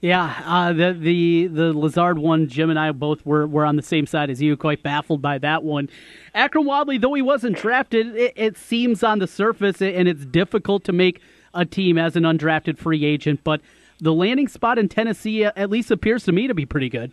Yeah, 0.00 0.42
uh, 0.46 0.72
the 0.72 0.94
the 0.94 1.46
the 1.48 1.72
Lazard 1.74 2.18
one, 2.18 2.48
Jim 2.48 2.70
and 2.70 2.78
I 2.78 2.90
both 2.92 3.24
were, 3.26 3.46
were 3.46 3.66
on 3.66 3.76
the 3.76 3.82
same 3.82 4.06
side 4.06 4.30
as 4.30 4.40
you, 4.40 4.56
quite 4.56 4.82
baffled 4.82 5.20
by 5.20 5.36
that 5.38 5.62
one. 5.62 5.90
Akrum 6.34 6.64
Wadley, 6.64 6.96
though 6.96 7.12
he 7.12 7.20
wasn't 7.20 7.58
drafted, 7.58 8.16
it, 8.16 8.32
it 8.34 8.56
seems 8.56 9.02
on 9.02 9.18
the 9.18 9.26
surface, 9.26 9.82
and 9.82 10.08
it's 10.08 10.24
difficult 10.24 10.84
to 10.84 10.92
make 10.92 11.20
a 11.52 11.66
team 11.66 11.98
as 11.98 12.16
an 12.16 12.22
undrafted 12.22 12.78
free 12.78 13.04
agent, 13.04 13.40
but 13.44 13.60
the 13.98 14.14
landing 14.14 14.48
spot 14.48 14.78
in 14.78 14.88
Tennessee 14.88 15.44
at 15.44 15.68
least 15.68 15.90
appears 15.90 16.24
to 16.24 16.32
me 16.32 16.46
to 16.46 16.54
be 16.54 16.64
pretty 16.64 16.88
good. 16.88 17.12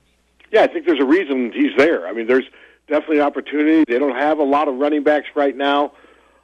Yeah, 0.51 0.61
I 0.61 0.67
think 0.67 0.85
there's 0.85 1.01
a 1.01 1.05
reason 1.05 1.51
he's 1.51 1.75
there. 1.77 2.07
I 2.07 2.13
mean, 2.13 2.27
there's 2.27 2.45
definitely 2.87 3.17
an 3.17 3.23
opportunity. 3.23 3.83
They 3.85 3.99
don't 3.99 4.15
have 4.15 4.39
a 4.39 4.43
lot 4.43 4.69
of 4.69 4.75
running 4.75 5.03
backs 5.03 5.27
right 5.35 5.57
now 5.57 5.91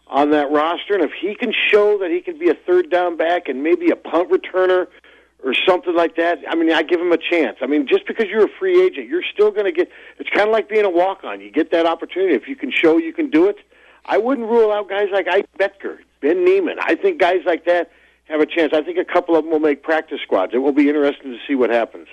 on 0.07 0.31
that 0.31 0.51
roster, 0.51 0.93
and 0.93 1.03
if 1.03 1.11
he 1.21 1.35
can 1.35 1.53
show 1.71 1.97
that 1.99 2.11
he 2.11 2.19
can 2.19 2.37
be 2.37 2.49
a 2.49 2.55
third 2.67 2.89
down 2.89 3.15
back 3.15 3.47
and 3.47 3.63
maybe 3.63 3.91
a 3.91 3.95
punt 3.95 4.29
returner– 4.29 4.87
or 5.43 5.53
something 5.67 5.95
like 5.95 6.15
that. 6.15 6.39
I 6.47 6.55
mean, 6.55 6.71
I 6.71 6.83
give 6.83 6.99
him 6.99 7.11
a 7.11 7.17
chance. 7.17 7.57
I 7.61 7.67
mean, 7.67 7.87
just 7.87 8.07
because 8.07 8.27
you're 8.27 8.45
a 8.45 8.57
free 8.59 8.81
agent, 8.85 9.07
you're 9.09 9.23
still 9.33 9.51
going 9.51 9.65
to 9.65 9.71
get. 9.71 9.89
It's 10.19 10.29
kind 10.29 10.47
of 10.47 10.53
like 10.53 10.69
being 10.69 10.85
a 10.85 10.89
walk 10.89 11.23
on. 11.23 11.41
You 11.41 11.51
get 11.51 11.71
that 11.71 11.85
opportunity 11.85 12.35
if 12.35 12.47
you 12.47 12.55
can 12.55 12.71
show 12.71 12.97
you 12.97 13.13
can 13.13 13.29
do 13.29 13.47
it. 13.47 13.57
I 14.05 14.17
wouldn't 14.17 14.47
rule 14.49 14.71
out 14.71 14.89
guys 14.89 15.07
like 15.11 15.27
Ike 15.27 15.49
Boettger, 15.57 15.99
Ben 16.21 16.43
Niemann. 16.43 16.77
I 16.81 16.95
think 16.95 17.19
guys 17.19 17.39
like 17.45 17.65
that 17.65 17.91
have 18.25 18.41
a 18.41 18.45
chance. 18.45 18.73
I 18.73 18.81
think 18.81 18.97
a 18.97 19.05
couple 19.05 19.35
of 19.35 19.43
them 19.43 19.51
will 19.51 19.59
make 19.59 19.83
practice 19.83 20.19
squads. 20.23 20.53
It 20.53 20.59
will 20.59 20.73
be 20.73 20.87
interesting 20.87 21.31
to 21.31 21.37
see 21.47 21.55
what 21.55 21.69
happens. 21.69 22.07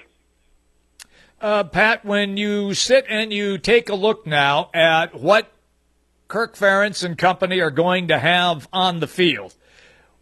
Uh, 1.41 1.65
Pat, 1.65 2.05
when 2.05 2.37
you 2.37 2.75
sit 2.75 3.07
and 3.09 3.33
you 3.33 3.57
take 3.59 3.89
a 3.89 3.95
look 3.95 4.27
now 4.27 4.71
at 4.75 5.15
what 5.15 5.51
Kirk 6.29 6.55
Ferentz 6.55 7.03
and 7.03 7.17
company 7.17 7.61
are 7.61 7.71
going 7.71 8.09
to 8.09 8.19
have 8.19 8.69
on 8.73 9.01
the 9.01 9.07
field, 9.07 9.55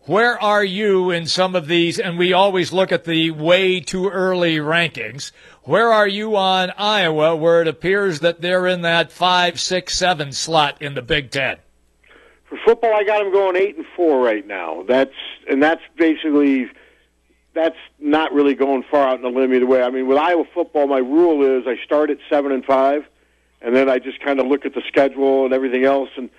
where 0.08 0.42
are 0.42 0.64
you 0.64 1.10
in 1.10 1.26
some 1.26 1.54
of 1.54 1.66
these? 1.66 1.98
And 1.98 2.18
we 2.18 2.32
always 2.32 2.72
look 2.72 2.92
at 2.92 3.04
the 3.04 3.30
way 3.30 3.80
too 3.80 4.08
early 4.08 4.56
rankings. 4.56 5.32
Where 5.64 5.92
are 5.92 6.08
you 6.08 6.34
on 6.34 6.72
Iowa, 6.78 7.36
where 7.36 7.60
it 7.60 7.68
appears 7.68 8.20
that 8.20 8.40
they're 8.40 8.66
in 8.66 8.80
that 8.82 9.12
five, 9.12 9.60
six, 9.60 9.98
seven 9.98 10.32
slot 10.32 10.80
in 10.80 10.94
the 10.94 11.02
Big 11.02 11.30
Ten? 11.30 11.58
For 12.48 12.58
football, 12.64 12.94
I 12.94 13.04
got 13.04 13.22
them 13.22 13.30
going 13.30 13.56
eight 13.56 13.76
and 13.76 13.84
four 13.94 14.22
right 14.22 14.46
now. 14.46 14.82
That's 14.88 15.12
and 15.50 15.62
that's 15.62 15.82
basically 15.98 16.70
that's 17.52 17.76
not 17.98 18.32
really 18.32 18.54
going 18.54 18.84
far 18.90 19.08
out 19.08 19.16
in 19.16 19.22
the 19.22 19.28
limb 19.28 19.68
way. 19.68 19.82
I 19.82 19.90
mean, 19.90 20.06
with 20.06 20.16
Iowa 20.16 20.44
football, 20.54 20.86
my 20.86 20.98
rule 20.98 21.58
is 21.58 21.66
I 21.66 21.76
start 21.84 22.08
at 22.08 22.16
seven 22.30 22.50
and 22.50 22.64
five, 22.64 23.04
and 23.60 23.76
then 23.76 23.90
I 23.90 23.98
just 23.98 24.20
kind 24.20 24.40
of 24.40 24.46
look 24.46 24.64
at 24.64 24.72
the 24.72 24.82
schedule 24.88 25.44
and 25.44 25.52
everything 25.52 25.84
else 25.84 26.08
and 26.16 26.30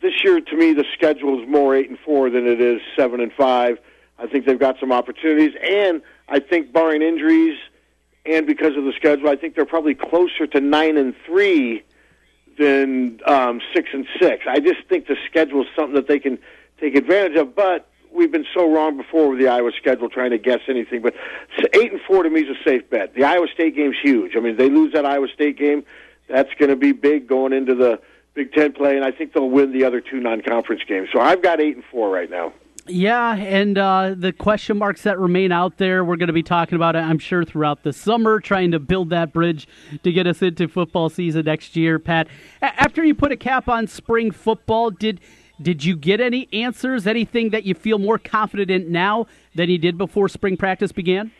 this 0.00 0.24
year, 0.24 0.40
to 0.40 0.56
me, 0.56 0.72
the 0.72 0.84
schedule 0.94 1.42
is 1.42 1.48
more 1.48 1.74
eight 1.74 1.88
and 1.88 1.98
four 1.98 2.30
than 2.30 2.46
it 2.46 2.60
is 2.60 2.80
seven 2.96 3.20
and 3.20 3.32
five. 3.32 3.78
I 4.18 4.26
think 4.26 4.46
they've 4.46 4.58
got 4.58 4.76
some 4.80 4.92
opportunities, 4.92 5.52
and 5.62 6.00
I 6.28 6.40
think 6.40 6.72
barring 6.72 7.02
injuries 7.02 7.58
and 8.28 8.46
because 8.46 8.76
of 8.76 8.84
the 8.84 8.92
schedule, 8.96 9.28
I 9.28 9.36
think 9.36 9.54
they're 9.54 9.64
probably 9.64 9.94
closer 9.94 10.46
to 10.48 10.60
nine 10.60 10.96
and 10.96 11.14
three 11.24 11.82
than 12.58 13.20
um, 13.26 13.60
six 13.74 13.90
and 13.92 14.06
six. 14.20 14.44
I 14.48 14.58
just 14.58 14.86
think 14.88 15.06
the 15.06 15.16
schedule 15.28 15.62
is 15.62 15.68
something 15.76 15.94
that 15.94 16.08
they 16.08 16.18
can 16.18 16.38
take 16.80 16.96
advantage 16.96 17.36
of, 17.36 17.54
but 17.54 17.88
we've 18.12 18.32
been 18.32 18.46
so 18.54 18.72
wrong 18.72 18.96
before 18.96 19.30
with 19.30 19.38
the 19.38 19.48
Iowa 19.48 19.70
schedule 19.76 20.08
trying 20.08 20.30
to 20.30 20.38
guess 20.38 20.60
anything. 20.68 21.02
But 21.02 21.14
eight 21.74 21.92
and 21.92 22.00
four 22.00 22.22
to 22.22 22.30
me 22.30 22.40
is 22.40 22.56
a 22.56 22.64
safe 22.64 22.88
bet. 22.90 23.14
The 23.14 23.24
Iowa 23.24 23.46
State 23.52 23.76
game's 23.76 23.96
huge. 24.02 24.36
I 24.36 24.40
mean, 24.40 24.56
they 24.56 24.70
lose 24.70 24.92
that 24.94 25.04
Iowa 25.04 25.28
State 25.32 25.58
game, 25.58 25.84
that's 26.28 26.52
going 26.58 26.70
to 26.70 26.76
be 26.76 26.92
big 26.92 27.28
going 27.28 27.52
into 27.52 27.74
the 27.74 28.00
Big 28.36 28.52
Ten 28.52 28.72
play, 28.72 28.94
and 28.94 29.04
I 29.04 29.10
think 29.10 29.32
they'll 29.32 29.50
win 29.50 29.72
the 29.72 29.84
other 29.84 30.00
two 30.00 30.20
non-conference 30.20 30.82
games. 30.86 31.08
So 31.12 31.20
I've 31.20 31.42
got 31.42 31.60
eight 31.60 31.74
and 31.74 31.84
four 31.90 32.10
right 32.10 32.30
now. 32.30 32.52
Yeah, 32.86 33.34
and 33.34 33.76
uh, 33.76 34.14
the 34.16 34.32
question 34.32 34.78
marks 34.78 35.02
that 35.02 35.18
remain 35.18 35.50
out 35.50 35.78
there, 35.78 36.04
we're 36.04 36.16
going 36.16 36.28
to 36.28 36.32
be 36.32 36.44
talking 36.44 36.76
about 36.76 36.94
it, 36.94 37.00
I'm 37.00 37.18
sure, 37.18 37.44
throughout 37.44 37.82
the 37.82 37.92
summer, 37.92 38.38
trying 38.38 38.70
to 38.70 38.78
build 38.78 39.10
that 39.10 39.32
bridge 39.32 39.66
to 40.04 40.12
get 40.12 40.28
us 40.28 40.40
into 40.40 40.68
football 40.68 41.08
season 41.08 41.46
next 41.46 41.74
year. 41.74 41.98
Pat, 41.98 42.28
after 42.62 43.02
you 43.04 43.12
put 43.12 43.32
a 43.32 43.36
cap 43.36 43.68
on 43.68 43.88
spring 43.88 44.30
football, 44.30 44.90
did 44.90 45.20
did 45.60 45.84
you 45.84 45.96
get 45.96 46.20
any 46.20 46.48
answers? 46.52 47.06
Anything 47.06 47.50
that 47.50 47.64
you 47.64 47.74
feel 47.74 47.98
more 47.98 48.18
confident 48.18 48.70
in 48.70 48.92
now 48.92 49.26
than 49.54 49.70
you 49.70 49.78
did 49.78 49.96
before 49.96 50.28
spring 50.28 50.56
practice 50.56 50.92
began? 50.92 51.32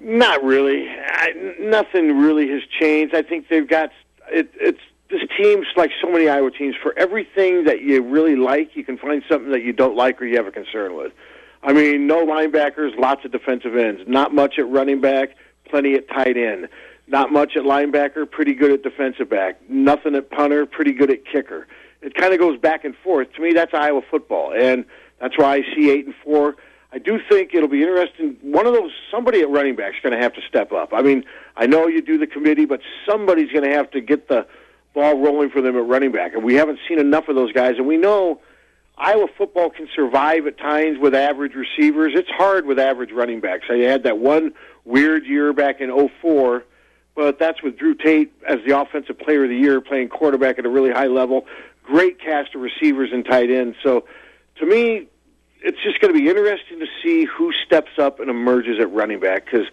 Not 0.00 0.42
really. 0.42 0.88
I, 0.88 1.54
nothing 1.60 2.18
really 2.18 2.48
has 2.48 2.62
changed. 2.80 3.14
I 3.14 3.22
think 3.22 3.48
they've 3.48 3.68
got 3.68 3.90
it, 4.32 4.50
it's 4.58 4.80
this 5.12 5.20
team's 5.36 5.66
like 5.76 5.90
so 6.00 6.10
many 6.10 6.28
Iowa 6.28 6.50
teams. 6.50 6.74
For 6.82 6.98
everything 6.98 7.64
that 7.64 7.82
you 7.82 8.02
really 8.02 8.34
like, 8.34 8.74
you 8.74 8.82
can 8.82 8.96
find 8.96 9.22
something 9.30 9.52
that 9.52 9.62
you 9.62 9.72
don't 9.72 9.94
like 9.94 10.20
or 10.20 10.24
you 10.24 10.36
have 10.36 10.46
a 10.46 10.50
concern 10.50 10.96
with. 10.96 11.12
I 11.62 11.72
mean, 11.72 12.06
no 12.06 12.26
linebackers, 12.26 12.98
lots 12.98 13.24
of 13.24 13.30
defensive 13.30 13.76
ends. 13.76 14.02
Not 14.08 14.34
much 14.34 14.58
at 14.58 14.68
running 14.68 15.00
back, 15.00 15.36
plenty 15.68 15.94
at 15.94 16.08
tight 16.08 16.36
end. 16.36 16.68
Not 17.06 17.30
much 17.30 17.56
at 17.56 17.62
linebacker, 17.62 18.28
pretty 18.28 18.54
good 18.54 18.72
at 18.72 18.82
defensive 18.82 19.28
back. 19.28 19.60
Nothing 19.68 20.14
at 20.14 20.30
punter, 20.30 20.64
pretty 20.64 20.92
good 20.92 21.10
at 21.10 21.26
kicker. 21.26 21.68
It 22.00 22.14
kind 22.14 22.32
of 22.32 22.40
goes 22.40 22.58
back 22.58 22.84
and 22.84 22.96
forth. 22.96 23.32
To 23.34 23.42
me, 23.42 23.52
that's 23.52 23.74
Iowa 23.74 24.00
football, 24.10 24.52
and 24.52 24.84
that's 25.20 25.36
why 25.36 25.56
I 25.56 25.62
see 25.76 25.90
eight 25.90 26.06
and 26.06 26.14
four. 26.24 26.56
I 26.90 26.98
do 26.98 27.20
think 27.30 27.54
it'll 27.54 27.68
be 27.68 27.82
interesting. 27.82 28.36
One 28.42 28.66
of 28.66 28.74
those, 28.74 28.92
somebody 29.10 29.40
at 29.40 29.50
running 29.50 29.76
back 29.76 29.94
is 29.94 30.00
going 30.02 30.14
to 30.14 30.22
have 30.22 30.34
to 30.34 30.40
step 30.48 30.72
up. 30.72 30.92
I 30.92 31.02
mean, 31.02 31.24
I 31.56 31.66
know 31.66 31.86
you 31.86 32.02
do 32.02 32.18
the 32.18 32.26
committee, 32.26 32.64
but 32.64 32.80
somebody's 33.08 33.50
going 33.50 33.64
to 33.64 33.74
have 33.74 33.90
to 33.92 34.00
get 34.00 34.28
the 34.28 34.46
ball 34.94 35.18
rolling 35.18 35.50
for 35.50 35.60
them 35.60 35.76
at 35.76 35.86
running 35.86 36.12
back. 36.12 36.34
And 36.34 36.44
we 36.44 36.54
haven't 36.54 36.78
seen 36.88 36.98
enough 36.98 37.28
of 37.28 37.34
those 37.34 37.52
guys. 37.52 37.74
And 37.78 37.86
we 37.86 37.96
know 37.96 38.40
Iowa 38.96 39.26
football 39.36 39.70
can 39.70 39.88
survive 39.94 40.46
at 40.46 40.58
times 40.58 40.98
with 40.98 41.14
average 41.14 41.54
receivers. 41.54 42.12
It's 42.14 42.28
hard 42.30 42.66
with 42.66 42.78
average 42.78 43.10
running 43.10 43.40
backs. 43.40 43.64
I 43.70 43.78
had 43.78 44.02
that 44.04 44.18
one 44.18 44.52
weird 44.84 45.24
year 45.24 45.52
back 45.52 45.80
in 45.80 46.10
04, 46.22 46.64
but 47.14 47.38
that's 47.38 47.62
with 47.62 47.78
Drew 47.78 47.94
Tate 47.94 48.32
as 48.46 48.58
the 48.66 48.78
offensive 48.78 49.18
player 49.18 49.44
of 49.44 49.50
the 49.50 49.56
year, 49.56 49.80
playing 49.80 50.08
quarterback 50.08 50.58
at 50.58 50.66
a 50.66 50.68
really 50.68 50.90
high 50.90 51.06
level. 51.06 51.46
Great 51.82 52.20
cast 52.20 52.54
of 52.54 52.60
receivers 52.60 53.10
and 53.12 53.24
tight 53.24 53.50
ends. 53.50 53.76
So 53.82 54.04
to 54.56 54.66
me, 54.66 55.08
it's 55.64 55.78
just 55.82 56.00
going 56.00 56.12
to 56.12 56.18
be 56.18 56.28
interesting 56.28 56.80
to 56.80 56.86
see 57.02 57.24
who 57.24 57.52
steps 57.64 57.92
up 57.98 58.20
and 58.20 58.28
emerges 58.28 58.78
at 58.80 58.92
running 58.92 59.20
back 59.20 59.46
because 59.46 59.66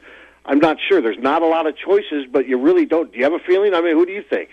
I'm 0.45 0.59
not 0.59 0.77
sure. 0.87 1.01
There's 1.01 1.19
not 1.19 1.41
a 1.41 1.47
lot 1.47 1.67
of 1.67 1.75
choices, 1.77 2.25
but 2.31 2.47
you 2.47 2.57
really 2.57 2.85
don't. 2.85 3.11
Do 3.11 3.17
you 3.17 3.23
have 3.23 3.33
a 3.33 3.39
feeling? 3.39 3.73
I 3.73 3.81
mean, 3.81 3.95
who 3.95 4.05
do 4.05 4.11
you 4.11 4.23
think? 4.23 4.49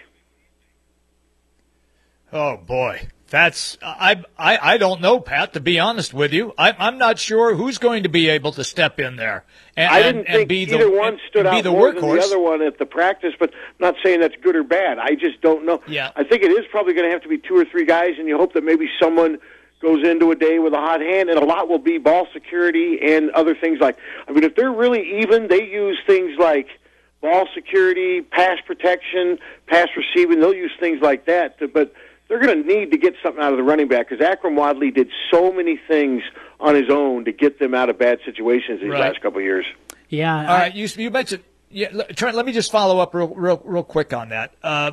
Oh 2.37 2.59
boy, 2.59 3.09
that's 3.31 3.79
I 3.83 4.23
I 4.39 4.75
I 4.75 4.77
don't 4.77 5.01
know, 5.01 5.21
Pat. 5.21 5.55
To 5.55 5.61
be 5.61 5.79
honest 5.79 6.13
with 6.13 6.35
you, 6.35 6.53
I, 6.59 6.75
I'm 6.79 6.99
not 6.99 7.19
sure 7.19 7.55
who's 7.55 7.79
going 7.79 8.03
to 8.03 8.11
be 8.11 8.29
able 8.29 8.53
to 8.53 8.63
step 8.63 9.01
in 9.01 9.17
there 9.17 9.45
and, 9.75 9.89
I 9.91 10.03
didn't 10.03 10.27
and, 10.27 10.37
think 10.37 10.49
be 10.49 10.59
either 10.59 10.85
the, 10.85 10.91
one 10.91 11.19
stood 11.29 11.47
out 11.47 11.63
the 11.63 11.71
more 11.71 11.93
workhorse. 11.93 12.01
than 12.01 12.17
the 12.17 12.23
other 12.25 12.39
one 12.39 12.61
at 12.63 12.79
the 12.79 12.85
practice. 12.85 13.33
But 13.39 13.55
I'm 13.55 13.81
not 13.81 13.95
saying 14.03 14.21
that's 14.21 14.37
good 14.43 14.55
or 14.55 14.65
bad. 14.65 14.99
I 14.99 15.15
just 15.15 15.41
don't 15.41 15.65
know. 15.65 15.81
Yeah. 15.89 16.13
I 16.15 16.25
think 16.25 16.43
it 16.43 16.51
is 16.51 16.67
probably 16.71 16.93
going 16.93 17.07
to 17.07 17.13
have 17.13 17.23
to 17.23 17.29
be 17.29 17.39
two 17.39 17.57
or 17.57 17.65
three 17.65 17.87
guys, 17.87 18.13
and 18.19 18.29
you 18.29 18.37
hope 18.37 18.53
that 18.53 18.65
maybe 18.65 18.89
someone 19.01 19.39
goes 19.81 20.07
into 20.07 20.31
a 20.31 20.35
day 20.35 20.59
with 20.59 20.75
a 20.75 20.79
hot 20.79 21.01
hand, 21.01 21.31
and 21.31 21.39
a 21.39 21.45
lot 21.45 21.69
will 21.69 21.79
be 21.79 21.97
ball 21.97 22.27
security 22.35 22.99
and 23.03 23.31
other 23.31 23.55
things 23.55 23.81
like. 23.81 23.97
I 24.29 24.33
mean, 24.33 24.45
if 24.45 24.57
they're 24.57 24.73
really 24.73 25.21
even, 25.21 25.49
they 25.49 25.65
use 25.65 25.99
things 26.07 26.39
like 26.39 26.69
ball 27.21 27.47
security, 27.55 28.21
pass 28.21 28.59
protection, 28.67 29.39
pass 29.67 29.89
receiving. 29.97 30.41
They'll 30.41 30.55
use 30.55 30.73
things 30.79 31.01
like 31.01 31.27
that. 31.27 31.59
To, 31.59 31.69
but 31.69 31.93
they're 32.29 32.41
going 32.41 32.63
to 32.63 32.69
need 32.69 32.91
to 32.91 32.99
get 32.99 33.15
something 33.23 33.43
out 33.43 33.53
of 33.53 33.57
the 33.57 33.63
running 33.63 33.89
back 33.89 34.09
because 34.09 34.25
Akrum 34.25 34.57
Wadley 34.57 34.91
did 34.91 35.09
so 35.31 35.53
many 35.53 35.79
things 35.89 36.23
on 36.59 36.75
his 36.75 36.91
own 36.91 37.25
to 37.27 37.33
get 37.33 37.59
them 37.59 37.75
out 37.75 37.89
of 37.91 37.99
bad 37.99 38.19
situations 38.25 38.81
these 38.81 38.91
Right. 38.91 39.01
last 39.01 39.21
couple 39.21 39.39
of 39.39 39.45
years. 39.45 39.67
Yeah. 40.09 40.37
All 40.37 40.59
right, 40.59 40.75
you 40.75 40.89
you 40.97 41.11
mentioned. 41.11 41.43
Yeah, 41.71 41.89
Trent. 42.15 42.37
Let 42.37 42.47
me 42.47 42.53
just 42.53 42.71
follow 42.71 42.99
up 43.01 43.15
real 43.15 43.29
real 43.29 43.61
real 43.65 43.83
quick 43.83 44.13
on 44.13 44.29
that. 44.31 44.53
Uh, 44.63 44.93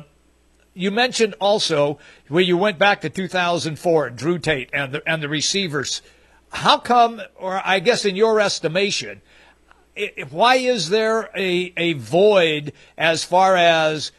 you 0.74 0.90
mentioned 0.90 1.34
also 1.40 1.98
where 2.28 2.42
you 2.42 2.56
went 2.58 2.78
back 2.80 3.00
to 3.02 3.08
2004, 3.10 4.10
Drew 4.10 4.38
Tate 4.40 4.70
and 4.72 4.92
the 4.92 5.02
and 5.06 5.22
the 5.22 5.28
receivers. 5.28 6.02
How 6.50 6.78
come, 6.78 7.20
or 7.36 7.60
I 7.64 7.78
guess 7.80 8.04
in 8.04 8.16
your 8.16 8.40
estimation, 8.40 9.22
i 9.96 10.10
i- 10.18 10.22
why 10.30 10.56
is 10.56 10.88
there 10.90 11.30
a 11.36 11.72
a 11.76 11.92
void 11.94 12.72
as 12.98 13.22
far 13.24 13.54
as 13.56 14.10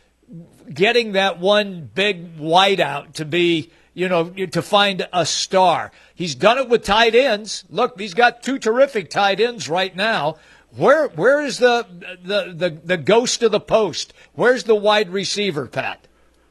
getting 0.73 1.13
that 1.13 1.39
one 1.39 1.89
big 1.93 2.37
wideout 2.37 3.13
to 3.13 3.25
be, 3.25 3.71
you 3.93 4.09
know, 4.09 4.29
to 4.29 4.61
find 4.61 5.07
a 5.13 5.25
star. 5.25 5.91
He's 6.13 6.35
done 6.35 6.57
it 6.57 6.69
with 6.69 6.83
tight 6.83 7.15
ends. 7.15 7.65
Look, 7.69 7.99
he's 7.99 8.13
got 8.13 8.43
two 8.43 8.59
terrific 8.59 9.09
tight 9.09 9.39
ends 9.39 9.69
right 9.69 9.95
now. 9.95 10.37
Where 10.75 11.07
where 11.09 11.41
is 11.41 11.59
the 11.59 11.85
the 12.23 12.53
the, 12.53 12.69
the 12.83 12.97
ghost 12.97 13.43
of 13.43 13.51
the 13.51 13.59
post? 13.59 14.13
Where's 14.33 14.65
the 14.65 14.75
wide 14.75 15.09
receiver, 15.09 15.67
Pat? 15.67 16.05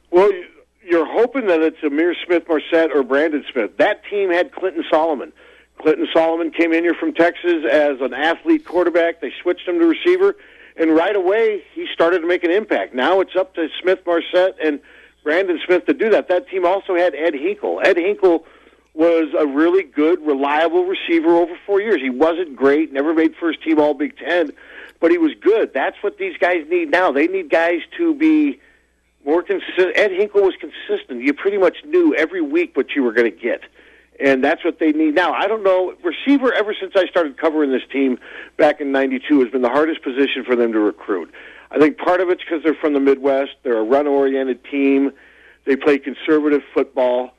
Well, 0.09 0.31
you're 0.83 1.05
hoping 1.05 1.47
that 1.47 1.61
it's 1.61 1.77
Ihmir 1.79 2.13
Smith 2.25 2.47
Marsette 2.47 2.91
or 2.91 3.03
Brandon 3.03 3.43
Smith. 3.51 3.77
That 3.77 4.01
team 4.09 4.31
had 4.31 4.51
Clinton 4.51 4.83
Solomon. 4.89 5.31
Clinton 5.77 6.07
Solomon 6.13 6.51
came 6.51 6.73
in 6.73 6.83
here 6.83 6.93
from 6.93 7.13
Texas 7.13 7.65
as 7.69 8.01
an 8.01 8.13
athlete 8.13 8.65
quarterback. 8.65 9.21
They 9.21 9.31
switched 9.41 9.67
him 9.67 9.77
to 9.79 9.85
receiver, 9.85 10.35
and 10.77 10.95
right 10.95 11.15
away 11.15 11.63
he 11.73 11.87
started 11.93 12.19
to 12.19 12.27
make 12.27 12.43
an 12.43 12.51
impact. 12.51 12.93
Now 12.93 13.21
it's 13.21 13.35
up 13.35 13.55
to 13.55 13.67
Smith 13.81 13.99
Marsette 14.05 14.55
and 14.63 14.79
Brandon 15.23 15.59
Smith 15.65 15.85
to 15.85 15.93
do 15.93 16.09
that. 16.11 16.27
That 16.27 16.47
team 16.49 16.65
also 16.65 16.95
had 16.95 17.15
Ed 17.15 17.33
Hinkle. 17.33 17.81
Ed 17.83 17.97
Hinkle 17.97 18.45
was 18.93 19.33
a 19.37 19.45
really 19.45 19.83
good, 19.83 20.25
reliable 20.25 20.85
receiver 20.85 21.35
over 21.35 21.57
four 21.65 21.81
years. 21.81 22.01
He 22.01 22.09
wasn't 22.09 22.55
great, 22.55 22.93
never 22.93 23.13
made 23.13 23.35
first 23.35 23.61
team 23.63 23.79
All 23.79 23.93
Big 23.93 24.17
Ten, 24.17 24.51
but 25.01 25.11
he 25.11 25.17
was 25.17 25.33
good. 25.41 25.73
That's 25.73 25.97
what 26.01 26.17
these 26.17 26.37
guys 26.37 26.65
need 26.69 26.91
now. 26.91 27.11
They 27.11 27.27
need 27.27 27.49
guys 27.49 27.81
to 27.97 28.13
be 28.13 28.61
more 29.25 29.41
consistent. 29.41 29.97
Ed 29.97 30.11
Hinkle 30.11 30.43
was 30.43 30.55
consistent. 30.55 31.23
You 31.23 31.33
pretty 31.33 31.57
much 31.57 31.77
knew 31.83 32.15
every 32.15 32.41
week 32.41 32.77
what 32.77 32.95
you 32.95 33.03
were 33.03 33.11
going 33.11 33.29
to 33.29 33.37
get. 33.37 33.61
And 34.19 34.43
that's 34.43 34.63
what 34.63 34.79
they 34.79 34.91
need 34.91 35.15
now. 35.15 35.33
I 35.33 35.47
don't 35.47 35.63
know. 35.63 35.93
Receiver, 36.03 36.53
ever 36.53 36.73
since 36.79 36.93
I 36.95 37.05
started 37.07 37.37
covering 37.37 37.71
this 37.71 37.81
team 37.91 38.17
back 38.57 38.79
in 38.79 38.91
92, 38.91 39.41
has 39.41 39.51
been 39.51 39.61
the 39.61 39.69
hardest 39.69 40.03
position 40.03 40.45
for 40.45 40.55
them 40.55 40.71
to 40.71 40.79
recruit. 40.79 41.33
I 41.71 41.79
think 41.79 41.97
part 41.97 42.21
of 42.21 42.29
it's 42.29 42.41
because 42.41 42.63
they're 42.63 42.75
from 42.75 42.93
the 42.93 42.99
Midwest. 42.99 43.51
They're 43.63 43.77
a 43.77 43.83
run 43.83 44.07
oriented 44.07 44.63
team. 44.65 45.11
They 45.65 45.75
play 45.75 45.97
conservative 45.97 46.61
football. 46.73 47.31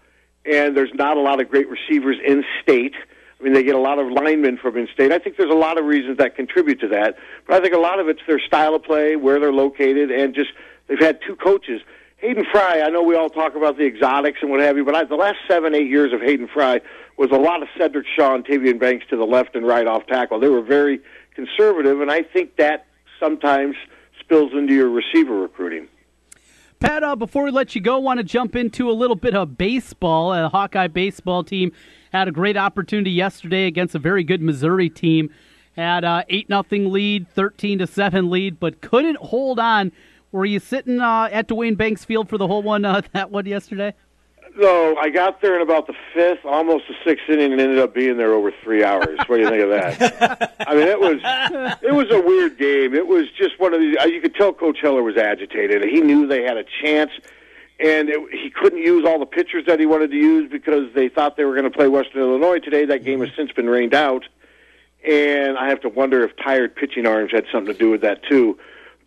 And 0.45 0.77
there's 0.77 0.93
not 0.95 1.17
a 1.17 1.21
lot 1.21 1.41
of 1.41 1.49
great 1.49 1.69
receivers 1.69 2.19
in 2.25 2.45
state. 2.63 2.95
I 3.39 3.43
mean, 3.43 3.53
they 3.53 3.63
get 3.63 3.75
a 3.75 3.81
lot 3.81 3.99
of 3.99 4.11
linemen 4.11 4.57
from 4.57 4.77
in-state. 4.77 5.13
I 5.13 5.19
think 5.19 5.37
there's 5.37 5.51
a 5.51 5.55
lot 5.55 5.79
of 5.79 5.85
reasons 5.85 6.19
that 6.19 6.37
contribute 6.37 6.81
to 6.81 6.89
that, 6.89 7.17
but 7.47 7.57
I 7.57 7.61
think 7.61 7.75
a 7.75 7.79
lot 7.79 8.01
of 8.01 8.09
it's 8.09 8.21
their 8.27 8.41
style 8.41 8.75
of 8.75 8.83
play, 8.83 9.17
where 9.17 9.39
they're 9.39 9.53
located, 9.53 10.11
and 10.11 10.35
just 10.35 10.51
they've 10.87 10.99
had 10.99 11.21
two 11.27 11.37
coaches. 11.37 11.83
Hayden 12.27 12.45
Fry, 12.51 12.81
I 12.81 12.91
know 12.91 13.05
we 13.05 13.15
all 13.15 13.31
talk 13.31 13.55
about 13.55 13.79
the 13.79 13.85
exotics 13.85 14.41
and 14.43 14.51
what 14.51 14.59
have 14.59 14.77
you, 14.77 14.85
but 14.85 14.97
I, 14.97 15.05
the 15.05 15.15
last 15.15 15.37
seven, 15.47 15.77
eight 15.77 15.87
years 15.87 16.13
of 16.13 16.21
Hayden 16.21 16.49
Fry 16.53 16.81
was 17.17 17.31
a 17.31 17.37
lot 17.37 17.63
of 17.63 17.69
Sedrick 17.79 18.03
Shaw 18.17 18.35
and 18.35 18.45
Tavian 18.45 18.81
Banks 18.81 19.07
to 19.11 19.17
the 19.17 19.25
left 19.25 19.55
and 19.55 19.65
right 19.65 19.87
off 19.87 20.05
tackle. 20.09 20.41
They 20.41 20.49
were 20.49 20.61
very 20.61 20.99
conservative, 21.37 22.01
and 22.01 22.11
I 22.11 22.25
think 22.25 22.57
that 22.57 22.87
sometimes 23.21 23.77
spills 24.19 24.51
into 24.55 24.75
your 24.75 24.91
receiver 24.91 25.37
recruiting. 25.41 25.87
Pat, 26.81 27.05
uh, 27.05 27.15
before 27.15 27.45
we 27.45 27.53
let 27.53 27.77
you 27.77 27.81
go, 27.81 27.97
want 28.01 28.19
to 28.19 28.25
jump 28.25 28.57
into 28.57 28.91
a 28.91 28.93
little 28.93 29.15
bit 29.15 29.37
of 29.37 29.57
baseball. 29.57 30.33
The 30.33 30.49
Hawkeye 30.49 30.89
baseball 30.89 31.45
team 31.45 31.71
had 32.13 32.27
a 32.27 32.33
great 32.33 32.57
opportunity 32.57 33.13
yesterday 33.13 33.69
against 33.69 33.95
a 33.95 34.01
very 34.01 34.25
good 34.25 34.43
Missouri 34.43 34.91
team. 34.91 35.31
Had 35.77 36.03
a 36.03 36.25
eight 36.29 36.49
nothing 36.49 36.91
lead, 36.91 37.29
thirteen 37.29 37.79
to 37.79 37.87
seven 37.87 38.31
lead, 38.31 38.59
but 38.59 38.81
couldn't 38.81 39.19
hold 39.19 39.61
on. 39.61 39.93
Were 40.33 40.45
you 40.45 40.59
sitting 40.59 41.01
uh, 41.01 41.29
at 41.31 41.47
Duane 41.47 41.75
Banks 41.75 42.05
Field 42.05 42.29
for 42.29 42.39
the 42.39 42.47
whole 42.47 42.63
one 42.63 42.85
uh, 42.85 43.03
that 43.13 43.31
one 43.31 43.47
yesterday? 43.47 43.95
No, 44.59 44.97
I 44.97 45.11
got 45.11 45.43
there 45.43 45.57
in 45.57 45.61
about 45.61 45.87
the 45.87 45.95
fifth, 46.15 46.45
almost 46.45 46.85
the 46.89 46.95
sixth 47.05 47.29
inning, 47.29 47.53
and 47.53 47.61
ended 47.61 47.79
up 47.79 47.95
being 47.95 48.17
there 48.17 48.33
over 48.33 48.51
three 48.65 48.83
hours. 48.83 49.19
what 49.27 49.37
do 49.37 49.43
you 49.43 49.49
think 49.51 49.63
of 49.63 49.69
that? 49.69 50.55
I 50.67 50.75
mean, 50.75 50.89
it 50.89 50.99
was 50.99 51.21
it 51.83 51.93
was 51.93 52.07
a 52.11 52.21
weird 52.21 52.59
game. 52.59 52.95
It 52.95 53.07
was 53.07 53.27
just 53.37 53.61
one 53.61 53.75
of 53.75 53.81
these. 53.81 53.97
You 54.07 54.21
could 54.21 54.35
tell 54.35 54.55
Coach 54.55 54.79
Heller 54.81 55.03
was 55.03 55.19
agitated. 55.19 55.83
He 55.85 56.01
knew 56.01 56.27
they 56.27 56.43
had 56.43 56.57
a 56.57 56.65
chance 56.83 57.11
and 57.79 58.09
it, 58.09 58.21
he 58.33 58.51
couldn't 58.51 58.81
use 58.81 59.05
all 59.07 59.19
the 59.19 59.27
pitchers 59.27 59.65
that 59.67 59.79
he 59.79 59.87
wanted 59.87 60.11
to 60.11 60.17
use 60.17 60.51
because 60.51 60.93
they 60.95 61.09
thought 61.09 61.37
they 61.37 61.45
were 61.45 61.55
going 61.55 61.71
to 61.71 61.77
play 61.77 61.89
Western 61.89 62.23
Illinois 62.23 62.59
today. 62.59 62.87
That 62.87 63.05
game 63.05 63.21
has 63.21 63.31
since 63.37 63.53
been 63.53 63.69
rained 63.69 63.95
out, 63.95 64.25
and 65.07 65.59
I 65.59 65.69
have 65.69 65.81
to 65.83 65.89
wonder 65.89 66.25
if 66.25 66.33
tired 66.37 66.75
pitching 66.75 67.07
arms 67.07 67.33
had 67.33 67.45
something 67.53 67.73
to 67.73 67.79
do 67.79 67.91
with 67.91 68.01
that 68.01 68.23
too. 68.25 68.59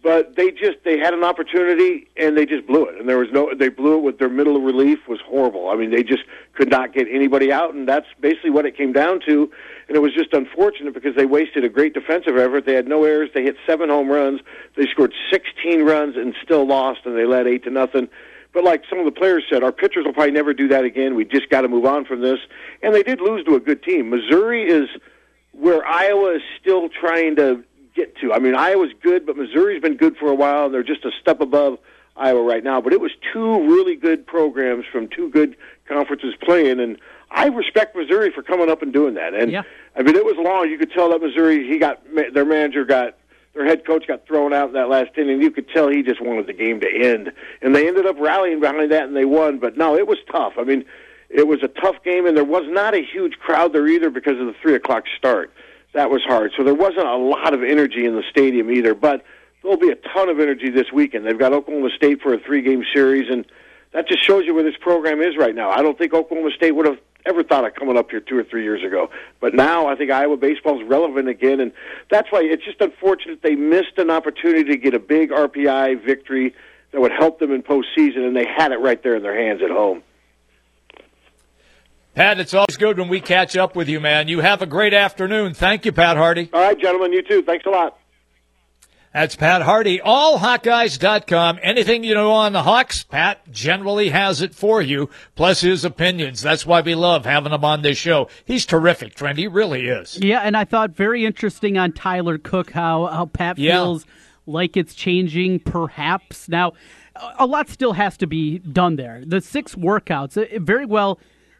But 0.01 0.37
they 0.37 0.51
just 0.51 0.77
they 0.85 0.97
had 0.97 1.13
an 1.13 1.25
opportunity 1.25 2.07
and 2.15 2.37
they 2.37 2.45
just 2.45 2.65
blew 2.65 2.85
it, 2.85 2.97
and 2.97 3.09
there 3.09 3.17
was 3.17 3.27
no 3.33 3.53
they 3.53 3.67
blew 3.67 3.97
it 3.97 4.01
with 4.01 4.17
their 4.17 4.29
middle 4.29 4.61
relief 4.61 4.99
was 5.09 5.19
horrible. 5.25 5.69
I 5.69 5.75
mean 5.75 5.91
they 5.91 6.03
just 6.03 6.23
could 6.53 6.69
not 6.69 6.93
get 6.93 7.07
anybody 7.11 7.51
out, 7.51 7.73
and 7.73 7.87
that's 7.87 8.07
basically 8.21 8.51
what 8.51 8.65
it 8.65 8.77
came 8.77 8.93
down 8.93 9.19
to. 9.27 9.51
And 9.87 9.97
it 9.97 9.99
was 9.99 10.13
just 10.13 10.33
unfortunate 10.33 10.93
because 10.93 11.15
they 11.15 11.25
wasted 11.25 11.65
a 11.65 11.69
great 11.69 11.93
defensive 11.93 12.37
effort. 12.37 12.65
They 12.65 12.75
had 12.75 12.87
no 12.87 13.03
errors. 13.03 13.31
They 13.33 13.43
hit 13.43 13.57
seven 13.67 13.89
home 13.89 14.07
runs. 14.07 14.39
They 14.77 14.85
scored 14.85 15.13
16 15.31 15.83
runs 15.83 16.15
and 16.15 16.33
still 16.43 16.65
lost, 16.65 17.01
and 17.05 17.17
they 17.17 17.25
led 17.25 17.47
eight 17.47 17.63
to 17.65 17.69
nothing. 17.69 18.07
But 18.53 18.63
like 18.63 18.83
some 18.89 18.99
of 18.99 19.05
the 19.05 19.11
players 19.11 19.43
said, 19.51 19.63
our 19.63 19.71
pitchers 19.71 20.05
will 20.05 20.13
probably 20.13 20.31
never 20.31 20.53
do 20.53 20.67
that 20.69 20.83
again. 20.83 21.15
We 21.15 21.25
just 21.25 21.49
got 21.49 21.61
to 21.61 21.67
move 21.67 21.85
on 21.85 22.05
from 22.05 22.21
this. 22.21 22.39
And 22.81 22.95
they 22.95 23.03
did 23.03 23.21
lose 23.21 23.43
to 23.45 23.55
a 23.55 23.59
good 23.59 23.83
team. 23.83 24.09
Missouri 24.09 24.63
is 24.63 24.89
where 25.51 25.85
Iowa 25.85 26.35
is 26.35 26.41
still 26.59 26.89
trying 26.89 27.35
to 27.35 27.63
get 27.99 28.15
to. 28.17 28.33
I 28.33 28.39
mean, 28.39 28.55
Iowa's 28.55 28.91
good, 29.01 29.25
but 29.25 29.35
Missouri's 29.35 29.81
been 29.81 29.97
good 29.97 30.15
for 30.17 30.29
a 30.29 30.35
while. 30.35 30.65
And 30.65 30.73
they're 30.73 30.83
just 30.83 31.03
a 31.05 31.11
step 31.19 31.41
above 31.41 31.77
Iowa 32.15 32.41
right 32.41 32.63
now. 32.63 32.81
But 32.81 32.93
it 32.93 33.01
was 33.01 33.11
two 33.33 33.69
really 33.69 33.95
good 33.95 34.25
programs 34.25 34.85
from 34.91 35.07
two 35.07 35.29
good 35.29 35.55
conferences 35.87 36.33
playing, 36.41 36.79
and 36.79 36.97
I 37.31 37.47
respect 37.47 37.95
Missouri 37.95 38.31
for 38.31 38.43
coming 38.43 38.69
up 38.69 38.81
and 38.81 38.93
doing 38.93 39.15
that. 39.15 39.33
And 39.33 39.51
yeah. 39.51 39.63
I 39.95 40.03
mean, 40.03 40.15
it 40.15 40.25
was 40.25 40.35
long. 40.37 40.69
You 40.69 40.77
could 40.77 40.91
tell 40.91 41.09
that 41.09 41.21
Missouri, 41.21 41.67
he 41.67 41.77
got 41.79 42.01
their 42.33 42.45
manager 42.45 42.85
got 42.85 43.15
their 43.53 43.65
head 43.65 43.85
coach 43.85 44.07
got 44.07 44.25
thrown 44.27 44.53
out 44.53 44.69
in 44.69 44.73
that 44.75 44.89
last 44.89 45.17
inning. 45.17 45.41
You 45.41 45.51
could 45.51 45.67
tell 45.69 45.89
he 45.89 46.03
just 46.03 46.21
wanted 46.21 46.47
the 46.47 46.53
game 46.53 46.79
to 46.81 46.87
end, 46.87 47.31
and 47.61 47.75
they 47.75 47.87
ended 47.87 48.05
up 48.05 48.15
rallying 48.19 48.59
behind 48.59 48.91
that 48.91 49.03
and 49.03 49.15
they 49.15 49.25
won. 49.25 49.59
But 49.59 49.77
no, 49.77 49.95
it 49.95 50.07
was 50.07 50.17
tough. 50.31 50.53
I 50.57 50.63
mean, 50.63 50.85
it 51.29 51.47
was 51.47 51.61
a 51.63 51.67
tough 51.67 52.03
game, 52.03 52.25
and 52.25 52.37
there 52.37 52.43
was 52.43 52.63
not 52.67 52.93
a 52.93 53.01
huge 53.01 53.33
crowd 53.39 53.73
there 53.73 53.87
either 53.87 54.09
because 54.09 54.39
of 54.39 54.47
the 54.47 54.55
three 54.61 54.75
o'clock 54.75 55.03
start. 55.17 55.51
That 55.93 56.09
was 56.09 56.21
hard. 56.23 56.51
So 56.55 56.63
there 56.63 56.75
wasn't 56.75 57.07
a 57.07 57.15
lot 57.15 57.53
of 57.53 57.63
energy 57.63 58.05
in 58.05 58.15
the 58.15 58.23
stadium 58.29 58.71
either. 58.71 58.93
But 58.93 59.23
there'll 59.61 59.77
be 59.77 59.89
a 59.89 59.95
ton 59.95 60.29
of 60.29 60.39
energy 60.39 60.69
this 60.69 60.91
weekend. 60.91 61.25
They've 61.25 61.37
got 61.37 61.53
Oklahoma 61.53 61.89
State 61.95 62.21
for 62.21 62.33
a 62.33 62.39
three-game 62.39 62.83
series, 62.93 63.29
and 63.29 63.45
that 63.91 64.07
just 64.07 64.23
shows 64.23 64.45
you 64.45 64.53
where 64.53 64.63
this 64.63 64.77
program 64.79 65.21
is 65.21 65.35
right 65.37 65.55
now. 65.55 65.69
I 65.69 65.81
don't 65.81 65.97
think 65.97 66.13
Oklahoma 66.13 66.51
State 66.51 66.71
would 66.71 66.85
have 66.85 66.99
ever 67.25 67.43
thought 67.43 67.65
of 67.65 67.75
coming 67.75 67.97
up 67.97 68.09
here 68.09 68.19
two 68.19 68.37
or 68.37 68.43
three 68.43 68.63
years 68.63 68.83
ago. 68.83 69.09
But 69.39 69.53
now 69.53 69.87
I 69.87 69.95
think 69.95 70.11
Iowa 70.11 70.37
baseball 70.37 70.81
is 70.81 70.87
relevant 70.87 71.27
again, 71.27 71.59
and 71.59 71.71
that's 72.09 72.31
why 72.31 72.41
it's 72.43 72.63
just 72.63 72.79
unfortunate 72.81 73.41
they 73.41 73.55
missed 73.55 73.97
an 73.97 74.09
opportunity 74.09 74.63
to 74.65 74.77
get 74.77 74.93
a 74.93 74.99
big 74.99 75.31
RPI 75.31 76.05
victory 76.05 76.55
that 76.91 77.01
would 77.01 77.11
help 77.11 77.39
them 77.39 77.51
in 77.51 77.61
postseason, 77.61 78.25
and 78.25 78.35
they 78.35 78.45
had 78.45 78.71
it 78.71 78.79
right 78.79 79.01
there 79.03 79.15
in 79.15 79.23
their 79.23 79.35
hands 79.35 79.61
at 79.61 79.69
home. 79.69 80.01
Pat, 82.19 82.37
it's 82.37 82.53
always 82.53 82.75
good 82.75 82.99
when 82.99 83.07
we 83.07 83.21
catch 83.21 83.55
up 83.55 83.77
with 83.77 83.87
you, 83.87 84.01
man. 84.01 84.27
You 84.27 84.41
have 84.41 84.61
a 84.61 84.65
great 84.65 84.93
afternoon. 84.93 85.53
Thank 85.53 85.85
you, 85.85 85.93
Pat 85.93 86.17
Harty. 86.17 86.49
All 86.51 86.59
right, 86.59 86.77
gentlemen, 86.77 87.13
you 87.13 87.21
too. 87.21 87.41
Thanks 87.43 87.65
a 87.65 87.69
lot. 87.69 87.97
That's 89.13 89.37
Pat 89.37 89.61
Harty. 89.61 89.99
AllHawkeyes.com. 89.99 91.59
Anything 91.63 92.03
you 92.03 92.13
know 92.15 92.33
on 92.33 92.51
the 92.51 92.63
Hawks, 92.63 93.03
Pat 93.05 93.49
generally 93.49 94.09
has 94.09 94.41
it 94.41 94.53
for 94.53 94.81
you, 94.81 95.09
plus 95.35 95.61
his 95.61 95.85
opinions. 95.85 96.41
That's 96.41 96.65
why 96.65 96.81
we 96.81 96.93
love 96.93 97.23
having 97.23 97.53
him 97.53 97.63
on 97.63 97.83
this 97.83 97.97
show. 97.97 98.27
He's 98.43 98.65
terrific, 98.65 99.15
Trent. 99.15 99.37
He 99.39 99.47
really 99.47 99.87
is. 99.87 100.19
Yeah, 100.21 100.41
and 100.41 100.57
I 100.57 100.65
thought 100.65 100.91
very 100.91 101.25
interesting 101.25 101.77
on 101.77 101.93
Tyler 101.93 102.37
Cook 102.37 102.71
how, 102.71 103.05
how 103.05 103.27
Pat 103.27 103.57
Yeah. 103.57 103.75
feels 103.77 104.05
like 104.45 104.75
it's 104.75 104.93
changing, 104.93 105.61
perhaps. 105.61 106.49
Now, 106.49 106.73
a- 107.15 107.35
a 107.39 107.45
lot 107.45 107.69
still 107.69 107.93
has 107.93 108.17
to 108.17 108.27
be 108.27 108.59
done 108.59 108.97
there. 108.97 109.23
The 109.25 109.39
six 109.39 109.75
workouts, 109.75 110.59
very 110.59 110.85
well, 110.85 111.17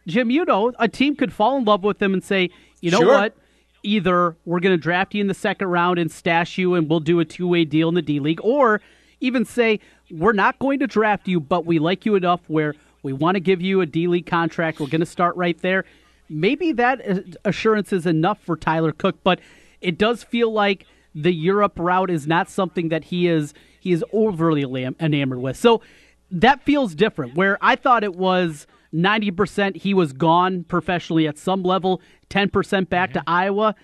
Jim, 0.10 0.30
you 0.30 0.46
know, 0.46 0.72
a 0.80 0.88
team 0.88 1.16
could 1.16 1.32
fall 1.34 1.58
in 1.58 1.66
love 1.66 1.84
with 1.84 2.00
them 2.00 2.14
and 2.14 2.24
say, 2.24 2.50
you 2.82 2.92
know 2.92 3.00
Sure. 3.00 3.08
what? 3.14 3.36
Either 3.84 4.36
we're 4.46 4.60
going 4.60 4.74
to 4.76 4.82
draft 4.82 5.14
you 5.14 5.22
in 5.22 5.28
the 5.28 5.34
second 5.34 5.68
round 5.68 6.00
and 6.00 6.12
stash 6.12 6.58
you 6.58 6.76
and 6.76 6.90
we'll 6.90 7.00
do 7.00 7.20
a 7.20 7.26
two 7.26 7.48
way 7.48 7.64
deal 7.66 7.88
in 7.90 7.96
the 7.96 8.02
D 8.02 8.20
League, 8.20 8.42
or 8.44 8.82
even 9.22 9.46
say, 9.46 9.80
we're 10.12 10.34
not 10.34 10.60
going 10.60 10.80
to 10.80 10.88
draft 10.88 11.28
you, 11.28 11.40
but 11.40 11.66
we 11.66 11.80
like 11.80 12.06
you 12.06 12.16
enough 12.16 12.42
where 12.48 12.74
we 13.04 13.14
want 13.14 13.36
to 13.36 13.40
give 13.40 13.62
you 13.62 13.80
a 13.82 13.86
D 13.86 14.08
League 14.08 14.26
contract. 14.26 14.80
We're 14.80 14.88
going 14.88 15.00
to 15.00 15.06
start 15.06 15.36
right 15.38 15.58
there. 15.62 15.86
Maybe 16.30 16.72
that 16.74 17.02
assurance 17.46 17.92
is 17.94 18.06
enough 18.06 18.40
for 18.42 18.56
Tyler 18.58 18.92
Cook, 18.92 19.18
but 19.24 19.40
it 19.82 19.98
does 19.98 20.24
feel 20.24 20.52
like 20.52 20.86
the 21.16 21.34
Europe 21.34 21.74
route 21.78 22.10
is 22.12 22.28
not 22.28 22.50
something 22.50 22.90
that 22.90 23.06
he 23.06 23.28
is 23.28 23.54
he 23.80 23.92
is 23.94 24.04
overly 24.12 24.64
enamored 25.00 25.40
with. 25.40 25.56
So 25.58 25.82
that 26.32 26.62
feels 26.62 26.94
different. 26.96 27.36
Where 27.36 27.58
I 27.62 27.76
thought 27.76 28.04
it 28.04 28.16
was 28.16 28.68
90% 28.94 29.78
he 29.78 29.94
was 29.94 30.14
gone 30.14 30.64
professionally 30.64 31.28
at 31.28 31.38
some 31.38 31.64
level, 31.64 32.02
10% 32.30 32.90
back 32.90 33.14
to 33.14 33.24
Iowa. 33.28 33.76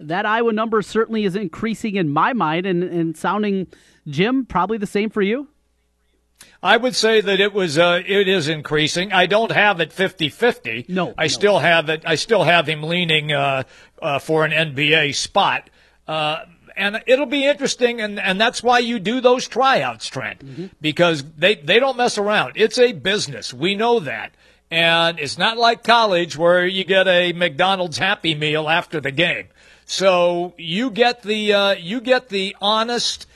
That 0.00 0.26
Iowa 0.26 0.52
number 0.52 0.82
certainly 0.82 1.24
is 1.24 1.36
increasing 1.36 1.96
in 1.96 2.08
my 2.08 2.32
mind 2.32 2.66
and, 2.66 2.82
and 2.82 3.16
sounding, 3.16 3.66
Jim, 4.06 4.44
probably 4.44 4.78
the 4.78 4.86
same 4.86 5.10
for 5.10 5.22
you. 5.22 5.48
I 6.62 6.76
would 6.76 6.96
say 6.96 7.20
that 7.20 7.40
it 7.40 7.52
was 7.52 7.78
uh, 7.78 8.02
it 8.04 8.28
is 8.28 8.48
increasing. 8.48 9.12
I 9.12 9.26
don't 9.26 9.52
have 9.52 9.80
it 9.80 9.90
50-50. 9.90 10.88
No, 10.88 11.14
I 11.16 11.28
still 11.28 11.58
have 11.58 11.88
it. 11.88 12.02
I 12.06 12.16
still 12.16 12.42
have 12.42 12.68
him 12.68 12.82
leaning 12.82 13.32
uh, 13.32 13.64
uh, 14.02 14.18
for 14.18 14.44
an 14.44 14.50
NBA 14.50 15.14
spot. 15.14 15.70
Uh, 16.08 16.44
and 16.76 17.02
it'll 17.06 17.26
be 17.26 17.46
interesting, 17.46 18.00
and, 18.00 18.18
and 18.18 18.40
that's 18.40 18.62
why 18.62 18.80
you 18.80 18.98
do 18.98 19.20
those 19.20 19.46
tryouts, 19.46 20.08
Trent, 20.08 20.42
because 20.80 21.22
they, 21.36 21.54
they 21.54 21.78
don't 21.78 21.96
mess 21.96 22.18
around. 22.18 22.54
It's 22.56 22.78
a 22.78 22.92
business. 22.92 23.54
We 23.54 23.76
know 23.76 24.00
that. 24.00 24.34
And 24.70 25.18
it's 25.18 25.38
not 25.38 25.56
like 25.56 25.84
college 25.84 26.36
where 26.36 26.66
you 26.66 26.84
get 26.84 27.06
a 27.06 27.32
McDonald's 27.32 27.98
Happy 27.98 28.34
Meal 28.34 28.68
after 28.68 29.00
the 29.00 29.12
game. 29.12 29.46
So 29.86 30.54
you 30.56 30.90
get 30.90 31.22
the 31.22 31.52
uh, 31.52 31.70
you 31.72 32.00
get 32.00 32.28
the 32.28 32.56
honest 32.60 33.26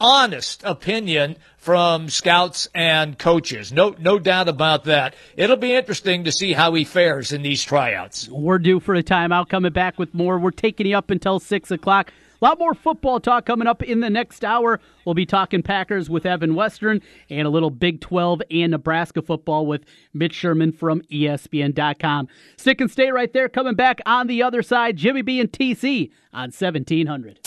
honest 0.00 0.62
opinion 0.64 1.36
from 1.56 2.08
scouts 2.08 2.68
and 2.74 3.16
coaches. 3.16 3.72
No, 3.72 3.94
no 4.00 4.18
doubt 4.18 4.48
about 4.48 4.84
that. 4.84 5.14
It'll 5.36 5.56
be 5.56 5.74
interesting 5.74 6.24
to 6.24 6.32
see 6.32 6.52
how 6.52 6.74
he 6.74 6.84
fares 6.84 7.32
in 7.32 7.42
these 7.42 7.62
tryouts. 7.62 8.28
We're 8.28 8.58
due 8.58 8.80
for 8.80 8.96
a 8.96 9.02
timeout. 9.02 9.48
Coming 9.48 9.72
back 9.72 10.00
with 10.00 10.12
more. 10.12 10.40
We're 10.40 10.50
taking 10.50 10.86
you 10.88 10.98
up 10.98 11.10
until 11.10 11.38
6 11.38 11.70
o'clock. 11.70 12.12
A 12.42 12.44
lot 12.44 12.58
more 12.58 12.74
football 12.74 13.20
talk 13.20 13.46
coming 13.46 13.68
up 13.68 13.84
in 13.84 14.00
the 14.00 14.10
next 14.10 14.44
hour. 14.44 14.80
We'll 15.04 15.14
be 15.14 15.26
talking 15.26 15.62
Packers 15.62 16.10
with 16.10 16.26
Evan 16.26 16.56
Western 16.56 17.00
and 17.30 17.46
a 17.46 17.50
little 17.50 17.70
Big 17.70 18.00
12 18.00 18.42
and 18.50 18.72
Nebraska 18.72 19.22
football 19.22 19.64
with 19.64 19.84
Mitch 20.12 20.34
Sherman 20.34 20.72
from 20.72 21.02
ESPN.com. 21.02 22.26
Stick 22.56 22.80
and 22.80 22.90
stay 22.90 23.12
right 23.12 23.32
there. 23.32 23.48
Coming 23.48 23.76
back 23.76 24.00
on 24.06 24.26
the 24.26 24.42
other 24.42 24.60
side, 24.60 24.96
Jimmy 24.96 25.22
B 25.22 25.38
and 25.38 25.52
TC 25.52 26.10
on 26.32 26.50
1700. 26.50 27.38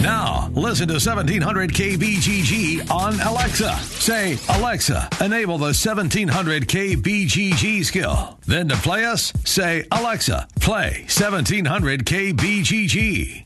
Now, 0.00 0.48
listen 0.54 0.88
to 0.88 0.94
1700 0.94 1.70
KBGG 1.72 2.90
on 2.90 3.20
Alexa. 3.20 3.74
Say, 3.74 4.38
Alexa, 4.48 5.10
enable 5.20 5.58
the 5.58 5.74
1700 5.74 6.66
KBGG 6.66 7.84
skill. 7.84 8.38
Then 8.46 8.68
to 8.68 8.76
play 8.76 9.04
us, 9.04 9.34
say, 9.44 9.84
Alexa, 9.92 10.48
play 10.58 11.00
1700 11.08 12.06
KBGG. 12.06 13.45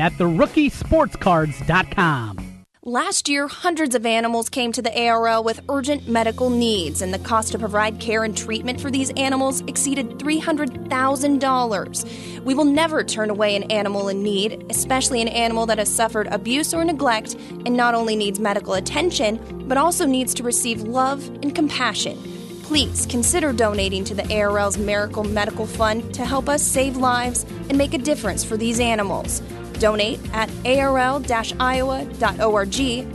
at 0.00 0.12
therookiesportscards.com. 0.12 2.52
Last 2.84 3.28
year, 3.28 3.46
hundreds 3.46 3.94
of 3.94 4.04
animals 4.04 4.48
came 4.48 4.72
to 4.72 4.82
the 4.82 5.06
ARL 5.06 5.44
with 5.44 5.60
urgent 5.68 6.08
medical 6.08 6.50
needs, 6.50 7.00
and 7.00 7.14
the 7.14 7.20
cost 7.20 7.52
to 7.52 7.58
provide 7.60 8.00
care 8.00 8.24
and 8.24 8.36
treatment 8.36 8.80
for 8.80 8.90
these 8.90 9.10
animals 9.10 9.60
exceeded 9.68 10.18
$300,000. 10.18 12.42
We 12.42 12.54
will 12.54 12.64
never 12.64 13.04
turn 13.04 13.30
away 13.30 13.54
an 13.54 13.70
animal 13.70 14.08
in 14.08 14.24
need, 14.24 14.66
especially 14.68 15.22
an 15.22 15.28
animal 15.28 15.64
that 15.66 15.78
has 15.78 15.94
suffered 15.94 16.26
abuse 16.26 16.74
or 16.74 16.84
neglect 16.84 17.34
and 17.34 17.76
not 17.76 17.94
only 17.94 18.16
needs 18.16 18.40
medical 18.40 18.74
attention, 18.74 19.38
but 19.68 19.78
also 19.78 20.04
needs 20.04 20.34
to 20.34 20.42
receive 20.42 20.82
love 20.82 21.24
and 21.44 21.54
compassion. 21.54 22.20
Please 22.64 23.06
consider 23.06 23.52
donating 23.52 24.02
to 24.06 24.14
the 24.14 24.24
ARL's 24.24 24.76
Miracle 24.76 25.22
Medical 25.22 25.66
Fund 25.66 26.12
to 26.14 26.24
help 26.24 26.48
us 26.48 26.64
save 26.64 26.96
lives 26.96 27.46
and 27.68 27.78
make 27.78 27.94
a 27.94 27.98
difference 27.98 28.42
for 28.42 28.56
these 28.56 28.80
animals. 28.80 29.40
Donate 29.82 30.20
at 30.32 30.48
arl-iowa.org 30.64 31.20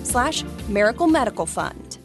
slash 0.06 0.44
Miracle 0.68 1.08
Medical 1.08 1.46
Fund. 1.46 1.98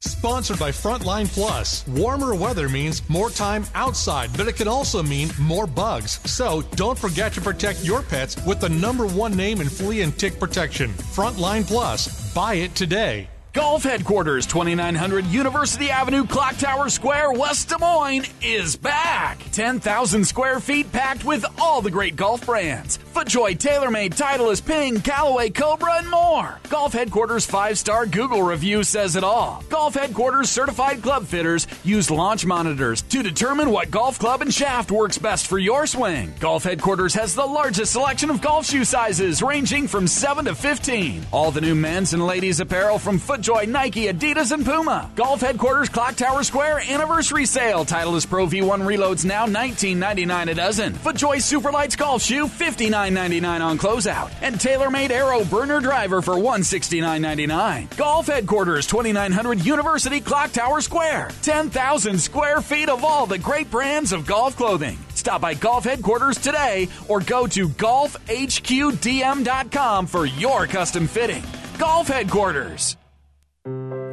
Sponsored 0.00 0.58
by 0.58 0.70
Frontline 0.70 1.28
Plus. 1.32 1.86
Warmer 1.88 2.34
weather 2.34 2.68
means 2.70 3.06
more 3.10 3.28
time 3.28 3.66
outside, 3.74 4.30
but 4.34 4.48
it 4.48 4.56
can 4.56 4.68
also 4.68 5.02
mean 5.02 5.28
more 5.38 5.66
bugs. 5.66 6.18
So 6.30 6.62
don't 6.76 6.98
forget 6.98 7.34
to 7.34 7.42
protect 7.42 7.84
your 7.84 8.02
pets 8.02 8.42
with 8.46 8.60
the 8.60 8.70
number 8.70 9.06
one 9.06 9.36
name 9.36 9.60
in 9.60 9.68
flea 9.68 10.00
and 10.00 10.18
tick 10.18 10.38
protection. 10.40 10.90
Frontline 10.90 11.66
Plus. 11.66 12.32
Buy 12.32 12.54
it 12.54 12.74
today. 12.74 13.28
Golf 13.56 13.84
Headquarters, 13.84 14.44
2900 14.44 15.24
University 15.24 15.88
Avenue, 15.90 16.26
Clock 16.26 16.58
Tower 16.58 16.90
Square, 16.90 17.32
West 17.32 17.70
Des 17.70 17.78
Moines, 17.78 18.26
is 18.42 18.76
back. 18.76 19.38
10,000 19.52 20.26
square 20.26 20.60
feet 20.60 20.92
packed 20.92 21.24
with 21.24 21.42
all 21.58 21.80
the 21.80 21.90
great 21.90 22.16
golf 22.16 22.44
brands 22.44 22.98
FootJoy, 23.14 23.56
TaylorMade, 23.56 24.14
Titleist, 24.14 24.66
Ping, 24.66 25.00
Callaway, 25.00 25.48
Cobra, 25.48 25.94
and 25.96 26.10
more. 26.10 26.60
Golf 26.68 26.92
Headquarters' 26.92 27.46
five 27.46 27.78
star 27.78 28.04
Google 28.04 28.42
review 28.42 28.84
says 28.84 29.16
it 29.16 29.24
all. 29.24 29.64
Golf 29.70 29.94
Headquarters 29.94 30.50
certified 30.50 31.02
club 31.02 31.24
fitters 31.24 31.66
use 31.82 32.10
launch 32.10 32.44
monitors 32.44 33.00
to 33.00 33.22
determine 33.22 33.70
what 33.70 33.90
golf 33.90 34.18
club 34.18 34.42
and 34.42 34.52
shaft 34.52 34.90
works 34.90 35.16
best 35.16 35.46
for 35.46 35.58
your 35.58 35.86
swing. 35.86 36.34
Golf 36.40 36.64
Headquarters 36.64 37.14
has 37.14 37.34
the 37.34 37.46
largest 37.46 37.92
selection 37.92 38.28
of 38.28 38.42
golf 38.42 38.66
shoe 38.66 38.84
sizes, 38.84 39.40
ranging 39.40 39.88
from 39.88 40.06
7 40.06 40.44
to 40.44 40.54
15. 40.54 41.26
All 41.32 41.50
the 41.50 41.62
new 41.62 41.74
men's 41.74 42.12
and 42.12 42.26
ladies' 42.26 42.60
apparel 42.60 42.98
from 42.98 43.18
FootJoy. 43.18 43.45
Joy, 43.46 43.64
Nike, 43.68 44.06
Adidas, 44.06 44.50
and 44.50 44.64
Puma. 44.64 45.08
Golf 45.14 45.40
Headquarters 45.40 45.88
Clock 45.88 46.16
Tower 46.16 46.42
Square 46.42 46.80
Anniversary 46.80 47.46
Sale. 47.46 47.84
Titleist 47.84 48.28
Pro 48.28 48.48
V1 48.48 48.80
reloads 48.80 49.24
now 49.24 49.46
$19.99 49.46 50.50
a 50.50 50.54
dozen. 50.54 50.94
FootJoy 50.94 51.36
Superlights 51.36 51.96
Golf 51.96 52.22
Shoe 52.22 52.48
$59.99 52.48 53.60
on 53.60 53.78
closeout. 53.78 54.32
And 54.42 54.56
TaylorMade 54.56 55.10
AeroBurner 55.10 55.80
Driver 55.80 56.22
for 56.22 56.34
$169.99. 56.34 57.96
Golf 57.96 58.26
Headquarters 58.26 58.88
2900 58.88 59.64
University 59.64 60.20
Clock 60.20 60.50
Tower 60.50 60.80
Square. 60.80 61.30
10,000 61.42 62.18
square 62.18 62.60
feet 62.60 62.88
of 62.88 63.04
all 63.04 63.26
the 63.26 63.38
great 63.38 63.70
brands 63.70 64.10
of 64.10 64.26
golf 64.26 64.56
clothing. 64.56 64.98
Stop 65.14 65.42
by 65.42 65.54
Golf 65.54 65.84
Headquarters 65.84 66.38
today 66.38 66.88
or 67.06 67.20
go 67.20 67.46
to 67.46 67.68
golfhqdm.com 67.68 70.06
for 70.08 70.26
your 70.26 70.66
custom 70.66 71.06
fitting. 71.06 71.44
Golf 71.78 72.08
Headquarters. 72.08 72.96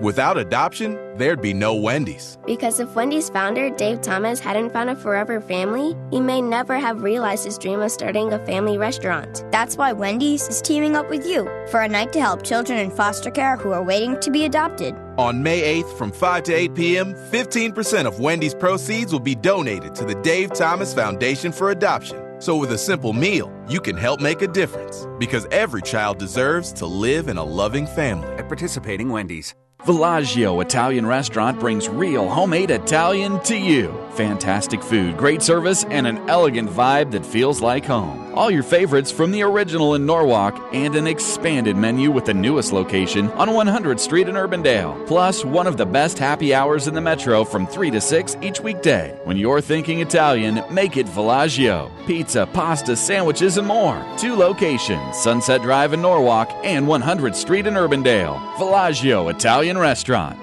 Without 0.02 0.38
adoption, 0.38 1.00
there'd 1.18 1.42
be 1.42 1.54
no 1.54 1.76
Wendy's. 1.76 2.38
Because 2.46 2.80
if 2.80 2.94
Wendy's 2.96 3.30
founder, 3.30 3.70
Dave 3.70 4.02
Thomas, 4.02 4.40
hadn't 4.40 4.72
found 4.72 4.90
a 4.90 4.96
forever 4.96 5.40
family, 5.40 5.96
he 6.12 6.20
may 6.20 6.42
never 6.42 6.78
have 6.78 7.04
realized 7.04 7.46
his 7.46 7.58
dream 7.58 7.80
of 7.80 7.92
starting 7.92 8.34
a 8.34 8.46
family 8.46 8.78
restaurant. 8.78 9.46
That's 9.52 9.78
why 9.78 9.94
Wendy's 9.94 10.48
is 10.50 10.62
teaming 10.62 10.96
up 10.96 11.10
with 11.10 11.26
you 11.26 11.44
for 11.70 11.82
a 11.82 11.88
night 11.88 12.12
to 12.14 12.20
help 12.20 12.44
children 12.44 12.80
in 12.80 12.92
foster 12.92 13.32
care 13.32 13.56
who 13.56 13.72
are 13.72 13.84
waiting 13.84 14.20
to 14.22 14.32
be 14.32 14.46
adopted. 14.46 14.96
On 15.18 15.44
May 15.44 15.82
8th 15.82 15.98
from 15.98 16.12
5 16.12 16.44
to 16.44 16.54
8 16.54 16.76
p.m., 16.76 17.14
15% 17.14 18.06
of 18.06 18.20
Wendy's 18.20 18.56
proceeds 18.56 19.14
will 19.14 19.20
be 19.20 19.36
donated 19.36 19.94
to 19.96 20.06
the 20.06 20.16
Dave 20.16 20.52
Thomas 20.54 20.94
Foundation 20.94 21.52
for 21.52 21.70
Adoption. 21.70 22.23
So, 22.44 22.58
with 22.58 22.74
a 22.74 22.78
simple 22.78 23.14
meal, 23.14 23.50
you 23.70 23.80
can 23.80 23.96
help 23.96 24.20
make 24.20 24.42
a 24.42 24.50
difference 24.50 25.08
because 25.18 25.48
every 25.50 25.82
child 25.82 26.20
deserves 26.20 26.74
to 26.74 26.86
live 26.86 27.30
in 27.30 27.38
a 27.38 27.44
loving 27.44 27.88
family. 27.88 28.28
At 28.36 28.50
participating 28.50 29.08
Wendy's. 29.08 29.56
Villaggio 29.84 30.62
Italian 30.62 31.06
Restaurant 31.06 31.58
brings 31.58 31.88
real 31.88 32.28
homemade 32.28 32.70
Italian 32.70 33.40
to 33.44 33.58
you. 33.58 33.98
Fantastic 34.16 34.84
food, 34.84 35.16
great 35.16 35.42
service, 35.42 35.86
and 35.86 36.06
an 36.06 36.18
elegant 36.30 36.70
vibe 36.70 37.12
that 37.12 37.26
feels 37.26 37.62
like 37.62 37.86
home. 37.86 38.23
All 38.34 38.50
your 38.50 38.64
favorites 38.64 39.12
from 39.12 39.32
the 39.32 39.44
original 39.44 39.94
in 39.94 40.08
Norwalk 40.08 40.60
and 40.74 40.96
an 40.96 41.06
expanded 41.06 41.78
menu 41.78 42.10
with 42.10 42.26
the 42.26 42.34
newest 42.34 42.74
location 42.74 43.30
on 43.32 43.50
100th 43.50 44.00
Street 44.00 44.28
in 44.28 44.34
Urbandale. 44.34 45.06
Plus, 45.06 45.46
one 45.46 45.68
of 45.68 45.78
the 45.78 45.86
best 45.86 46.18
happy 46.18 46.52
hours 46.52 46.88
in 46.88 46.96
the 46.96 47.02
metro 47.02 47.44
from 47.44 47.68
3 47.68 47.92
to 47.92 48.02
6 48.02 48.36
each 48.42 48.60
weekday. 48.60 49.16
When 49.24 49.38
you're 49.38 49.62
thinking 49.62 50.00
Italian, 50.00 50.64
make 50.72 50.98
it 50.98 51.06
Villaggio. 51.06 51.92
Pizza, 52.08 52.48
pasta, 52.52 52.96
sandwiches, 52.96 53.58
and 53.58 53.68
more. 53.68 54.04
Two 54.18 54.36
locations 54.36 55.16
Sunset 55.16 55.62
Drive 55.62 55.94
in 55.94 56.02
Norwalk 56.02 56.50
and 56.64 56.88
100th 56.88 57.36
Street 57.36 57.68
in 57.68 57.76
Urbandale. 57.76 58.40
Villaggio 58.56 59.30
Italian 59.32 59.78
Restaurant. 59.78 60.43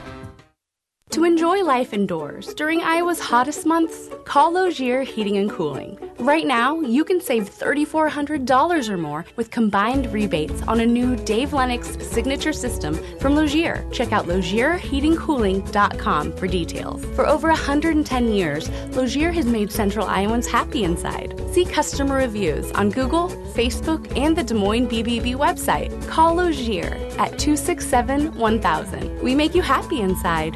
To 1.11 1.23
enjoy 1.25 1.61
life 1.61 1.93
indoors 1.93 2.53
during 2.53 2.81
Iowa's 2.83 3.19
hottest 3.19 3.65
months, 3.65 4.09
call 4.23 4.53
Logier 4.53 5.03
Heating 5.03 5.35
and 5.35 5.51
Cooling. 5.51 5.99
Right 6.19 6.47
now, 6.47 6.79
you 6.79 7.03
can 7.03 7.19
save 7.19 7.49
$3,400 7.49 8.89
or 8.89 8.95
more 8.95 9.25
with 9.35 9.51
combined 9.51 10.13
rebates 10.13 10.61
on 10.69 10.79
a 10.79 10.85
new 10.85 11.17
Dave 11.17 11.51
Lennox 11.51 11.97
signature 12.07 12.53
system 12.53 12.93
from 13.19 13.35
Logier. 13.35 13.85
Check 13.91 14.13
out 14.13 14.27
LogierHeatingCooling.com 14.27 16.37
for 16.37 16.47
details. 16.47 17.03
For 17.13 17.27
over 17.27 17.49
110 17.49 18.31
years, 18.31 18.69
Logier 18.95 19.33
has 19.33 19.45
made 19.45 19.69
Central 19.69 20.07
Iowans 20.07 20.47
happy 20.47 20.85
inside. 20.85 21.37
See 21.51 21.65
customer 21.65 22.15
reviews 22.15 22.71
on 22.71 22.89
Google, 22.89 23.27
Facebook, 23.53 24.17
and 24.17 24.33
the 24.33 24.45
Des 24.45 24.53
Moines 24.53 24.87
BBB 24.87 25.35
website. 25.35 25.91
Call 26.07 26.35
Logier 26.35 26.95
at 27.19 27.37
267 27.37 28.33
1000. 28.33 29.21
We 29.21 29.35
make 29.35 29.53
you 29.53 29.61
happy 29.61 29.99
inside. 29.99 30.55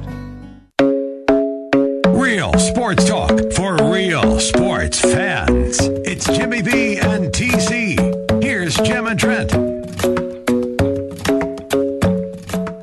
Real 2.61 2.75
sports 2.75 3.05
talk 3.05 3.53
for 3.53 3.91
real 3.91 4.39
sports 4.39 5.01
fans. 5.01 5.79
It's 6.05 6.27
Jimmy 6.27 6.61
B 6.61 6.99
and 6.99 7.33
TC. 7.33 8.43
Here's 8.43 8.75
Jim 8.75 9.07
and 9.07 9.19
Trent. 9.19 9.51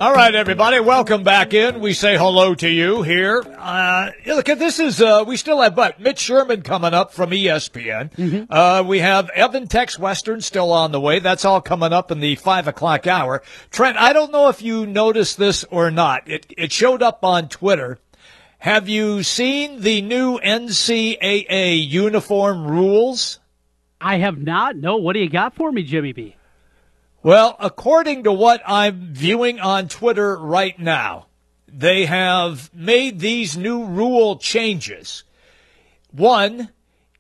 All 0.01 0.13
right, 0.13 0.35
everybody, 0.35 0.81
welcome 0.81 1.23
back 1.23 1.55
in. 1.55 1.79
We 1.79 1.93
say 1.93 2.17
hello 2.17 2.57
to 2.57 2.69
you 2.69 3.03
here. 3.03 3.45
Uh, 3.57 4.11
look, 4.27 4.49
at 4.49 4.59
this 4.59 4.81
is 4.81 5.01
uh, 5.01 5.23
we 5.25 5.37
still 5.37 5.61
have 5.61 5.77
but 5.77 6.01
Mitch 6.01 6.19
Sherman 6.19 6.63
coming 6.63 6.93
up 6.93 7.13
from 7.13 7.31
ESPN. 7.31 8.11
Mm-hmm. 8.15 8.53
Uh, 8.53 8.83
we 8.83 8.99
have 8.99 9.31
Evan 9.31 9.69
Tex 9.69 9.97
Western 9.97 10.41
still 10.41 10.73
on 10.73 10.91
the 10.91 11.01
way. 11.01 11.21
That's 11.21 11.45
all 11.45 11.61
coming 11.61 11.93
up 11.93 12.11
in 12.11 12.19
the 12.19 12.35
five 12.35 12.67
o'clock 12.67 13.07
hour. 13.07 13.45
Trent, 13.71 13.97
I 13.97 14.13
don't 14.13 14.33
know 14.33 14.49
if 14.49 14.61
you 14.61 14.87
noticed 14.87 15.39
this 15.39 15.63
or 15.71 15.93
not. 15.93 16.29
It 16.29 16.53
it 16.59 16.73
showed 16.73 17.01
up 17.01 17.23
on 17.23 17.49
Twitter. 17.49 18.01
Have 18.59 18.89
you 18.89 19.23
seen 19.23 19.83
the 19.83 20.03
new 20.03 20.39
NCAA 20.41 21.89
uniform 21.89 22.67
rules? 22.67 23.39
I 24.01 24.19
have 24.19 24.39
not. 24.39 24.77
No, 24.77 24.97
what 24.97 25.13
do 25.13 25.21
you 25.21 25.29
got 25.29 25.55
for 25.55 25.71
me, 25.71 25.85
Jimmy 25.85 26.13
B? 26.13 26.37
Well, 27.23 27.57
according 27.61 28.25
to 28.25 28.33
what 28.33 28.61
I'm 28.67 29.13
viewing 29.13 29.61
on 29.61 29.89
Twitter 29.89 30.37
right 30.37 30.79
now, 30.79 31.27
they 31.69 32.07
have 32.07 32.73
made 32.75 33.21
these 33.21 33.57
new 33.57 33.85
rule 33.85 34.39
changes. 34.39 35.23
One, 36.11 36.71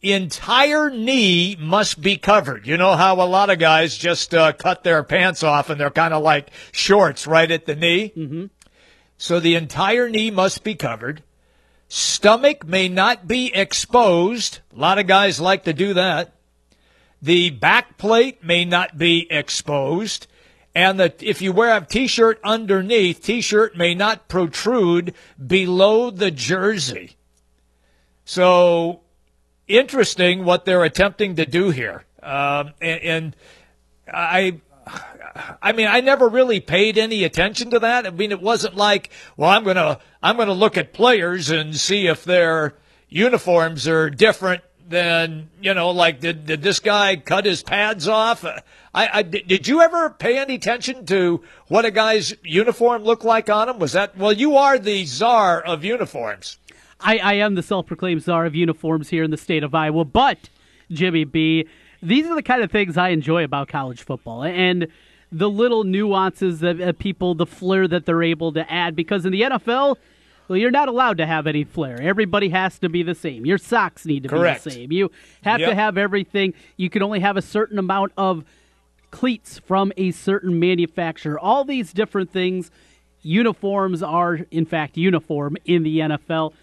entire 0.02 0.90
knee 0.90 1.56
must 1.58 2.00
be 2.00 2.16
covered. 2.16 2.66
You 2.66 2.76
know 2.76 2.96
how 2.96 3.20
a 3.20 3.26
lot 3.26 3.50
of 3.50 3.58
guys 3.58 3.96
just 3.96 4.34
uh, 4.34 4.52
cut 4.52 4.82
their 4.82 5.02
pants 5.04 5.42
off 5.42 5.70
and 5.70 5.80
they're 5.80 5.90
kind 5.90 6.14
of 6.14 6.22
like 6.22 6.50
shorts 6.72 7.26
right 7.26 7.50
at 7.50 7.66
the 7.66 7.76
knee? 7.76 8.12
Mm-hmm. 8.16 8.46
So 9.18 9.40
the 9.40 9.56
entire 9.56 10.08
knee 10.08 10.30
must 10.30 10.62
be 10.64 10.74
covered. 10.74 11.22
Stomach 11.88 12.66
may 12.66 12.88
not 12.88 13.26
be 13.26 13.52
exposed. 13.54 14.60
A 14.76 14.78
lot 14.78 14.98
of 14.98 15.06
guys 15.06 15.40
like 15.40 15.64
to 15.64 15.72
do 15.72 15.94
that. 15.94 16.34
The 17.22 17.50
back 17.50 17.98
plate 17.98 18.44
may 18.44 18.64
not 18.64 18.98
be 18.98 19.26
exposed. 19.30 20.26
And 20.74 21.00
the, 21.00 21.14
if 21.20 21.42
you 21.42 21.52
wear 21.52 21.76
a 21.76 21.84
t-shirt 21.84 22.40
underneath, 22.44 23.22
t-shirt 23.22 23.76
may 23.76 23.94
not 23.94 24.28
protrude 24.28 25.14
below 25.44 26.10
the 26.10 26.30
jersey. 26.30 27.16
So 28.24 29.00
interesting 29.66 30.44
what 30.44 30.66
they're 30.66 30.84
attempting 30.84 31.36
to 31.36 31.46
do 31.46 31.70
here. 31.70 32.04
Um, 32.22 32.74
and, 32.80 33.00
and 33.00 33.36
I, 34.12 34.60
I 35.62 35.72
mean, 35.72 35.86
I 35.86 36.00
never 36.00 36.28
really 36.28 36.60
paid 36.60 36.98
any 36.98 37.24
attention 37.24 37.70
to 37.70 37.78
that. 37.80 38.06
I 38.06 38.10
mean, 38.10 38.32
it 38.32 38.42
wasn't 38.42 38.76
like, 38.76 39.10
well, 39.36 39.50
I'm 39.50 39.64
gonna, 39.64 39.98
I'm 40.22 40.36
gonna 40.36 40.52
look 40.52 40.76
at 40.76 40.92
players 40.92 41.50
and 41.50 41.76
see 41.76 42.06
if 42.06 42.24
their 42.24 42.74
uniforms 43.08 43.86
are 43.88 44.10
different 44.10 44.62
than, 44.88 45.50
you 45.60 45.74
know, 45.74 45.90
like 45.90 46.20
did 46.20 46.46
did 46.46 46.62
this 46.62 46.80
guy 46.80 47.16
cut 47.16 47.44
his 47.44 47.62
pads 47.62 48.08
off? 48.08 48.44
I, 48.94 49.08
I 49.12 49.22
did 49.22 49.68
you 49.68 49.82
ever 49.82 50.10
pay 50.10 50.38
any 50.38 50.54
attention 50.54 51.04
to 51.06 51.42
what 51.68 51.84
a 51.84 51.90
guy's 51.90 52.34
uniform 52.42 53.04
looked 53.04 53.24
like 53.24 53.50
on 53.50 53.68
him? 53.68 53.78
Was 53.78 53.92
that 53.92 54.16
well? 54.16 54.32
You 54.32 54.56
are 54.56 54.78
the 54.78 55.04
czar 55.04 55.60
of 55.60 55.84
uniforms. 55.84 56.58
I, 57.00 57.18
I 57.18 57.34
am 57.34 57.54
the 57.54 57.62
self-proclaimed 57.62 58.22
czar 58.22 58.46
of 58.46 58.54
uniforms 58.54 59.08
here 59.08 59.22
in 59.22 59.30
the 59.30 59.36
state 59.36 59.62
of 59.62 59.74
Iowa, 59.74 60.04
but 60.04 60.48
Jimmy 60.90 61.24
B, 61.24 61.68
these 62.02 62.26
are 62.26 62.34
the 62.34 62.42
kind 62.42 62.62
of 62.62 62.72
things 62.72 62.96
I 62.96 63.10
enjoy 63.10 63.44
about 63.44 63.68
college 63.68 64.02
football, 64.02 64.42
and 64.42 64.88
the 65.30 65.48
little 65.50 65.84
nuances 65.84 66.62
of, 66.62 66.80
of 66.80 66.98
people, 66.98 67.34
the 67.34 67.46
flair 67.46 67.86
that 67.88 68.06
they're 68.06 68.22
able 68.22 68.52
to 68.52 68.70
add. 68.72 68.96
Because 68.96 69.26
in 69.26 69.32
the 69.32 69.42
NFL, 69.42 69.96
well, 70.48 70.56
you're 70.56 70.70
not 70.70 70.88
allowed 70.88 71.18
to 71.18 71.26
have 71.26 71.46
any 71.46 71.64
flair. 71.64 72.00
Everybody 72.00 72.48
has 72.48 72.78
to 72.78 72.88
be 72.88 73.02
the 73.02 73.14
same. 73.14 73.44
Your 73.44 73.58
socks 73.58 74.06
need 74.06 74.22
to 74.22 74.28
Correct. 74.30 74.64
be 74.64 74.70
the 74.70 74.76
same. 74.76 74.92
You 74.92 75.10
have 75.42 75.60
Yep. 75.60 75.68
to 75.70 75.74
have 75.74 75.98
everything. 75.98 76.54
You 76.76 76.88
can 76.88 77.02
only 77.02 77.20
have 77.20 77.36
a 77.36 77.42
certain 77.42 77.78
amount 77.78 78.12
of 78.16 78.44
cleats 79.10 79.58
from 79.58 79.92
a 79.96 80.10
certain 80.10 80.58
manufacturer. 80.58 81.38
All 81.38 81.64
these 81.64 81.92
different 81.92 82.30
things. 82.30 82.70
Uniforms 83.22 84.02
are, 84.02 84.40
in 84.50 84.64
fact, 84.64 84.96
uniform 84.96 85.56
in 85.64 85.82
the 85.82 85.98
NFL. 85.98 86.54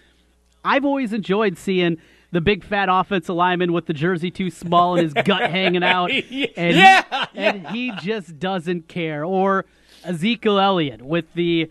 I've 0.63 0.85
always 0.85 1.13
enjoyed 1.13 1.57
seeing 1.57 1.97
the 2.31 2.41
big 2.41 2.63
fat 2.63 2.89
offensive 2.91 3.35
lineman 3.35 3.71
with 3.73 3.85
the 3.85 3.93
jersey 3.93 4.31
too 4.31 4.49
small 4.49 4.95
and 4.95 5.03
his 5.03 5.13
gut 5.13 5.49
hanging 5.49 5.83
out. 5.83 6.11
And, 6.11 6.75
Yeah, 6.75 7.25
and 7.33 7.67
he 7.67 7.91
just 8.01 8.39
doesn't 8.39 8.87
care. 8.87 9.23
Or 9.23 9.65
Ezekiel 10.03 10.59
Elliott 10.59 11.01
with 11.01 11.25
the 11.33 11.69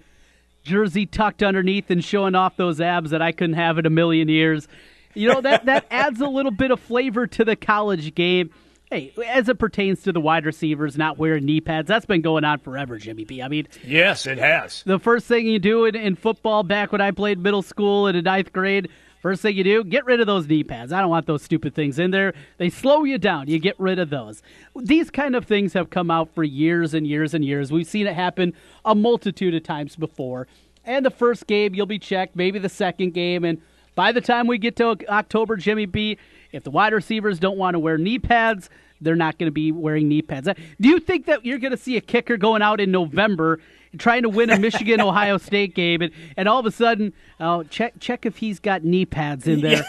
jersey 0.62 1.06
tucked 1.06 1.42
underneath 1.42 1.90
and 1.90 2.02
showing 2.02 2.34
off 2.34 2.56
those 2.56 2.80
abs 2.80 3.10
that 3.10 3.20
I 3.22 3.32
couldn't 3.32 3.56
have 3.56 3.78
in 3.78 3.86
a 3.86 3.90
million 3.90 4.28
years. 4.28 4.66
You 5.14 5.28
know, 5.28 5.40
that, 5.42 5.66
that 5.66 5.86
adds 5.90 6.20
a 6.20 6.26
little 6.28 6.50
bit 6.50 6.70
of 6.70 6.80
flavor 6.80 7.26
to 7.26 7.44
the 7.44 7.56
college 7.56 8.14
game. 8.14 8.50
Hey, 8.90 9.12
as 9.28 9.48
it 9.48 9.58
pertains 9.58 10.02
to 10.02 10.12
the 10.12 10.20
wide 10.20 10.44
receivers 10.44 10.96
not 10.96 11.18
wearing 11.18 11.44
knee 11.44 11.60
pads, 11.60 11.88
that's 11.88 12.06
been 12.06 12.20
going 12.20 12.44
on 12.44 12.58
forever, 12.60 12.98
Jimmy 12.98 13.24
B. 13.24 13.42
I 13.42 13.48
mean, 13.48 13.66
Yes, 13.84 14.26
it 14.26 14.38
has. 14.38 14.82
the 14.84 14.98
first 14.98 15.26
thing 15.26 15.46
you 15.46 15.58
do 15.58 15.84
in, 15.86 15.96
in 15.96 16.16
football 16.16 16.62
back 16.62 16.92
when 16.92 17.00
I 17.00 17.10
played 17.10 17.38
middle 17.38 17.62
school 17.62 18.06
in 18.08 18.14
the 18.14 18.22
ninth 18.22 18.52
grade, 18.52 18.88
first 19.24 19.40
thing 19.40 19.56
you 19.56 19.64
do, 19.64 19.82
get 19.82 20.04
rid 20.04 20.20
of 20.20 20.26
those 20.26 20.46
knee 20.46 20.62
pads. 20.62 20.92
I 20.92 21.00
don't 21.00 21.08
want 21.08 21.24
those 21.24 21.40
stupid 21.40 21.74
things 21.74 21.98
in 21.98 22.10
there. 22.10 22.34
They 22.58 22.68
slow 22.68 23.04
you 23.04 23.16
down. 23.16 23.48
You 23.48 23.58
get 23.58 23.74
rid 23.80 23.98
of 23.98 24.10
those. 24.10 24.42
These 24.76 25.10
kind 25.10 25.34
of 25.34 25.46
things 25.46 25.72
have 25.72 25.88
come 25.88 26.10
out 26.10 26.34
for 26.34 26.44
years 26.44 26.92
and 26.92 27.06
years 27.06 27.32
and 27.32 27.42
years. 27.42 27.72
We've 27.72 27.86
seen 27.86 28.06
it 28.06 28.14
happen 28.14 28.52
a 28.84 28.94
multitude 28.94 29.54
of 29.54 29.62
times 29.62 29.96
before. 29.96 30.46
And 30.84 31.06
the 31.06 31.10
first 31.10 31.46
game, 31.46 31.74
you'll 31.74 31.86
be 31.86 31.98
checked, 31.98 32.36
maybe 32.36 32.58
the 32.58 32.68
second 32.68 33.14
game. 33.14 33.46
And 33.46 33.62
by 33.94 34.12
the 34.12 34.20
time 34.20 34.46
we 34.46 34.58
get 34.58 34.76
to 34.76 34.94
October, 35.08 35.56
Jimmy 35.56 35.86
B, 35.86 36.18
if 36.52 36.62
the 36.62 36.70
wide 36.70 36.92
receivers 36.92 37.38
don't 37.38 37.56
want 37.56 37.76
to 37.76 37.78
wear 37.78 37.96
knee 37.96 38.18
pads, 38.18 38.68
they're 39.00 39.16
not 39.16 39.38
going 39.38 39.48
to 39.48 39.52
be 39.52 39.72
wearing 39.72 40.06
knee 40.06 40.20
pads. 40.20 40.48
Uh, 40.48 40.54
Do 40.78 40.90
you 40.90 41.00
think 41.00 41.24
that 41.24 41.46
you're 41.46 41.58
going 41.58 41.70
to 41.70 41.78
see 41.78 41.96
a 41.96 42.02
kicker 42.02 42.36
going 42.36 42.60
out 42.60 42.78
in 42.78 42.90
November 42.90 43.58
trying 43.98 44.22
to 44.22 44.28
win 44.28 44.50
a 44.50 44.58
Michigan 44.58 45.00
Ohio 45.00 45.38
State 45.38 45.74
game, 45.74 46.02
and, 46.02 46.12
and 46.36 46.48
all 46.48 46.58
of 46.60 46.66
a 46.66 46.70
sudden, 46.70 47.12
oh, 47.40 47.62
check 47.64 47.94
check 48.00 48.26
if 48.26 48.36
he's 48.38 48.58
got 48.60 48.84
knee 48.84 49.06
pads 49.06 49.46
in 49.46 49.60
there? 49.60 49.84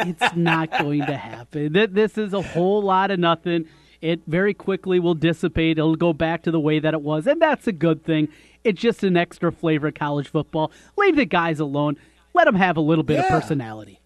it's 0.00 0.34
not 0.36 0.70
going 0.78 1.06
to 1.06 1.16
happen. 1.16 1.72
Th- 1.72 1.90
This 1.90 2.18
is 2.18 2.32
a 2.32 2.42
whole 2.42 2.82
lot 2.82 3.10
of 3.10 3.18
nothing. 3.18 3.66
It 4.00 4.20
very 4.26 4.52
quickly 4.52 4.98
will 4.98 5.14
dissipate. 5.14 5.78
It'll 5.78 5.94
go 5.94 6.12
back 6.12 6.42
to 6.42 6.50
the 6.50 6.58
way 6.58 6.80
that 6.80 6.92
it 6.92 7.02
was, 7.02 7.26
and 7.26 7.40
that's 7.40 7.66
a 7.68 7.72
good 7.72 8.04
thing. 8.04 8.28
It's 8.64 8.80
just 8.80 9.04
an 9.04 9.16
extra 9.16 9.52
flavor 9.52 9.88
of 9.88 9.94
college 9.94 10.28
football. 10.28 10.72
Leave 10.96 11.16
the 11.16 11.24
guys 11.24 11.60
alone. 11.60 11.96
Let 12.34 12.44
them 12.46 12.54
have 12.56 12.76
a 12.76 12.80
little 12.80 13.04
bit 13.04 13.20
of 13.20 13.28
personality. 13.28 14.00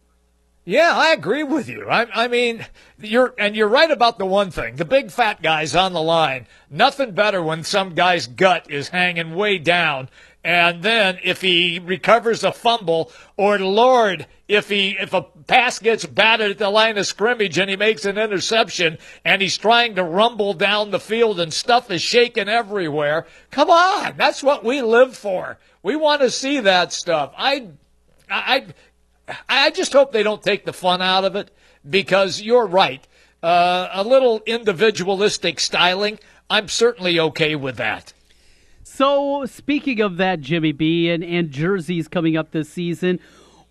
Yeah, 0.68 0.94
I 0.96 1.12
agree 1.12 1.44
with 1.44 1.68
you. 1.68 1.88
I, 1.88 2.24
I 2.24 2.26
mean, 2.26 2.66
you're 2.98 3.32
and 3.38 3.54
you're 3.54 3.68
right 3.68 3.90
about 3.90 4.18
the 4.18 4.26
one 4.26 4.50
thing: 4.50 4.74
the 4.74 4.84
big 4.84 5.12
fat 5.12 5.40
guys 5.40 5.76
on 5.76 5.92
the 5.92 6.02
line. 6.02 6.48
Nothing 6.68 7.12
better 7.12 7.40
when 7.40 7.62
some 7.62 7.94
guy's 7.94 8.26
gut 8.26 8.68
is 8.68 8.88
hanging 8.88 9.36
way 9.36 9.58
down, 9.58 10.08
and 10.42 10.82
then 10.82 11.20
if 11.22 11.40
he 11.40 11.78
recovers 11.78 12.42
a 12.42 12.50
fumble, 12.50 13.12
or 13.36 13.60
Lord, 13.60 14.26
if 14.48 14.68
he 14.68 14.96
if 14.98 15.14
a 15.14 15.22
pass 15.22 15.78
gets 15.78 16.04
batted 16.04 16.50
at 16.50 16.58
the 16.58 16.68
line 16.68 16.98
of 16.98 17.06
scrimmage 17.06 17.58
and 17.58 17.70
he 17.70 17.76
makes 17.76 18.04
an 18.04 18.18
interception, 18.18 18.98
and 19.24 19.40
he's 19.40 19.56
trying 19.56 19.94
to 19.94 20.02
rumble 20.02 20.52
down 20.52 20.90
the 20.90 20.98
field 20.98 21.38
and 21.38 21.54
stuff 21.54 21.92
is 21.92 22.02
shaking 22.02 22.48
everywhere. 22.48 23.24
Come 23.52 23.70
on, 23.70 24.16
that's 24.16 24.42
what 24.42 24.64
we 24.64 24.82
live 24.82 25.16
for. 25.16 25.58
We 25.84 25.94
want 25.94 26.22
to 26.22 26.30
see 26.30 26.58
that 26.58 26.92
stuff. 26.92 27.32
I, 27.38 27.68
I. 28.28 28.66
I 29.48 29.70
just 29.70 29.92
hope 29.92 30.12
they 30.12 30.22
don't 30.22 30.42
take 30.42 30.64
the 30.64 30.72
fun 30.72 31.02
out 31.02 31.24
of 31.24 31.36
it 31.36 31.50
because 31.88 32.40
you're 32.40 32.66
right. 32.66 33.06
Uh, 33.42 33.88
a 33.92 34.02
little 34.02 34.40
individualistic 34.46 35.60
styling 35.60 36.18
I'm 36.48 36.68
certainly 36.68 37.18
okay 37.18 37.56
with 37.56 37.76
that. 37.76 38.12
So, 38.82 39.44
speaking 39.46 40.00
of 40.00 40.16
that, 40.18 40.40
Jimmy 40.40 40.72
B, 40.72 41.10
and, 41.10 41.24
and 41.24 41.50
jerseys 41.50 42.08
coming 42.08 42.36
up 42.36 42.52
this 42.52 42.68
season, 42.68 43.18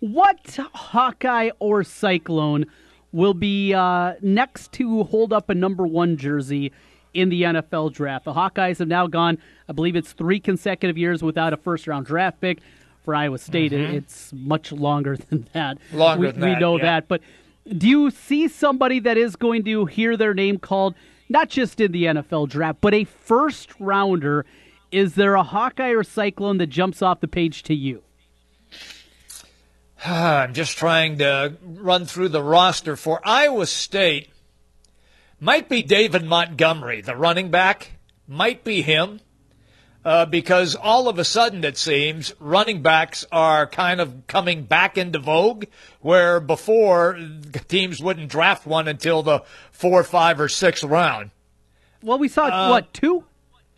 what 0.00 0.58
Hawkeye 0.74 1.50
or 1.58 1.82
Cyclone 1.84 2.66
will 3.12 3.34
be 3.34 3.72
uh, 3.72 4.14
next 4.20 4.72
to 4.72 5.04
hold 5.04 5.32
up 5.32 5.48
a 5.48 5.54
number 5.54 5.86
one 5.86 6.18
jersey 6.18 6.70
in 7.14 7.30
the 7.30 7.42
NFL 7.42 7.94
draft? 7.94 8.26
The 8.26 8.34
Hawkeyes 8.34 8.78
have 8.78 8.88
now 8.88 9.06
gone, 9.06 9.38
I 9.68 9.72
believe 9.72 9.96
it's 9.96 10.12
three 10.12 10.38
consecutive 10.38 10.98
years 10.98 11.22
without 11.22 11.54
a 11.54 11.56
first 11.56 11.86
round 11.86 12.04
draft 12.04 12.40
pick. 12.42 12.58
For 13.06 13.14
Iowa 13.14 13.38
State, 13.38 13.70
Mhm. 13.70 13.94
it's 13.94 14.32
much 14.32 14.72
longer 14.72 15.16
than 15.30 15.46
that. 15.52 15.78
Longer 15.92 16.26
we, 16.26 16.30
than 16.32 16.40
we 16.40 16.46
that, 16.50 16.60
know 16.60 16.76
yeah. 16.76 16.82
that. 16.82 17.08
But 17.08 17.20
do 17.78 17.86
you 17.88 18.10
see 18.10 18.48
somebody 18.48 18.98
that 18.98 19.16
is 19.16 19.36
going 19.36 19.62
to 19.64 19.84
hear 19.86 20.16
their 20.16 20.34
name 20.34 20.58
called, 20.58 20.96
not 21.28 21.48
just 21.48 21.80
in 21.80 21.92
the 21.92 22.06
NFL 22.06 22.48
draft, 22.48 22.80
but 22.80 22.92
a 22.94 23.04
first 23.04 23.70
rounder? 23.78 24.44
Is 24.90 25.14
there 25.14 25.36
a 25.36 25.44
Hawkeye 25.44 25.90
or 25.90 26.02
Cyclone 26.02 26.58
that 26.58 26.66
jumps 26.66 27.00
off 27.00 27.20
the 27.20 27.28
page 27.28 27.62
to 27.64 27.74
you? 27.76 28.02
I'm 30.04 30.52
just 30.52 30.76
trying 30.76 31.18
to 31.18 31.54
run 31.64 32.06
through 32.06 32.30
the 32.30 32.42
roster 32.42 32.96
for 32.96 33.20
Iowa 33.24 33.66
State. 33.66 34.30
Might 35.38 35.68
be 35.68 35.80
David 35.82 36.24
Montgomery, 36.24 37.02
the 37.02 37.14
running 37.14 37.50
back. 37.52 37.92
Might 38.26 38.64
be 38.64 38.82
him. 38.82 39.20
Uh, 40.06 40.24
because 40.24 40.76
all 40.76 41.08
of 41.08 41.18
a 41.18 41.24
sudden 41.24 41.64
it 41.64 41.76
seems 41.76 42.32
running 42.38 42.80
backs 42.80 43.26
are 43.32 43.66
kind 43.66 44.00
of 44.00 44.24
coming 44.28 44.62
back 44.62 44.96
into 44.96 45.18
vogue, 45.18 45.64
where 46.00 46.38
before 46.38 47.18
teams 47.66 48.00
wouldn't 48.00 48.28
draft 48.30 48.64
one 48.68 48.86
until 48.86 49.24
the 49.24 49.42
four, 49.72 50.04
five, 50.04 50.38
or 50.38 50.48
sixth 50.48 50.84
round. 50.84 51.32
Well, 52.04 52.20
we 52.20 52.28
saw 52.28 52.44
Uh, 52.46 52.68
what 52.68 52.94
two, 52.94 53.24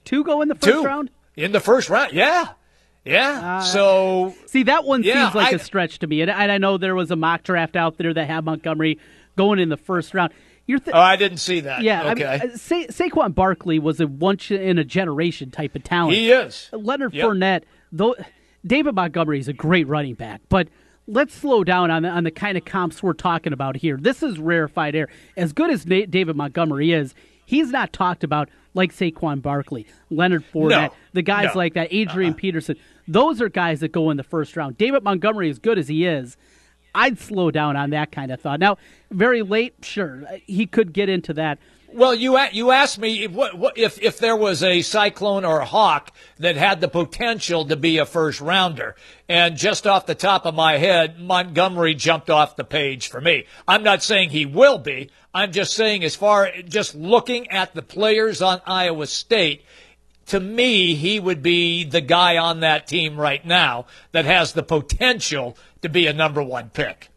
two 0.05 0.23
go 0.23 0.43
in 0.43 0.49
the 0.49 0.55
first 0.55 0.67
Two. 0.67 0.85
round. 0.85 1.09
In 1.35 1.53
the 1.53 1.61
first 1.61 1.89
round, 1.89 2.13
yeah, 2.13 2.49
yeah. 3.07 3.61
so 3.61 4.35
See, 4.45 4.65
that 4.65 4.85
one 4.85 5.03
Yeah, 5.05 5.25
seems 5.31 5.35
like 5.35 5.55
I- 5.55 5.57
a 5.57 5.59
stretch 5.59 5.99
to 6.01 6.07
me, 6.07 6.21
and, 6.21 6.31
and 6.31 6.53
I 6.53 6.59
know 6.59 6.77
there 6.77 6.95
was 6.95 7.11
a 7.11 7.17
mock 7.17 7.43
draft 7.43 7.75
out 7.75 7.97
there 7.97 8.13
that 8.13 8.27
had 8.27 8.45
Montgomery 8.45 8.99
going 9.35 9.61
in 9.61 9.71
the 9.71 9.79
first 9.79 10.13
round. 10.13 10.35
You're 10.69 10.79
th- 10.79 10.95
oh, 10.95 11.01
I 11.01 11.17
didn't 11.17 11.39
see 11.39 11.61
that. 11.61 11.83
yeah, 11.83 12.13
okay. 12.13 12.27
I 12.27 12.39
mean, 12.45 12.51
uh, 12.53 12.57
Sa- 12.57 12.87
Saquon 12.91 13.35
Barkley 13.35 13.81
was 13.81 14.01
a 14.01 14.07
once 14.07 14.51
in 14.53 14.79
a 14.79 14.85
generation 14.85 15.51
type 15.51 15.75
of 15.75 15.83
talent. 15.83 16.15
He 16.17 16.31
is. 16.31 16.69
Leonard 16.73 17.15
Yep. 17.15 17.25
Fournette, 17.27 17.63
though, 17.91 18.15
David 18.65 18.95
Montgomery 18.95 19.41
is 19.41 19.49
a 19.49 19.53
great 19.53 19.89
running 19.89 20.15
back, 20.15 20.43
but 20.49 20.69
let's 21.07 21.35
slow 21.35 21.65
down 21.65 21.91
on 21.91 22.03
the, 22.03 22.09
on 22.11 22.23
the 22.25 22.31
kind 22.31 22.57
of 22.59 22.65
comps 22.67 23.03
we're 23.03 23.15
talking 23.15 23.53
about 23.53 23.77
here. 23.77 23.97
This 24.01 24.23
is 24.23 24.39
rarefied 24.39 24.95
air. 24.95 25.09
As 25.37 25.53
good 25.55 25.71
as 25.71 25.87
Na- 25.87 26.05
David 26.09 26.37
Montgomery 26.37 26.93
is, 26.93 27.15
he's 27.47 27.71
not 27.71 27.93
talked 27.93 28.23
about 28.23 28.51
like 28.75 28.93
Saquon 28.95 29.41
Barkley, 29.41 29.87
Leonard 30.11 30.45
Fournette, 30.53 30.69
No. 30.91 30.95
the 31.15 31.23
guys 31.23 31.55
No. 31.55 31.59
Like 31.59 31.75
that, 31.75 31.89
Adrian 31.91 32.35
Peterson. 32.35 32.77
Those 33.09 33.41
are 33.41 33.49
guys 33.49 33.81
that 33.81 33.91
go 33.91 34.11
in 34.11 34.19
the 34.19 34.23
first 34.23 34.55
round. 34.55 34.77
David 34.77 35.03
Montgomery, 35.03 35.49
as 35.49 35.59
good 35.59 35.79
as 35.79 35.89
he 35.89 36.05
is, 36.05 36.37
I'd 36.99 37.19
slow 37.21 37.53
down 37.53 37.77
on 37.77 37.91
that 37.91 38.11
kind 38.11 38.33
of 38.33 38.41
thought. 38.41 38.59
Now, 38.59 38.77
very 39.13 39.43
late, 39.43 39.75
sure, 39.83 40.25
he 40.47 40.67
could 40.67 40.93
get 40.93 41.09
into 41.09 41.33
that. 41.35 41.59
Well, 41.91 42.15
you 42.15 42.39
you 42.53 42.71
asked 42.71 42.99
me 42.99 43.25
if, 43.25 43.33
what, 43.33 43.79
if 43.79 44.03
if 44.03 44.19
there 44.19 44.37
was 44.37 44.63
a 44.63 44.83
cyclone 44.83 45.47
or 45.47 45.61
a 45.61 45.65
hawk 45.65 46.13
that 46.39 46.57
had 46.57 46.83
the 46.83 46.89
potential 46.89 47.65
to 47.67 47.77
be 47.77 47.97
a 47.97 48.05
first 48.05 48.41
rounder, 48.43 48.95
and 49.27 49.57
just 49.57 49.87
off 49.87 50.05
the 50.05 50.15
top 50.15 50.45
of 50.45 50.55
my 50.55 50.77
head, 50.77 51.19
Montgomery 51.19 51.95
jumped 51.95 52.29
off 52.29 52.57
the 52.57 52.65
page 52.65 53.09
for 53.09 53.21
me. 53.21 53.47
I'm 53.67 53.85
not 53.85 54.03
saying 54.03 54.31
he 54.31 54.45
will 54.45 54.79
be. 54.79 55.11
I'm 55.33 55.53
just 55.53 55.73
saying, 55.73 56.05
as 56.05 56.15
far 56.15 56.51
just 56.67 56.95
looking 56.95 57.49
at 57.51 57.75
the 57.75 57.83
players 57.83 58.43
on 58.43 58.61
Iowa 58.67 59.07
State, 59.07 59.65
to 60.27 60.41
me, 60.41 60.95
he 60.95 61.19
would 61.19 61.43
be 61.43 61.85
the 61.85 62.03
guy 62.03 62.37
on 62.37 62.61
that 62.61 62.87
team 62.87 63.19
right 63.19 63.45
now 63.47 63.87
that 64.13 64.27
has 64.27 64.53
the 64.53 64.63
potential 64.63 65.57
to 65.83 65.89
be 65.89 66.07
a 66.07 66.13
number 66.13 66.43
one 66.43 66.71
pick. 66.71 67.09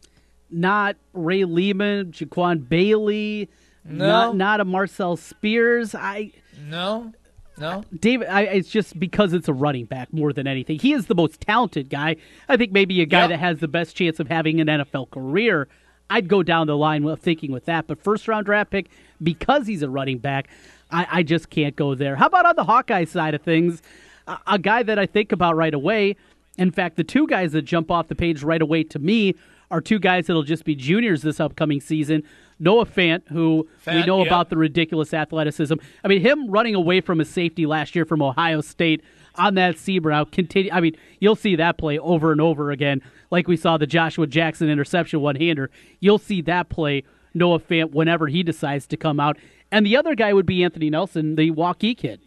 Not 0.50 0.96
Ray 1.12 1.44
Lima, 1.44 2.04
Jaquan 2.04 2.68
Bailey, 2.68 3.48
No. 3.84 4.06
not, 4.06 4.36
not 4.36 4.60
a 4.60 4.64
Marcel 4.64 5.16
Spears. 5.16 5.94
I 5.94 6.32
No, 6.68 7.12
no. 7.58 7.84
David, 7.98 8.28
I, 8.28 8.42
it's 8.42 8.68
just 8.68 8.98
because 8.98 9.32
it's 9.32 9.48
a 9.48 9.52
running 9.54 9.86
back 9.86 10.12
more 10.12 10.32
than 10.32 10.46
anything. 10.46 10.78
He 10.78 10.92
is 10.92 11.06
the 11.06 11.14
most 11.14 11.40
talented 11.40 11.88
guy. 11.88 12.16
I 12.48 12.56
think 12.56 12.72
maybe 12.72 13.00
a 13.00 13.06
guy 13.06 13.22
Yeah. 13.22 13.26
that 13.28 13.38
has 13.40 13.60
the 13.60 13.68
best 13.68 13.96
chance 13.96 14.20
of 14.20 14.28
having 14.28 14.60
an 14.60 14.66
NFL 14.68 15.10
career. 15.10 15.68
I'd 16.10 16.28
go 16.28 16.42
down 16.42 16.66
the 16.66 16.76
line 16.76 17.04
with 17.04 17.20
thinking 17.20 17.52
with 17.52 17.64
that, 17.64 17.86
but 17.86 17.98
first 18.02 18.28
round 18.28 18.44
draft 18.44 18.70
pick 18.70 18.90
because 19.22 19.66
he's 19.66 19.82
a 19.82 19.88
running 19.88 20.18
back, 20.18 20.48
I, 20.90 21.06
I 21.10 21.22
just 21.22 21.48
can't 21.48 21.74
go 21.74 21.94
there. 21.94 22.16
How 22.16 22.26
about 22.26 22.44
on 22.44 22.56
the 22.56 22.64
Hawkeye 22.64 23.04
side 23.06 23.32
of 23.34 23.40
things? 23.40 23.80
A, 24.26 24.38
a 24.48 24.58
guy 24.58 24.82
that 24.82 24.98
I 24.98 25.06
think 25.06 25.32
about 25.32 25.56
right 25.56 25.72
away. 25.72 26.16
In 26.58 26.70
fact, 26.70 26.96
the 26.96 27.04
two 27.04 27.26
guys 27.26 27.52
that 27.52 27.62
jump 27.62 27.90
off 27.90 28.08
the 28.08 28.14
page 28.14 28.42
right 28.42 28.60
away 28.60 28.84
to 28.84 28.98
me 28.98 29.34
are 29.70 29.80
two 29.80 29.98
guys 29.98 30.26
that'll 30.26 30.42
just 30.42 30.64
be 30.64 30.74
juniors 30.74 31.22
this 31.22 31.40
upcoming 31.40 31.80
season. 31.80 32.22
Noah 32.58 32.86
Fant, 32.86 33.26
who 33.28 33.66
we 33.86 34.04
know 34.04 34.24
about 34.24 34.50
the 34.50 34.56
ridiculous 34.56 35.14
athleticism. 35.14 35.74
I 36.04 36.08
mean, 36.08 36.20
him 36.20 36.50
running 36.50 36.74
away 36.74 37.00
from 37.00 37.20
a 37.20 37.24
safety 37.24 37.66
last 37.66 37.96
year 37.96 38.04
from 38.04 38.22
Ohio 38.22 38.60
State 38.60 39.02
on 39.36 39.54
that 39.54 39.78
seam 39.78 40.04
route 40.04 40.30
continue. 40.30 40.70
I 40.70 40.80
mean, 40.80 40.94
you'll 41.18 41.36
see 41.36 41.56
that 41.56 41.78
play 41.78 41.98
over 41.98 42.32
and 42.32 42.40
over 42.40 42.70
again, 42.70 43.00
like 43.30 43.48
we 43.48 43.56
saw 43.56 43.78
the 43.78 43.86
Joshua 43.86 44.26
Jackson 44.26 44.68
interception 44.68 45.20
one 45.20 45.36
hander. 45.36 45.70
You'll 46.00 46.18
see 46.18 46.42
that 46.42 46.68
play 46.68 47.02
Noah 47.34 47.60
Fant 47.60 47.92
whenever 47.92 48.28
he 48.28 48.42
decides 48.42 48.86
to 48.88 48.96
come 48.96 49.18
out. 49.18 49.38
And 49.70 49.86
the 49.86 49.96
other 49.96 50.14
guy 50.14 50.34
would 50.34 50.46
be 50.46 50.62
Anthony 50.62 50.90
Nelson, 50.90 51.34
the 51.36 51.50
Waukee 51.50 51.96
kid. 51.96 52.20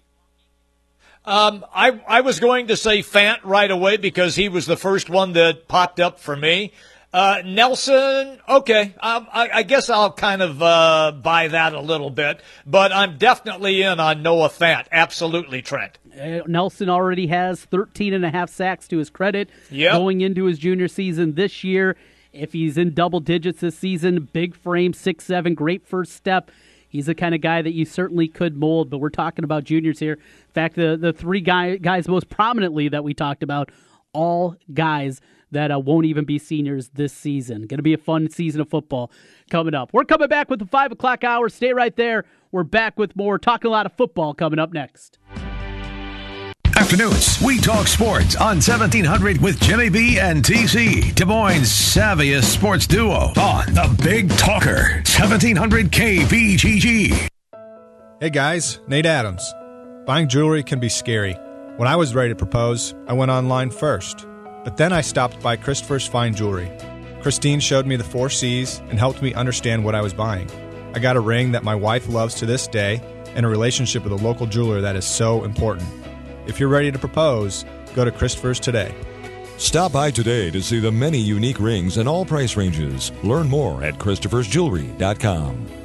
Um, 1.25 1.65
I 1.73 1.99
I 2.07 2.21
was 2.21 2.39
going 2.39 2.67
to 2.67 2.77
say 2.77 2.99
Fant 2.99 3.39
right 3.43 3.69
away 3.71 3.97
because 3.97 4.35
he 4.35 4.47
was 4.49 4.65
the 4.65 4.77
first 4.77 5.09
one 5.09 5.33
that 5.33 5.67
popped 5.67 5.99
up 5.99 6.19
for 6.19 6.35
me. 6.35 6.71
Uh, 7.13 7.41
Nelson, 7.45 8.39
okay, 8.49 8.93
um, 8.99 9.25
I, 9.31 9.49
I 9.53 9.63
guess 9.63 9.89
I'll 9.89 10.11
kind 10.11 10.41
of 10.41 10.61
uh, 10.61 11.13
buy 11.13 11.47
that 11.47 11.73
a 11.73 11.79
little 11.79 12.09
bit, 12.09 12.41
but 12.65 12.91
I'm 12.91 13.17
definitely 13.17 13.81
in 13.83 14.01
on 14.01 14.21
Noah 14.21 14.49
Fant. 14.49 14.85
Absolutely, 14.91 15.61
Trent. 15.61 15.97
Uh, 16.13 16.39
Nelson 16.45 16.89
already 16.89 17.27
has 17.27 17.63
13 17.63 18.13
and 18.13 18.25
a 18.25 18.29
half 18.31 18.49
sacks 18.49 18.87
to 18.89 18.97
his 18.97 19.09
credit 19.09 19.49
Yep. 19.71 19.93
going 19.93 20.19
into 20.21 20.43
his 20.43 20.59
junior 20.59 20.89
season 20.89 21.35
this 21.35 21.63
year. 21.63 21.95
If 22.33 22.51
he's 22.51 22.77
in 22.77 22.93
double 22.93 23.21
digits 23.21 23.61
this 23.61 23.77
season, 23.77 24.27
big 24.33 24.53
frame, 24.53 24.91
six 24.91 25.23
seven, 25.23 25.53
great 25.53 25.87
first 25.87 26.11
step. 26.11 26.51
He's 26.95 27.07
the 27.07 27.15
kind 27.15 27.35
of 27.35 27.41
guy 27.41 27.61
that 27.61 27.73
you 27.73 27.83
certainly 27.83 28.29
could 28.29 28.55
mold, 28.55 28.89
but 28.89 28.99
we're 28.99 29.09
talking 29.09 29.43
about 29.43 29.65
juniors 29.65 29.99
here. 29.99 30.13
In 30.13 30.53
fact, 30.53 30.75
the, 30.75 30.95
the 30.95 31.11
three 31.11 31.41
guy, 31.41 31.75
guys 31.75 32.07
most 32.07 32.29
prominently 32.29 32.87
that 32.87 33.03
we 33.03 33.13
talked 33.13 33.43
about, 33.43 33.69
all 34.13 34.55
guys 34.73 35.19
that 35.51 35.71
uh, 35.71 35.79
won't 35.79 36.05
even 36.05 36.23
be 36.23 36.39
seniors 36.39 36.87
this 36.93 37.11
season. 37.11 37.63
Going 37.63 37.79
to 37.79 37.83
be 37.83 37.93
a 37.93 37.97
fun 37.97 38.29
season 38.29 38.61
of 38.61 38.69
football 38.69 39.11
coming 39.49 39.75
up. 39.75 39.91
We're 39.91 40.05
coming 40.05 40.29
back 40.29 40.49
with 40.49 40.59
the 40.59 40.65
5 40.65 40.93
o'clock 40.93 41.25
hour. 41.25 41.49
Stay 41.49 41.73
right 41.73 41.95
there. 41.97 42.23
We're 42.53 42.63
back 42.63 42.97
with 42.97 43.13
more, 43.13 43.37
talking 43.37 43.67
a 43.67 43.71
lot 43.71 43.85
of 43.85 43.91
football 43.91 44.33
coming 44.33 44.57
up 44.57 44.71
next. 44.71 45.19
Afternoons, 46.77 47.41
we 47.41 47.57
talk 47.57 47.87
sports 47.87 48.35
on 48.35 48.57
1700 48.57 49.41
with 49.41 49.59
Jimmy 49.61 49.89
B 49.89 50.19
and 50.19 50.43
TC, 50.43 51.15
Des 51.15 51.23
Moines' 51.23 51.61
savviest 51.61 52.43
sports 52.43 52.85
duo 52.85 53.31
on 53.37 53.73
the 53.73 54.01
Big 54.03 54.29
Talker, 54.31 55.01
1700 55.05 55.89
KBGG. 55.89 57.29
Hey 58.19 58.29
guys, 58.29 58.81
Nate 58.87 59.05
Adams. 59.05 59.53
Buying 60.05 60.27
jewelry 60.27 60.63
can 60.63 60.79
be 60.81 60.89
scary. 60.89 61.33
When 61.77 61.87
I 61.87 61.95
was 61.95 62.13
ready 62.13 62.29
to 62.29 62.35
propose, 62.35 62.93
I 63.07 63.13
went 63.13 63.31
online 63.31 63.69
first. 63.71 64.27
But 64.65 64.75
then 64.75 64.91
I 64.91 64.99
stopped 64.99 65.41
by 65.41 65.55
Christopher's 65.55 66.05
Fine 66.05 66.35
Jewelry. 66.35 66.69
Christine 67.21 67.61
showed 67.61 67.87
me 67.87 67.95
the 67.95 68.03
four 68.03 68.29
C's 68.29 68.79
and 68.89 68.99
helped 68.99 69.21
me 69.21 69.33
understand 69.33 69.85
what 69.85 69.95
I 69.95 70.01
was 70.01 70.13
buying. 70.13 70.49
I 70.93 70.99
got 70.99 71.15
a 71.15 71.21
ring 71.21 71.53
that 71.53 71.63
my 71.63 71.75
wife 71.75 72.09
loves 72.09 72.35
to 72.35 72.45
this 72.45 72.67
day 72.67 73.01
and 73.33 73.45
a 73.45 73.49
relationship 73.49 74.03
with 74.03 74.11
a 74.11 74.23
local 74.23 74.45
jeweler 74.45 74.81
that 74.81 74.97
is 74.97 75.05
so 75.05 75.45
important. 75.45 75.87
If 76.47 76.59
you're 76.59 76.69
ready 76.69 76.91
to 76.91 76.99
propose, 76.99 77.65
go 77.93 78.05
to 78.05 78.11
Christopher's 78.11 78.59
today. 78.59 78.93
Stop 79.57 79.93
by 79.93 80.11
today 80.11 80.51
to 80.51 80.61
see 80.61 80.79
the 80.79 80.91
many 80.91 81.17
unique 81.17 81.59
rings 81.59 81.97
in 81.97 82.07
all 82.07 82.25
price 82.25 82.57
ranges. 82.57 83.11
Learn 83.23 83.47
more 83.47 83.83
at 83.83 83.95
Christopher'sJewelry.com. 83.95 85.84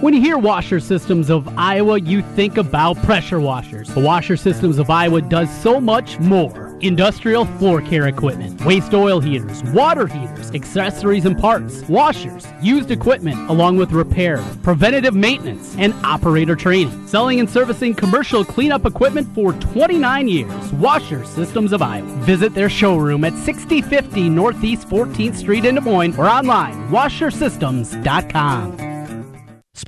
When 0.00 0.14
you 0.14 0.20
hear 0.20 0.38
Washer 0.38 0.78
Systems 0.78 1.28
of 1.28 1.48
Iowa, 1.58 1.98
you 1.98 2.22
think 2.22 2.56
about 2.56 3.02
pressure 3.02 3.40
washers. 3.40 3.92
The 3.92 3.98
Washer 3.98 4.36
Systems 4.36 4.78
of 4.78 4.90
Iowa 4.90 5.22
does 5.22 5.50
so 5.60 5.80
much 5.80 6.20
more. 6.20 6.78
Industrial 6.80 7.44
floor 7.44 7.82
care 7.82 8.06
equipment, 8.06 8.64
waste 8.64 8.94
oil 8.94 9.18
heaters, 9.18 9.64
water 9.72 10.06
heaters, 10.06 10.52
accessories 10.52 11.24
and 11.24 11.36
parts, 11.36 11.82
washers, 11.88 12.46
used 12.62 12.92
equipment, 12.92 13.50
along 13.50 13.76
with 13.76 13.90
repair, 13.90 14.40
preventative 14.62 15.16
maintenance, 15.16 15.74
and 15.78 15.92
operator 16.04 16.54
training. 16.54 17.08
Selling 17.08 17.40
and 17.40 17.50
servicing 17.50 17.92
commercial 17.92 18.44
cleanup 18.44 18.86
equipment 18.86 19.26
for 19.34 19.52
29 19.54 20.28
years. 20.28 20.72
Washer 20.74 21.24
Systems 21.24 21.72
of 21.72 21.82
Iowa. 21.82 22.06
Visit 22.18 22.54
their 22.54 22.70
showroom 22.70 23.24
at 23.24 23.34
6050 23.34 24.28
Northeast 24.28 24.88
14th 24.88 25.34
Street 25.34 25.64
in 25.64 25.74
Des 25.74 25.80
Moines 25.80 26.16
or 26.16 26.28
online 26.28 26.88
washersystems.com. 26.88 28.87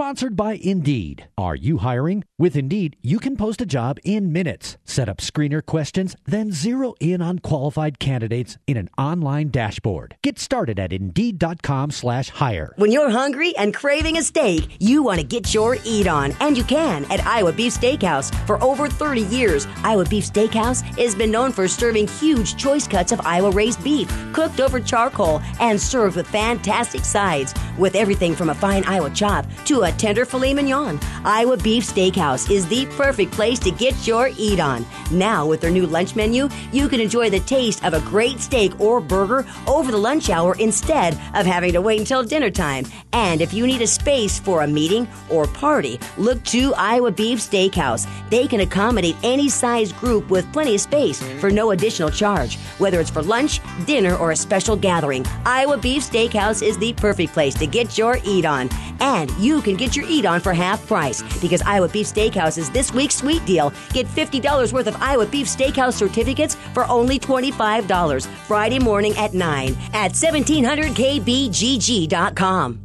Sponsored 0.01 0.35
by 0.35 0.55
Indeed. 0.55 1.29
Are 1.37 1.55
you 1.55 1.77
hiring? 1.77 2.25
With 2.41 2.57
Indeed, 2.57 2.97
you 3.03 3.18
can 3.18 3.36
post 3.36 3.61
a 3.61 3.66
job 3.66 3.99
in 4.03 4.32
minutes, 4.32 4.78
set 4.86 5.11
up 5.11 5.18
screener 5.18 5.61
questions, 5.61 6.16
then 6.24 6.53
zero 6.53 6.95
in 6.99 7.20
on 7.20 7.41
qualified 7.41 7.99
candidates 7.99 8.57
in 8.66 8.78
an 8.78 8.88
online 8.97 9.49
dashboard. 9.51 10.16
Get 10.22 10.38
started 10.38 10.80
at 10.80 10.91
Indeed.com 10.91 11.91
slash 11.91 12.30
hire. 12.30 12.72
When 12.76 12.93
you're 12.93 13.11
hungry 13.11 13.55
and 13.59 13.74
craving 13.74 14.16
a 14.16 14.22
steak, 14.22 14.74
you 14.78 15.03
want 15.03 15.20
to 15.20 15.26
get 15.26 15.53
your 15.53 15.76
eat 15.84 16.07
on, 16.07 16.32
and 16.41 16.57
you 16.57 16.64
can 16.64 17.05
at 17.12 17.20
Iowa 17.26 17.53
Beef 17.53 17.74
Steakhouse. 17.74 18.34
For 18.47 18.57
over 18.64 18.88
30 18.88 19.20
years, 19.20 19.66
Iowa 19.84 20.07
Beef 20.07 20.24
Steakhouse 20.24 20.80
has 20.99 21.14
been 21.14 21.30
known 21.30 21.53
for 21.53 21.68
serving 21.68 22.09
huge 22.09 22.57
choice 22.57 22.88
cuts 22.88 23.12
of 23.12 23.20
Iowa 23.20 23.51
raised 23.51 23.84
beef, 23.84 24.09
cooked 24.32 24.61
over 24.61 24.80
charcoal, 24.80 25.43
and 25.61 25.78
served 25.78 26.16
with 26.16 26.26
fantastic 26.28 27.05
sides. 27.05 27.53
With 27.76 27.95
everything 27.95 28.34
from 28.34 28.49
a 28.49 28.55
fine 28.55 28.84
Iowa 28.86 29.11
chop 29.11 29.45
to 29.66 29.82
a 29.82 29.93
tender 29.93 30.24
filet 30.24 30.55
mignon, 30.55 30.99
Iowa 31.22 31.59
Beef 31.59 31.84
Steakhouse 31.84 32.30
is 32.31 32.66
the 32.68 32.87
perfect 32.97 33.33
place 33.33 33.59
to 33.59 33.70
get 33.70 34.07
your 34.07 34.31
eat 34.37 34.61
on. 34.61 34.87
Now, 35.11 35.47
with 35.47 35.61
their 35.61 35.70
new 35.70 35.87
lunch 35.87 36.14
menu, 36.14 36.49
you 36.72 36.89
can 36.89 37.01
enjoy 37.01 37.28
the 37.28 37.41
taste 37.41 37.85
of 37.85 37.95
a 37.95 38.01
great 38.03 38.39
steak 38.39 38.78
or 38.78 39.01
burger 39.01 39.45
over 39.66 39.91
the 39.91 39.99
lunch 39.99 40.31
hour 40.31 40.55
instead 40.59 41.14
of 41.35 41.47
having 41.47 41.72
to 41.72 41.81
wait 41.81 41.99
until 41.99 42.22
dinner 42.22 42.51
time. 42.51 42.85
And 43.12 43.41
if 43.41 43.53
you 43.53 43.66
need 43.66 43.83
a 43.83 43.87
space 43.87 44.39
for 44.39 44.62
a 44.62 44.66
meeting 44.66 45.09
or 45.28 45.47
party, 45.47 45.99
look 46.16 46.43
to 46.45 46.72
Iowa 46.74 47.11
Beef 47.11 47.41
Steakhouse. 47.41 48.09
They 48.31 48.47
can 48.47 48.61
accommodate 48.61 49.16
any 49.24 49.49
size 49.49 49.93
group 49.93 50.31
with 50.31 50.51
plenty 50.53 50.76
of 50.76 50.81
space 50.81 51.20
for 51.41 51.51
no 51.51 51.72
additional 51.72 52.11
charge, 52.11 52.59
whether 52.78 53.01
it's 53.01 53.11
for 53.11 53.22
lunch, 53.22 53.61
dinner, 53.87 54.16
or 54.16 54.31
a 54.31 54.37
special 54.37 54.76
gathering. 54.76 55.26
Iowa 55.45 55.78
Beef 55.78 56.05
Steakhouse 56.05 56.62
is 56.62 56.78
the 56.78 56.93
perfect 56.93 57.33
place 57.33 57.55
to 57.55 57.66
get 57.66 57.99
your 57.99 58.18
eat 58.24 58.45
on. 58.45 58.68
And 59.01 59.31
you 59.39 59.62
can 59.62 59.76
get 59.76 59.97
your 59.97 60.05
eat 60.07 60.26
on 60.26 60.41
for 60.41 60.53
half 60.53 60.87
price 60.87 61.22
because 61.41 61.62
Iowa 61.62 61.89
Beef 61.89 62.07
Steakhouse 62.07 62.20
is 62.29 62.71
this 62.71 62.93
week's 62.93 63.16
sweet 63.16 63.45
deal. 63.47 63.73
Get 63.93 64.07
$50 64.07 64.73
worth 64.73 64.87
of 64.87 64.97
Iowa 64.97 65.27
Beef 65.27 65.47
Steakhouse 65.47 65.95
certificates 65.95 66.55
for 66.75 66.85
only 66.89 67.18
$25 67.18 68.27
Friday 68.47 68.79
morning 68.79 69.16
at 69.16 69.35
9 69.35 69.77
at 69.93 70.12
1700kbgg.com. 70.12 72.81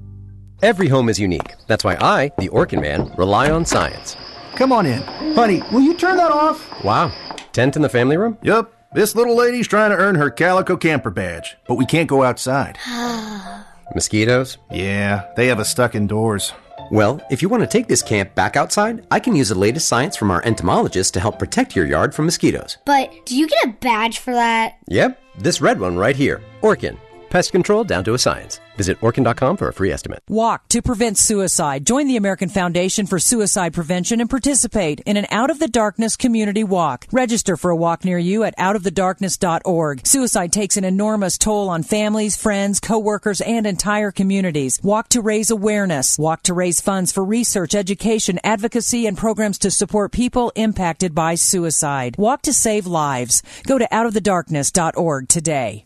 Every 0.61 0.87
home 0.87 1.09
is 1.09 1.19
unique. 1.19 1.53
That's 1.67 1.83
why 1.83 1.97
I, 1.99 2.31
the 2.37 2.49
Orkin 2.49 2.81
Man, 2.81 3.11
rely 3.17 3.51
on 3.51 3.65
science. 3.65 4.15
Come 4.55 4.71
on 4.71 4.85
in. 4.85 5.01
Honey, 5.35 5.61
will 5.71 5.81
you 5.81 5.95
turn 5.95 6.17
that 6.17 6.31
off? 6.31 6.83
Wow. 6.83 7.11
Tent 7.51 7.75
in 7.75 7.81
the 7.81 7.89
family 7.89 8.17
room? 8.17 8.37
Yup. 8.41 8.71
This 8.93 9.15
little 9.15 9.35
lady's 9.35 9.67
trying 9.67 9.91
to 9.91 9.97
earn 9.97 10.15
her 10.15 10.29
Calico 10.29 10.77
Camper 10.77 11.11
badge, 11.11 11.57
but 11.67 11.75
we 11.75 11.85
can't 11.85 12.07
go 12.07 12.23
outside. 12.23 12.77
Mosquitoes? 13.93 14.57
Yeah, 14.71 15.29
they 15.35 15.47
have 15.47 15.59
us 15.59 15.69
stuck 15.69 15.93
indoors. 15.93 16.53
Well, 16.91 17.21
if 17.31 17.41
you 17.41 17.49
want 17.49 17.61
to 17.61 17.67
take 17.67 17.87
this 17.87 18.01
camp 18.01 18.35
back 18.35 18.55
outside, 18.55 19.05
I 19.09 19.19
can 19.19 19.35
use 19.35 19.49
the 19.49 19.55
latest 19.55 19.87
science 19.87 20.15
from 20.15 20.31
our 20.31 20.43
entomologist 20.43 21.13
to 21.15 21.19
help 21.19 21.39
protect 21.39 21.75
your 21.75 21.85
yard 21.85 22.13
from 22.13 22.25
mosquitoes. 22.25 22.77
But 22.85 23.11
do 23.25 23.35
you 23.35 23.47
get 23.47 23.65
a 23.65 23.73
badge 23.79 24.19
for 24.19 24.33
that? 24.33 24.77
Yep, 24.87 25.19
this 25.37 25.61
red 25.61 25.79
one 25.79 25.97
right 25.97 26.15
here. 26.15 26.41
Orkin. 26.61 26.97
Pest 27.29 27.51
control 27.51 27.83
down 27.83 28.03
to 28.05 28.13
a 28.13 28.19
science. 28.19 28.59
Visit 28.75 28.99
Orkin.com 28.99 29.57
for 29.57 29.67
a 29.67 29.73
free 29.73 29.91
estimate. 29.91 30.21
Walk 30.27 30.67
to 30.69 30.81
prevent 30.81 31.17
suicide. 31.17 31.85
Join 31.85 32.07
the 32.07 32.17
American 32.17 32.49
Foundation 32.49 33.05
for 33.05 33.19
Suicide 33.19 33.73
Prevention 33.73 34.19
and 34.19 34.29
participate 34.29 34.99
in 35.05 35.17
an 35.17 35.25
Out 35.31 35.49
of 35.49 35.59
the 35.59 35.67
Darkness 35.67 36.17
community 36.17 36.63
walk. 36.63 37.05
Register 37.11 37.55
for 37.57 37.71
a 37.71 37.75
walk 37.75 38.03
near 38.03 38.17
you 38.17 38.43
at 38.43 38.57
outofthedarkness.org. 38.57 40.05
Suicide 40.05 40.51
takes 40.51 40.77
an 40.77 40.83
enormous 40.83 41.37
toll 41.37 41.69
on 41.69 41.83
families, 41.83 42.35
friends, 42.35 42.79
coworkers, 42.79 43.41
and 43.41 43.65
entire 43.65 44.11
communities. 44.11 44.79
Walk 44.83 45.09
to 45.09 45.21
raise 45.21 45.49
awareness. 45.49 46.19
Walk 46.19 46.43
to 46.43 46.53
raise 46.53 46.81
funds 46.81 47.11
for 47.11 47.23
research, 47.23 47.75
education, 47.75 48.39
advocacy, 48.43 49.07
and 49.07 49.17
programs 49.17 49.57
to 49.59 49.71
support 49.71 50.11
people 50.11 50.51
impacted 50.55 51.15
by 51.15 51.35
suicide. 51.35 52.15
Walk 52.17 52.41
to 52.43 52.53
save 52.53 52.85
lives. 52.87 53.41
Go 53.65 53.77
to 53.77 53.87
outofthedarkness.org 53.91 55.29
today. 55.29 55.85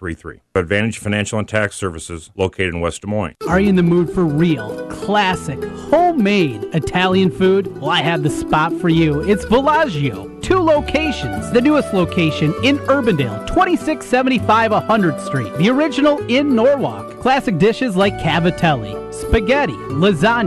1133. 0.00 0.40
Advantage 0.54 0.98
Financial 0.98 1.38
and 1.38 1.48
Tax 1.48 1.76
Services 1.76 2.30
located 2.36 2.74
in 2.74 2.80
West 2.80 3.02
Des 3.02 3.08
Moines. 3.08 3.34
Are 3.46 3.60
you 3.60 3.68
in 3.68 3.76
the 3.76 3.82
mood 3.82 4.10
for 4.10 4.24
real, 4.24 4.86
classic, 4.88 5.62
homemade 5.90 6.64
Italian 6.74 7.30
food? 7.30 7.80
Well, 7.80 7.90
I 7.90 8.02
have 8.02 8.22
the 8.22 8.30
spot 8.30 8.72
for 8.80 8.88
you. 8.88 9.20
It's 9.28 9.44
Villaggio. 9.44 10.40
Two 10.42 10.60
locations. 10.60 11.50
The 11.50 11.60
newest 11.60 11.92
location 11.92 12.54
in 12.64 12.78
Urbandale, 12.78 13.46
2675 13.46 14.70
100th 14.70 15.20
Street. 15.26 15.52
The 15.58 15.68
original 15.68 16.18
in 16.28 16.54
Norwalk. 16.54 17.20
Classic 17.20 17.58
dishes 17.58 17.96
like 17.96 18.14
cavatelli, 18.14 19.12
spaghetti, 19.12 19.72
lasagna 19.72 20.38